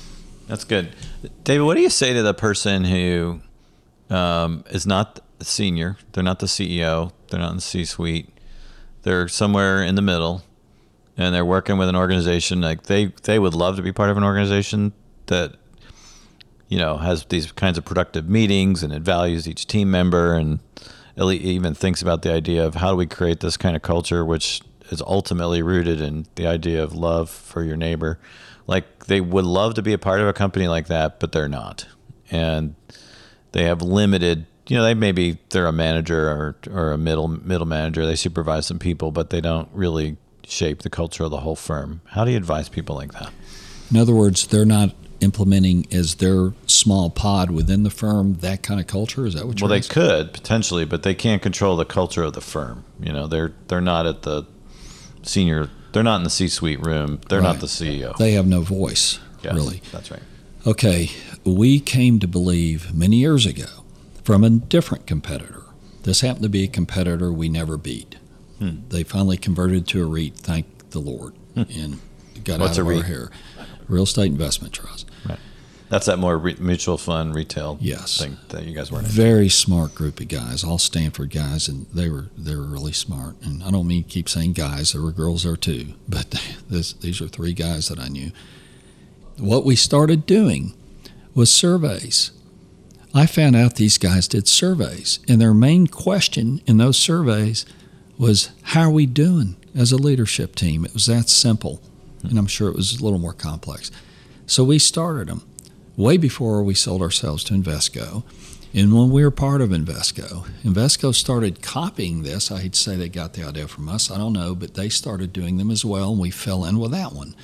That's 0.49 0.65
good. 0.65 0.95
David, 1.45 1.65
what 1.65 1.75
do 1.75 1.83
you 1.83 1.91
say 1.91 2.13
to 2.13 2.23
the 2.23 2.35
person 2.35 2.85
who 2.85 3.41
um, 4.11 4.65
is 4.71 4.87
not 4.87 5.21
senior. 5.41 5.97
They're 6.13 6.25
not 6.25 6.41
the 6.41 6.47
CEO. 6.47 7.13
They're 7.29 7.41
not 7.41 7.51
in 7.51 7.57
the 7.57 7.63
C-suite. 7.63 8.29
They're 9.03 9.29
somewhere 9.29 9.83
in 9.83 9.95
the 9.95 10.03
middle, 10.03 10.43
and 11.17 11.35
they're 11.35 11.45
working 11.45 11.79
with 11.79 11.89
an 11.89 11.97
organization. 11.97 12.61
Like 12.61 12.85
they 12.85 13.07
they 13.23 13.39
would 13.39 13.55
love 13.55 13.77
to 13.77 13.83
be 13.83 13.93
part 13.93 14.11
of 14.11 14.17
an 14.17 14.25
organization 14.25 14.93
that 15.27 15.55
you 16.69 16.79
know 16.79 16.97
has 16.99 17.25
these 17.27 17.51
kinds 17.53 17.79
of 17.79 17.85
productive 17.85 18.29
meetings 18.29 18.83
and 18.83 18.93
it 18.93 19.03
values 19.03 19.49
each 19.49 19.67
team 19.67 19.91
member 19.91 20.35
and 20.35 20.61
even 21.21 21.75
thinks 21.75 22.01
about 22.01 22.23
the 22.23 22.33
idea 22.33 22.65
of 22.65 22.77
how 22.77 22.91
do 22.91 22.97
we 22.97 23.07
create 23.07 23.41
this 23.41 23.57
kind 23.57 23.75
of 23.75 23.83
culture 23.83 24.25
which 24.25 24.63
is 24.91 25.03
ultimately 25.03 25.63
rooted 25.63 26.01
in 26.01 26.27
the 26.37 26.47
idea 26.47 26.83
of 26.83 26.95
love 26.95 27.29
for 27.29 27.63
your 27.63 27.77
neighbor. 27.77 28.19
Like 28.67 29.07
they 29.07 29.21
would 29.21 29.45
love 29.45 29.75
to 29.75 29.83
be 29.83 29.93
a 29.93 29.99
part 29.99 30.21
of 30.21 30.29
a 30.29 30.33
company 30.33 30.69
like 30.69 30.87
that 30.87 31.21
but 31.21 31.33
they're 31.33 31.49
not. 31.49 31.87
And 32.31 32.75
they 33.53 33.65
have 33.65 33.83
limited 33.83 34.47
you 34.69 34.77
know 34.77 34.83
they 34.83 34.95
maybe 34.95 35.39
they're 35.51 35.67
a 35.67 35.73
manager 35.73 36.29
or, 36.29 36.57
or 36.71 36.93
a 36.93 36.99
middle 36.99 37.29
middle 37.29 37.67
manager. 37.67 38.07
They 38.07 38.17
supervise 38.17 38.67
some 38.67 38.79
people 38.79 39.11
but 39.11 39.31
they 39.31 39.41
don't 39.41 39.69
really 39.73 40.17
shape 40.45 40.83
the 40.83 40.91
culture 40.91 41.25
of 41.25 41.31
the 41.31 41.41
whole 41.41 41.57
firm. 41.57 42.01
How 42.07 42.25
do 42.25 42.31
you 42.31 42.37
advise 42.37 42.69
people 42.69 42.97
like 42.97 43.13
that? 43.13 43.33
In 43.91 43.97
other 43.97 44.15
words 44.15 44.47
they're 44.47 44.65
not 44.65 44.95
implementing 45.21 45.87
as 45.93 46.17
their 46.17 46.53
small 46.67 47.11
pod 47.11 47.51
within 47.51 47.83
the 47.83 47.91
firm 47.91 48.35
that 48.39 48.63
kind 48.63 48.79
of 48.81 48.87
culture 48.87 49.27
is 49.27 49.35
that 49.35 49.47
what 49.47 49.59
you're 49.59 49.67
well 49.69 49.71
they 49.75 49.79
asking? 49.79 49.95
could 50.03 50.33
potentially 50.33 50.85
but 50.85 51.03
they 51.03 51.15
can't 51.15 51.43
control 51.43 51.77
the 51.77 51.85
culture 51.85 52.23
of 52.23 52.33
the 52.35 52.41
firm 52.41 52.85
you 53.01 53.13
know 53.13 53.27
they're 53.27 53.53
they're 53.67 53.81
not 53.81 54.07
at 54.07 54.23
the 54.23 54.45
senior 55.23 55.69
they're 55.93 56.03
not 56.05 56.17
in 56.17 56.23
the 56.25 56.31
c-suite 56.31 56.81
room 56.87 57.21
they're 57.29 57.41
not 57.43 57.59
the 57.61 57.67
ceo 57.67 58.17
they 58.17 58.33
have 58.33 58.47
no 58.47 58.61
voice 58.61 59.19
Yes, 59.43 59.55
really 59.55 59.83
that's 59.93 60.11
right 60.11 60.23
Okay, 60.67 61.11
we 61.45 61.81
came 61.81 62.19
to 62.19 62.27
believe 62.29 62.93
many 62.93 63.17
years 63.17 63.47
ago 63.47 63.67
from 64.25 64.43
a 64.45 64.51
different 64.51 65.07
competitor. 65.07 65.63
This 66.03 66.21
happened 66.21 66.43
to 66.43 66.49
be 66.51 66.65
a 66.65 66.69
competitor 66.69 67.33
we 67.33 67.49
never 67.49 67.79
beat. 67.79 68.17
Hmm. 68.59 68.81
They 68.91 69.03
finally 69.05 69.39
converted 69.39 69.87
to 69.89 70.03
a 70.03 70.07
REIT, 70.07 70.35
thank 70.37 70.91
the 70.91 70.99
Lord, 70.99 71.33
and 71.55 72.01
got 72.45 72.61
What's 72.61 72.73
out 72.73 72.81
of 72.81 72.87
a 72.87 72.91
our 72.91 72.97
REIT? 72.97 73.05
hair. 73.07 73.31
Real 73.87 74.03
Estate 74.03 74.27
Investment 74.33 74.75
Trust. 74.75 75.08
That's 75.89 76.07
that 76.07 76.19
more 76.19 76.37
re- 76.39 76.57
mutual 76.59 76.99
fund 76.99 77.35
retail 77.35 77.79
Yes. 77.81 78.19
thing 78.21 78.37
that 78.51 78.65
you 78.65 78.75
guys 78.75 78.91
weren't 78.93 79.07
in. 79.07 79.13
Very 79.13 79.49
smart 79.49 79.95
group 79.95 80.21
of 80.21 80.29
guys, 80.29 80.63
all 80.65 80.79
Stanford 80.79 81.31
guys, 81.31 81.69
and 81.69 81.87
they 81.93 82.09
were 82.09 82.27
they 82.37 82.55
were 82.55 82.65
really 82.67 82.93
smart. 82.93 83.37
And 83.43 83.63
I 83.63 83.71
don't 83.71 83.87
mean 83.87 84.05
keep 84.05 84.29
saying 84.29 84.53
guys; 84.55 84.93
there 84.93 85.03
were 85.03 85.13
girls 85.13 85.43
there 85.45 85.57
too. 85.57 85.95
But 86.09 86.31
this, 86.69 86.93
these 86.95 87.21
are 87.21 87.29
three 87.29 87.53
guys 87.53 87.89
that 87.89 87.99
I 87.99 88.09
knew. 88.09 88.33
What 89.39 89.65
we 89.65 89.77
started 89.77 90.27
doing 90.27 90.75
was 91.35 91.51
surveys. 91.51 92.33
I 93.15 93.27
found 93.27 93.57
out 93.57 93.77
these 93.77 93.97
guys 93.99 94.29
did 94.29 94.47
surveys, 94.49 95.21
and 95.29 95.41
their 95.41 95.55
main 95.55 95.87
question 95.87 96.61
in 96.67 96.77
those 96.77 96.99
surveys 96.99 97.65
was, 98.19 98.51
"How 98.63 98.83
are 98.83 98.91
we 98.91 99.07
doing 99.07 99.57
as 99.75 99.93
a 99.93 99.97
leadership 99.97 100.55
team?" 100.55 100.85
It 100.85 100.93
was 100.93 101.07
that 101.07 101.29
simple, 101.29 101.81
and 102.23 102.39
I'm 102.39 102.47
sure 102.47 102.69
it 102.69 102.77
was 102.77 102.99
a 103.01 103.05
little 103.05 103.19
more 103.19 103.33
complex. 103.33 103.91
So 104.47 104.65
we 104.65 104.79
started 104.79 105.29
them 105.29 105.43
way 105.99 106.17
before 106.17 106.63
we 106.63 106.75
sold 106.75 107.03
ourselves 107.03 107.45
to 107.45 107.55
Invesco. 107.55 108.23
And 108.73 108.97
when 108.97 109.11
we 109.11 109.23
were 109.23 109.31
part 109.31 109.61
of 109.61 109.71
Invesco, 109.71 110.47
Invesco 110.63 111.15
started 111.15 111.61
copying 111.61 112.23
this. 112.23 112.51
I'd 112.51 112.75
say 112.75 112.97
they 112.97 113.09
got 113.09 113.35
the 113.35 113.45
idea 113.45 113.69
from 113.69 113.89
us. 113.89 114.11
I 114.11 114.17
don't 114.17 114.33
know, 114.33 114.55
but 114.55 114.75
they 114.75 114.89
started 114.89 115.33
doing 115.33 115.59
them 115.59 115.71
as 115.71 115.85
well, 115.85 116.13
and 116.13 116.21
we 116.21 116.31
fell 116.31 116.65
in 116.65 116.79
with 116.79 116.93
that 116.93 117.13
one. 117.13 117.35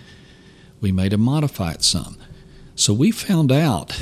We 0.81 0.93
made 0.93 1.13
them 1.13 1.23
modify 1.23 1.73
it 1.73 1.83
some. 1.83 2.17
So 2.77 2.93
we 2.93 3.11
found 3.11 3.51
out, 3.51 3.99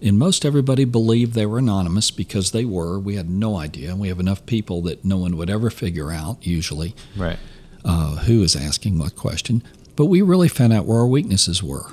and 0.00 0.18
most 0.18 0.44
everybody 0.44 0.84
believed 0.84 1.34
they 1.34 1.46
were 1.46 1.58
anonymous 1.58 2.10
because 2.10 2.50
they 2.50 2.64
were. 2.64 2.98
We 2.98 3.16
had 3.16 3.30
no 3.30 3.56
idea. 3.56 3.90
And 3.90 4.00
we 4.00 4.08
have 4.08 4.20
enough 4.20 4.44
people 4.46 4.82
that 4.82 5.04
no 5.04 5.18
one 5.18 5.36
would 5.36 5.50
ever 5.50 5.70
figure 5.70 6.10
out, 6.10 6.44
usually, 6.46 6.94
right 7.16 7.38
uh, 7.84 8.16
who 8.16 8.40
was 8.40 8.56
asking 8.56 8.98
what 8.98 9.16
question. 9.16 9.62
But 9.96 10.06
we 10.06 10.22
really 10.22 10.48
found 10.48 10.72
out 10.72 10.86
where 10.86 10.98
our 10.98 11.06
weaknesses 11.06 11.62
were. 11.62 11.92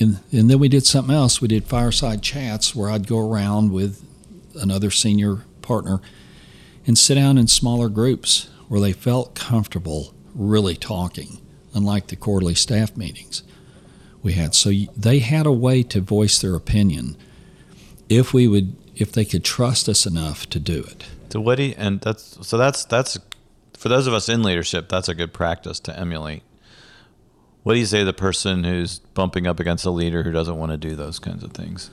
And, 0.00 0.18
and 0.32 0.50
then 0.50 0.58
we 0.58 0.68
did 0.68 0.86
something 0.86 1.14
else. 1.14 1.40
We 1.40 1.48
did 1.48 1.64
fireside 1.64 2.22
chats 2.22 2.74
where 2.74 2.90
I'd 2.90 3.06
go 3.06 3.18
around 3.18 3.70
with 3.70 4.02
another 4.54 4.90
senior 4.90 5.44
partner 5.60 6.00
and 6.86 6.98
sit 6.98 7.14
down 7.16 7.38
in 7.38 7.46
smaller 7.46 7.88
groups 7.88 8.48
where 8.68 8.80
they 8.80 8.92
felt 8.92 9.34
comfortable 9.34 10.14
really 10.34 10.74
talking, 10.74 11.40
unlike 11.74 12.06
the 12.06 12.16
quarterly 12.16 12.54
staff 12.54 12.96
meetings 12.96 13.42
we 14.22 14.32
had. 14.32 14.54
So 14.54 14.70
they 14.96 15.18
had 15.18 15.46
a 15.46 15.52
way 15.52 15.82
to 15.84 16.00
voice 16.00 16.40
their 16.40 16.54
opinion 16.54 17.16
if 18.08 18.32
we 18.32 18.48
would, 18.48 18.74
if 18.96 19.12
they 19.12 19.24
could 19.24 19.44
trust 19.44 19.88
us 19.88 20.06
enough 20.06 20.48
to 20.50 20.58
do 20.58 20.82
it. 20.82 21.04
So 21.30 21.40
what 21.40 21.56
do 21.56 21.64
you, 21.64 21.74
and 21.76 22.00
that's 22.00 22.38
so 22.46 22.58
that's 22.58 22.84
that's 22.84 23.18
for 23.76 23.88
those 23.88 24.06
of 24.06 24.14
us 24.14 24.28
in 24.28 24.42
leadership, 24.42 24.88
that's 24.88 25.08
a 25.08 25.14
good 25.14 25.32
practice 25.32 25.78
to 25.80 25.98
emulate. 25.98 26.42
What 27.62 27.74
do 27.74 27.78
you 27.78 27.86
say 27.86 28.00
to 28.00 28.04
the 28.04 28.12
person 28.12 28.64
who's 28.64 28.98
bumping 28.98 29.46
up 29.46 29.60
against 29.60 29.84
a 29.84 29.90
leader 29.90 30.22
who 30.22 30.32
doesn't 30.32 30.56
want 30.56 30.72
to 30.72 30.78
do 30.78 30.96
those 30.96 31.18
kinds 31.18 31.44
of 31.44 31.52
things? 31.52 31.90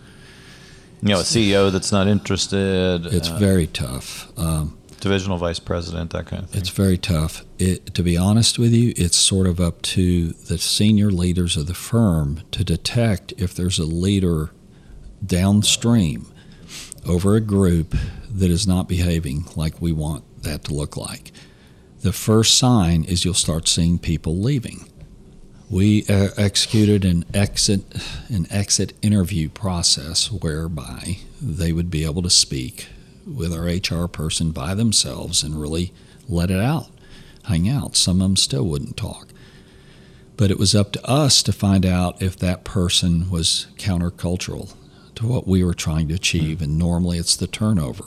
You 1.02 1.10
know, 1.10 1.20
a 1.20 1.24
CEO 1.24 1.72
that's 1.72 1.92
not 1.92 2.08
interested. 2.08 3.06
It's 3.08 3.30
uh, 3.30 3.38
very 3.38 3.68
tough. 3.68 4.32
Um, 4.38 4.78
divisional 5.00 5.38
vice 5.38 5.60
president, 5.60 6.12
that 6.12 6.26
kind 6.26 6.44
of 6.44 6.50
thing. 6.50 6.62
It's 6.62 6.70
very 6.70 6.98
tough. 6.98 7.44
It, 7.60 7.94
to 7.94 8.02
be 8.02 8.18
honest 8.18 8.58
with 8.58 8.74
you, 8.74 8.94
it's 8.96 9.18
sort 9.18 9.46
of 9.46 9.60
up 9.60 9.82
to 9.84 10.30
the 10.30 10.58
senior 10.58 11.12
leaders 11.12 11.56
of 11.56 11.68
the 11.68 11.74
firm 11.74 12.42
to 12.52 12.64
detect 12.64 13.34
if 13.38 13.54
there's 13.54 13.78
a 13.78 13.86
leader 13.86 14.52
downstream 15.24 16.28
over 17.08 17.36
a 17.36 17.42
group 17.42 17.96
that 18.30 18.50
is 18.50 18.68
not 18.68 18.88
behaving 18.88 19.46
like 19.56 19.82
we 19.82 19.92
want 19.92 20.24
that 20.44 20.64
to 20.66 20.74
look 20.74 20.98
like. 20.98 21.32
The 22.02 22.14
first 22.14 22.58
sign 22.58 23.04
is 23.04 23.26
you'll 23.26 23.34
start 23.34 23.68
seeing 23.68 24.00
people 24.00 24.38
leaving. 24.38 24.90
We 25.70 26.06
uh, 26.08 26.30
executed 26.38 27.04
an 27.04 27.26
exit 27.34 27.82
an 28.30 28.48
exit 28.50 28.94
interview 29.02 29.50
process 29.50 30.32
whereby 30.32 31.18
they 31.42 31.74
would 31.74 31.92
be 31.92 32.06
able 32.06 32.22
to 32.22 32.30
speak 32.30 32.88
with 33.26 33.54
our 33.54 33.64
HR 33.64 34.08
person 34.08 34.52
by 34.52 34.74
themselves 34.74 35.44
and 35.44 35.60
really 35.60 35.92
let 36.30 36.50
it 36.50 36.62
out, 36.62 36.88
hang 37.46 37.68
out. 37.68 37.98
Some 37.98 38.22
of 38.22 38.28
them 38.28 38.38
still 38.38 38.64
wouldn't 38.64 38.96
talk. 38.96 39.28
But 40.38 40.52
it 40.52 40.60
was 40.60 40.74
up 40.74 40.94
to 40.94 41.06
us 41.06 41.44
to 41.44 41.52
find 41.52 41.86
out 41.86 42.22
if 42.22 42.38
that 42.38 42.64
person 42.64 43.30
was 43.30 43.68
countercultural 43.78 44.74
to 45.16 45.28
what 45.28 45.48
we 45.48 45.64
were 45.64 45.74
trying 45.74 46.08
to 46.10 46.14
achieve. 46.14 46.62
And 46.62 46.78
normally 46.78 47.18
it's 47.18 47.36
the 47.36 47.48
turnover. 47.48 48.06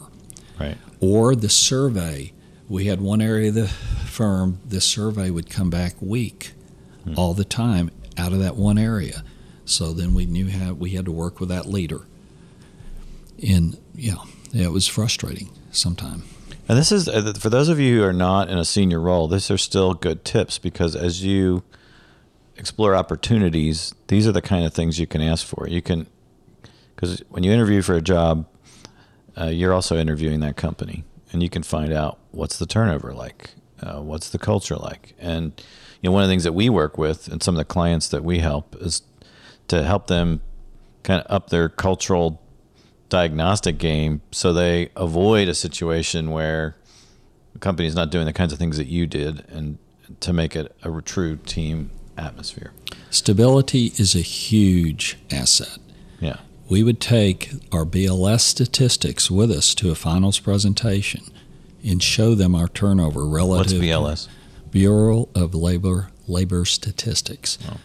Right. 0.58 0.78
Or 1.00 1.34
the 1.34 1.48
survey. 1.48 2.32
We 2.68 2.86
had 2.86 3.00
one 3.00 3.20
area 3.20 3.48
of 3.48 3.54
the 3.56 3.68
firm, 3.68 4.60
the 4.64 4.80
survey 4.80 5.28
would 5.28 5.50
come 5.50 5.70
back 5.70 5.94
weak 6.00 6.52
all 7.16 7.34
the 7.34 7.44
time 7.44 7.90
out 8.16 8.32
of 8.32 8.38
that 8.40 8.56
one 8.56 8.78
area. 8.78 9.24
So 9.64 9.92
then 9.92 10.14
we 10.14 10.26
knew 10.26 10.50
how 10.50 10.72
we 10.72 10.90
had 10.90 11.04
to 11.04 11.12
work 11.12 11.40
with 11.40 11.48
that 11.48 11.66
leader. 11.66 12.02
And 13.46 13.78
yeah, 13.94 14.16
yeah, 14.52 14.66
it 14.66 14.72
was 14.72 14.86
frustrating 14.86 15.50
sometimes. 15.70 16.24
And 16.68 16.78
this 16.78 16.92
is 16.92 17.08
uh, 17.08 17.32
for 17.38 17.50
those 17.50 17.68
of 17.68 17.80
you 17.80 17.98
who 17.98 18.04
are 18.04 18.12
not 18.12 18.48
in 18.48 18.56
a 18.56 18.64
senior 18.64 19.00
role. 19.00 19.26
These 19.26 19.50
are 19.50 19.58
still 19.58 19.92
good 19.92 20.24
tips 20.24 20.58
because 20.58 20.94
as 20.94 21.24
you 21.24 21.64
explore 22.56 22.94
opportunities, 22.94 23.92
these 24.06 24.28
are 24.28 24.32
the 24.32 24.42
kind 24.42 24.64
of 24.64 24.72
things 24.72 24.98
you 24.98 25.06
can 25.06 25.20
ask 25.20 25.44
for. 25.44 25.66
You 25.68 25.82
can 25.82 26.06
because 26.94 27.24
when 27.28 27.42
you 27.42 27.50
interview 27.50 27.82
for 27.82 27.94
a 27.94 28.02
job, 28.02 28.46
uh, 29.36 29.46
you're 29.46 29.72
also 29.72 29.96
interviewing 29.96 30.40
that 30.40 30.56
company, 30.56 31.02
and 31.32 31.42
you 31.42 31.48
can 31.48 31.62
find 31.62 31.92
out 31.92 32.18
what's 32.30 32.58
the 32.58 32.66
turnover 32.66 33.12
like, 33.14 33.50
uh, 33.82 34.00
what's 34.00 34.30
the 34.30 34.38
culture 34.38 34.76
like, 34.76 35.14
and 35.18 35.60
you 36.00 36.08
know 36.08 36.12
one 36.12 36.22
of 36.22 36.28
the 36.28 36.32
things 36.32 36.44
that 36.44 36.52
we 36.52 36.68
work 36.68 36.96
with 36.98 37.28
and 37.28 37.42
some 37.42 37.54
of 37.54 37.58
the 37.58 37.64
clients 37.64 38.08
that 38.08 38.24
we 38.24 38.38
help 38.38 38.76
is 38.80 39.02
to 39.68 39.82
help 39.82 40.06
them 40.06 40.40
kind 41.02 41.22
of 41.22 41.26
up 41.30 41.50
their 41.50 41.68
cultural 41.68 42.42
diagnostic 43.08 43.78
game 43.78 44.20
so 44.30 44.52
they 44.52 44.90
avoid 44.96 45.48
a 45.48 45.54
situation 45.54 46.30
where 46.30 46.76
the 47.52 47.58
company's 47.58 47.94
not 47.94 48.10
doing 48.10 48.26
the 48.26 48.32
kinds 48.32 48.52
of 48.52 48.58
things 48.58 48.76
that 48.76 48.86
you 48.86 49.06
did 49.06 49.44
and 49.48 49.78
to 50.20 50.32
make 50.32 50.56
it 50.56 50.74
a 50.82 51.00
true 51.02 51.36
team 51.36 51.90
atmosphere. 52.16 52.72
Stability 53.10 53.92
is 53.96 54.14
a 54.14 54.20
huge 54.20 55.18
asset. 55.30 55.78
Yeah. 56.20 56.38
We 56.68 56.82
would 56.82 57.00
take 57.00 57.50
our 57.72 57.84
BLS 57.84 58.40
statistics 58.40 59.30
with 59.30 59.50
us 59.50 59.74
to 59.76 59.90
a 59.90 59.94
finals 59.94 60.38
presentation 60.38 61.22
and 61.84 62.02
show 62.02 62.34
them 62.34 62.54
our 62.54 62.68
turnover 62.68 63.24
relative. 63.24 63.78
What's 63.78 64.26
BLS? 64.26 64.28
Bureau 64.70 65.28
of 65.34 65.54
Labor 65.54 66.10
Labor 66.26 66.64
Statistics. 66.64 67.58
Oh. 67.68 67.78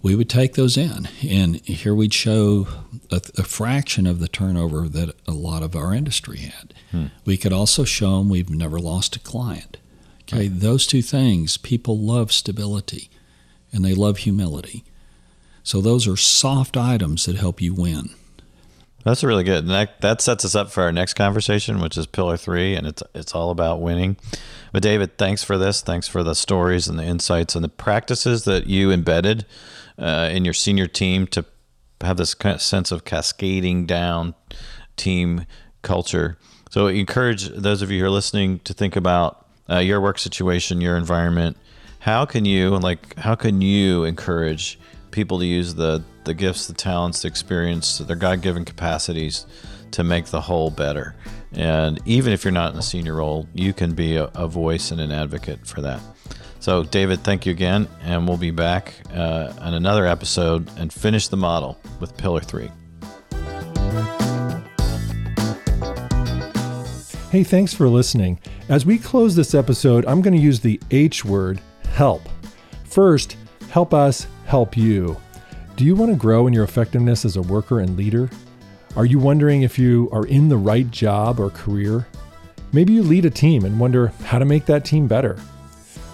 We 0.00 0.14
would 0.14 0.30
take 0.30 0.54
those 0.54 0.76
in, 0.76 1.08
and 1.28 1.56
here 1.56 1.94
we'd 1.94 2.14
show 2.14 2.68
a, 3.10 3.20
a 3.36 3.42
fraction 3.42 4.06
of 4.06 4.20
the 4.20 4.28
turnover 4.28 4.88
that 4.88 5.16
a 5.26 5.32
lot 5.32 5.64
of 5.64 5.74
our 5.74 5.92
industry 5.92 6.38
had. 6.38 6.72
Hmm. 6.92 7.06
We 7.24 7.36
could 7.36 7.52
also 7.52 7.84
show 7.84 8.18
them 8.18 8.28
we've 8.28 8.48
never 8.48 8.78
lost 8.78 9.16
a 9.16 9.20
client. 9.20 9.76
Okay, 10.22 10.46
those 10.46 10.86
two 10.86 11.02
things, 11.02 11.56
people 11.56 11.98
love 11.98 12.32
stability 12.32 13.10
and 13.72 13.84
they 13.84 13.94
love 13.94 14.18
humility. 14.18 14.84
So 15.62 15.80
those 15.80 16.06
are 16.06 16.16
soft 16.16 16.76
items 16.76 17.26
that 17.26 17.36
help 17.36 17.60
you 17.60 17.74
win. 17.74 18.10
That's 19.04 19.22
really 19.22 19.44
good. 19.44 19.64
And 19.64 19.70
that, 19.70 20.00
that 20.00 20.20
sets 20.20 20.44
us 20.44 20.54
up 20.54 20.70
for 20.70 20.82
our 20.82 20.92
next 20.92 21.14
conversation, 21.14 21.80
which 21.80 21.96
is 21.96 22.06
pillar 22.06 22.36
three, 22.36 22.74
and 22.74 22.86
it's 22.86 23.02
it's 23.14 23.34
all 23.34 23.50
about 23.50 23.80
winning. 23.80 24.16
But 24.72 24.82
David, 24.82 25.16
thanks 25.16 25.44
for 25.44 25.56
this. 25.56 25.80
Thanks 25.80 26.08
for 26.08 26.22
the 26.22 26.34
stories 26.34 26.88
and 26.88 26.98
the 26.98 27.04
insights 27.04 27.54
and 27.54 27.64
the 27.64 27.68
practices 27.68 28.44
that 28.44 28.66
you 28.66 28.90
embedded 28.90 29.46
uh, 29.98 30.28
in 30.32 30.44
your 30.44 30.54
senior 30.54 30.86
team 30.86 31.26
to 31.28 31.44
have 32.00 32.16
this 32.16 32.34
kind 32.34 32.54
of 32.54 32.62
sense 32.62 32.92
of 32.92 33.04
cascading 33.04 33.86
down 33.86 34.34
team 34.96 35.46
culture. 35.82 36.36
So 36.70 36.86
encourage 36.88 37.48
those 37.48 37.82
of 37.82 37.90
you 37.90 38.00
who 38.00 38.06
are 38.06 38.10
listening 38.10 38.60
to 38.60 38.74
think 38.74 38.94
about 38.94 39.46
uh, 39.70 39.78
your 39.78 40.00
work 40.00 40.18
situation, 40.18 40.80
your 40.80 40.96
environment. 40.96 41.56
How 42.00 42.24
can 42.24 42.44
you 42.44 42.70
like 42.78 43.16
how 43.18 43.34
can 43.34 43.60
you 43.60 44.04
encourage 44.04 44.78
people 45.18 45.40
to 45.40 45.44
use 45.44 45.74
the 45.74 46.00
the 46.22 46.32
gifts, 46.32 46.68
the 46.68 46.74
talents, 46.74 47.22
the 47.22 47.28
experience, 47.28 47.98
their 47.98 48.14
God 48.14 48.40
given 48.40 48.64
capacities 48.64 49.46
to 49.90 50.04
make 50.04 50.26
the 50.26 50.40
whole 50.40 50.70
better? 50.70 51.16
And 51.52 51.98
even 52.04 52.32
if 52.32 52.44
you're 52.44 52.52
not 52.52 52.72
in 52.72 52.78
a 52.78 52.82
senior 52.82 53.14
role, 53.14 53.48
you 53.52 53.72
can 53.72 53.94
be 53.94 54.14
a, 54.14 54.26
a 54.36 54.46
voice 54.46 54.92
and 54.92 55.00
an 55.00 55.10
advocate 55.10 55.66
for 55.66 55.80
that. 55.80 56.00
So, 56.60 56.84
David, 56.84 57.24
thank 57.24 57.46
you 57.46 57.50
again, 57.50 57.88
and 58.02 58.28
we'll 58.28 58.36
be 58.36 58.52
back 58.52 58.94
uh, 59.12 59.52
on 59.60 59.74
another 59.74 60.06
episode 60.06 60.70
and 60.78 60.92
finish 60.92 61.26
the 61.26 61.36
model 61.36 61.80
with 61.98 62.16
Pillar 62.16 62.40
3. 62.40 62.70
Hey, 67.32 67.42
thanks 67.42 67.74
for 67.74 67.88
listening. 67.88 68.38
As 68.68 68.86
we 68.86 68.98
close 68.98 69.34
this 69.34 69.52
episode, 69.52 70.06
I'm 70.06 70.22
going 70.22 70.34
to 70.34 70.40
use 70.40 70.60
the 70.60 70.80
H 70.92 71.24
word 71.24 71.60
help. 71.90 72.22
First, 72.84 73.36
help 73.70 73.94
us 73.94 74.26
help 74.46 74.76
you. 74.76 75.16
Do 75.76 75.84
you 75.84 75.94
want 75.94 76.10
to 76.10 76.16
grow 76.16 76.46
in 76.46 76.52
your 76.52 76.64
effectiveness 76.64 77.24
as 77.24 77.36
a 77.36 77.42
worker 77.42 77.80
and 77.80 77.96
leader? 77.96 78.28
Are 78.96 79.04
you 79.04 79.18
wondering 79.18 79.62
if 79.62 79.78
you 79.78 80.08
are 80.12 80.26
in 80.26 80.48
the 80.48 80.56
right 80.56 80.90
job 80.90 81.38
or 81.38 81.50
career? 81.50 82.06
Maybe 82.72 82.94
you 82.94 83.02
lead 83.02 83.24
a 83.24 83.30
team 83.30 83.64
and 83.64 83.78
wonder 83.78 84.08
how 84.24 84.38
to 84.38 84.44
make 84.44 84.66
that 84.66 84.84
team 84.84 85.06
better. 85.06 85.38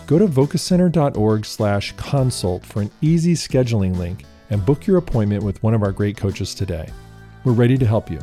Go 0.07 0.19
to 0.19 0.27
vocacenter.org/consult 0.27 2.67
for 2.67 2.83
an 2.83 2.91
easy 3.01 3.35
scheduling 3.35 3.97
link 3.97 4.25
and 4.51 4.67
book 4.67 4.87
your 4.87 4.99
appointment 4.99 5.43
with 5.43 5.63
one 5.63 5.75
of 5.75 5.83
our 5.83 5.93
great 5.93 6.17
coaches 6.17 6.55
today. 6.55 6.89
We're 7.45 7.53
ready 7.53 7.79
to 7.79 7.87
help 7.87 8.11
you. 8.11 8.21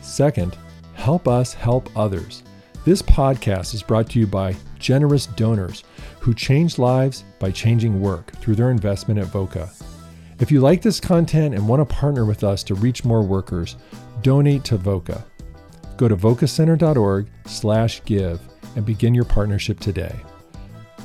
Second, 0.00 0.56
help 0.94 1.28
us 1.28 1.52
help 1.52 1.90
others. 1.96 2.42
This 2.82 3.02
podcast 3.02 3.74
is 3.74 3.82
brought 3.82 4.08
to 4.08 4.18
you 4.18 4.26
by 4.26 4.56
generous 4.78 5.26
donors 5.26 5.84
who 6.18 6.32
change 6.32 6.78
lives 6.78 7.24
by 7.38 7.50
changing 7.50 8.00
work 8.00 8.32
through 8.36 8.54
their 8.54 8.70
investment 8.70 9.20
at 9.20 9.26
Voca. 9.26 9.68
If 10.38 10.50
you 10.50 10.62
like 10.62 10.80
this 10.80 10.98
content 10.98 11.54
and 11.54 11.68
want 11.68 11.86
to 11.86 11.94
partner 11.94 12.24
with 12.24 12.42
us 12.42 12.62
to 12.64 12.74
reach 12.74 13.04
more 13.04 13.20
workers, 13.20 13.76
donate 14.22 14.64
to 14.64 14.78
Voca. 14.78 15.24
Go 15.98 16.08
to 16.08 16.16
vocacenter.org/give 16.16 18.40
and 18.76 18.86
begin 18.86 19.14
your 19.14 19.26
partnership 19.26 19.78
today. 19.78 20.16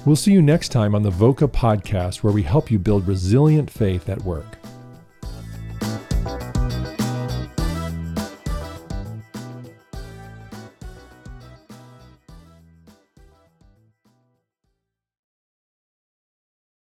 We'll 0.06 0.16
see 0.16 0.32
you 0.32 0.42
next 0.42 0.70
time 0.70 0.96
on 0.96 1.04
the 1.04 1.12
Voca 1.12 1.52
podcast 1.52 2.24
where 2.24 2.32
we 2.32 2.44
help 2.44 2.72
you 2.72 2.80
build 2.80 3.06
resilient 3.06 3.70
faith 3.70 4.08
at 4.08 4.24
work. 4.24 4.58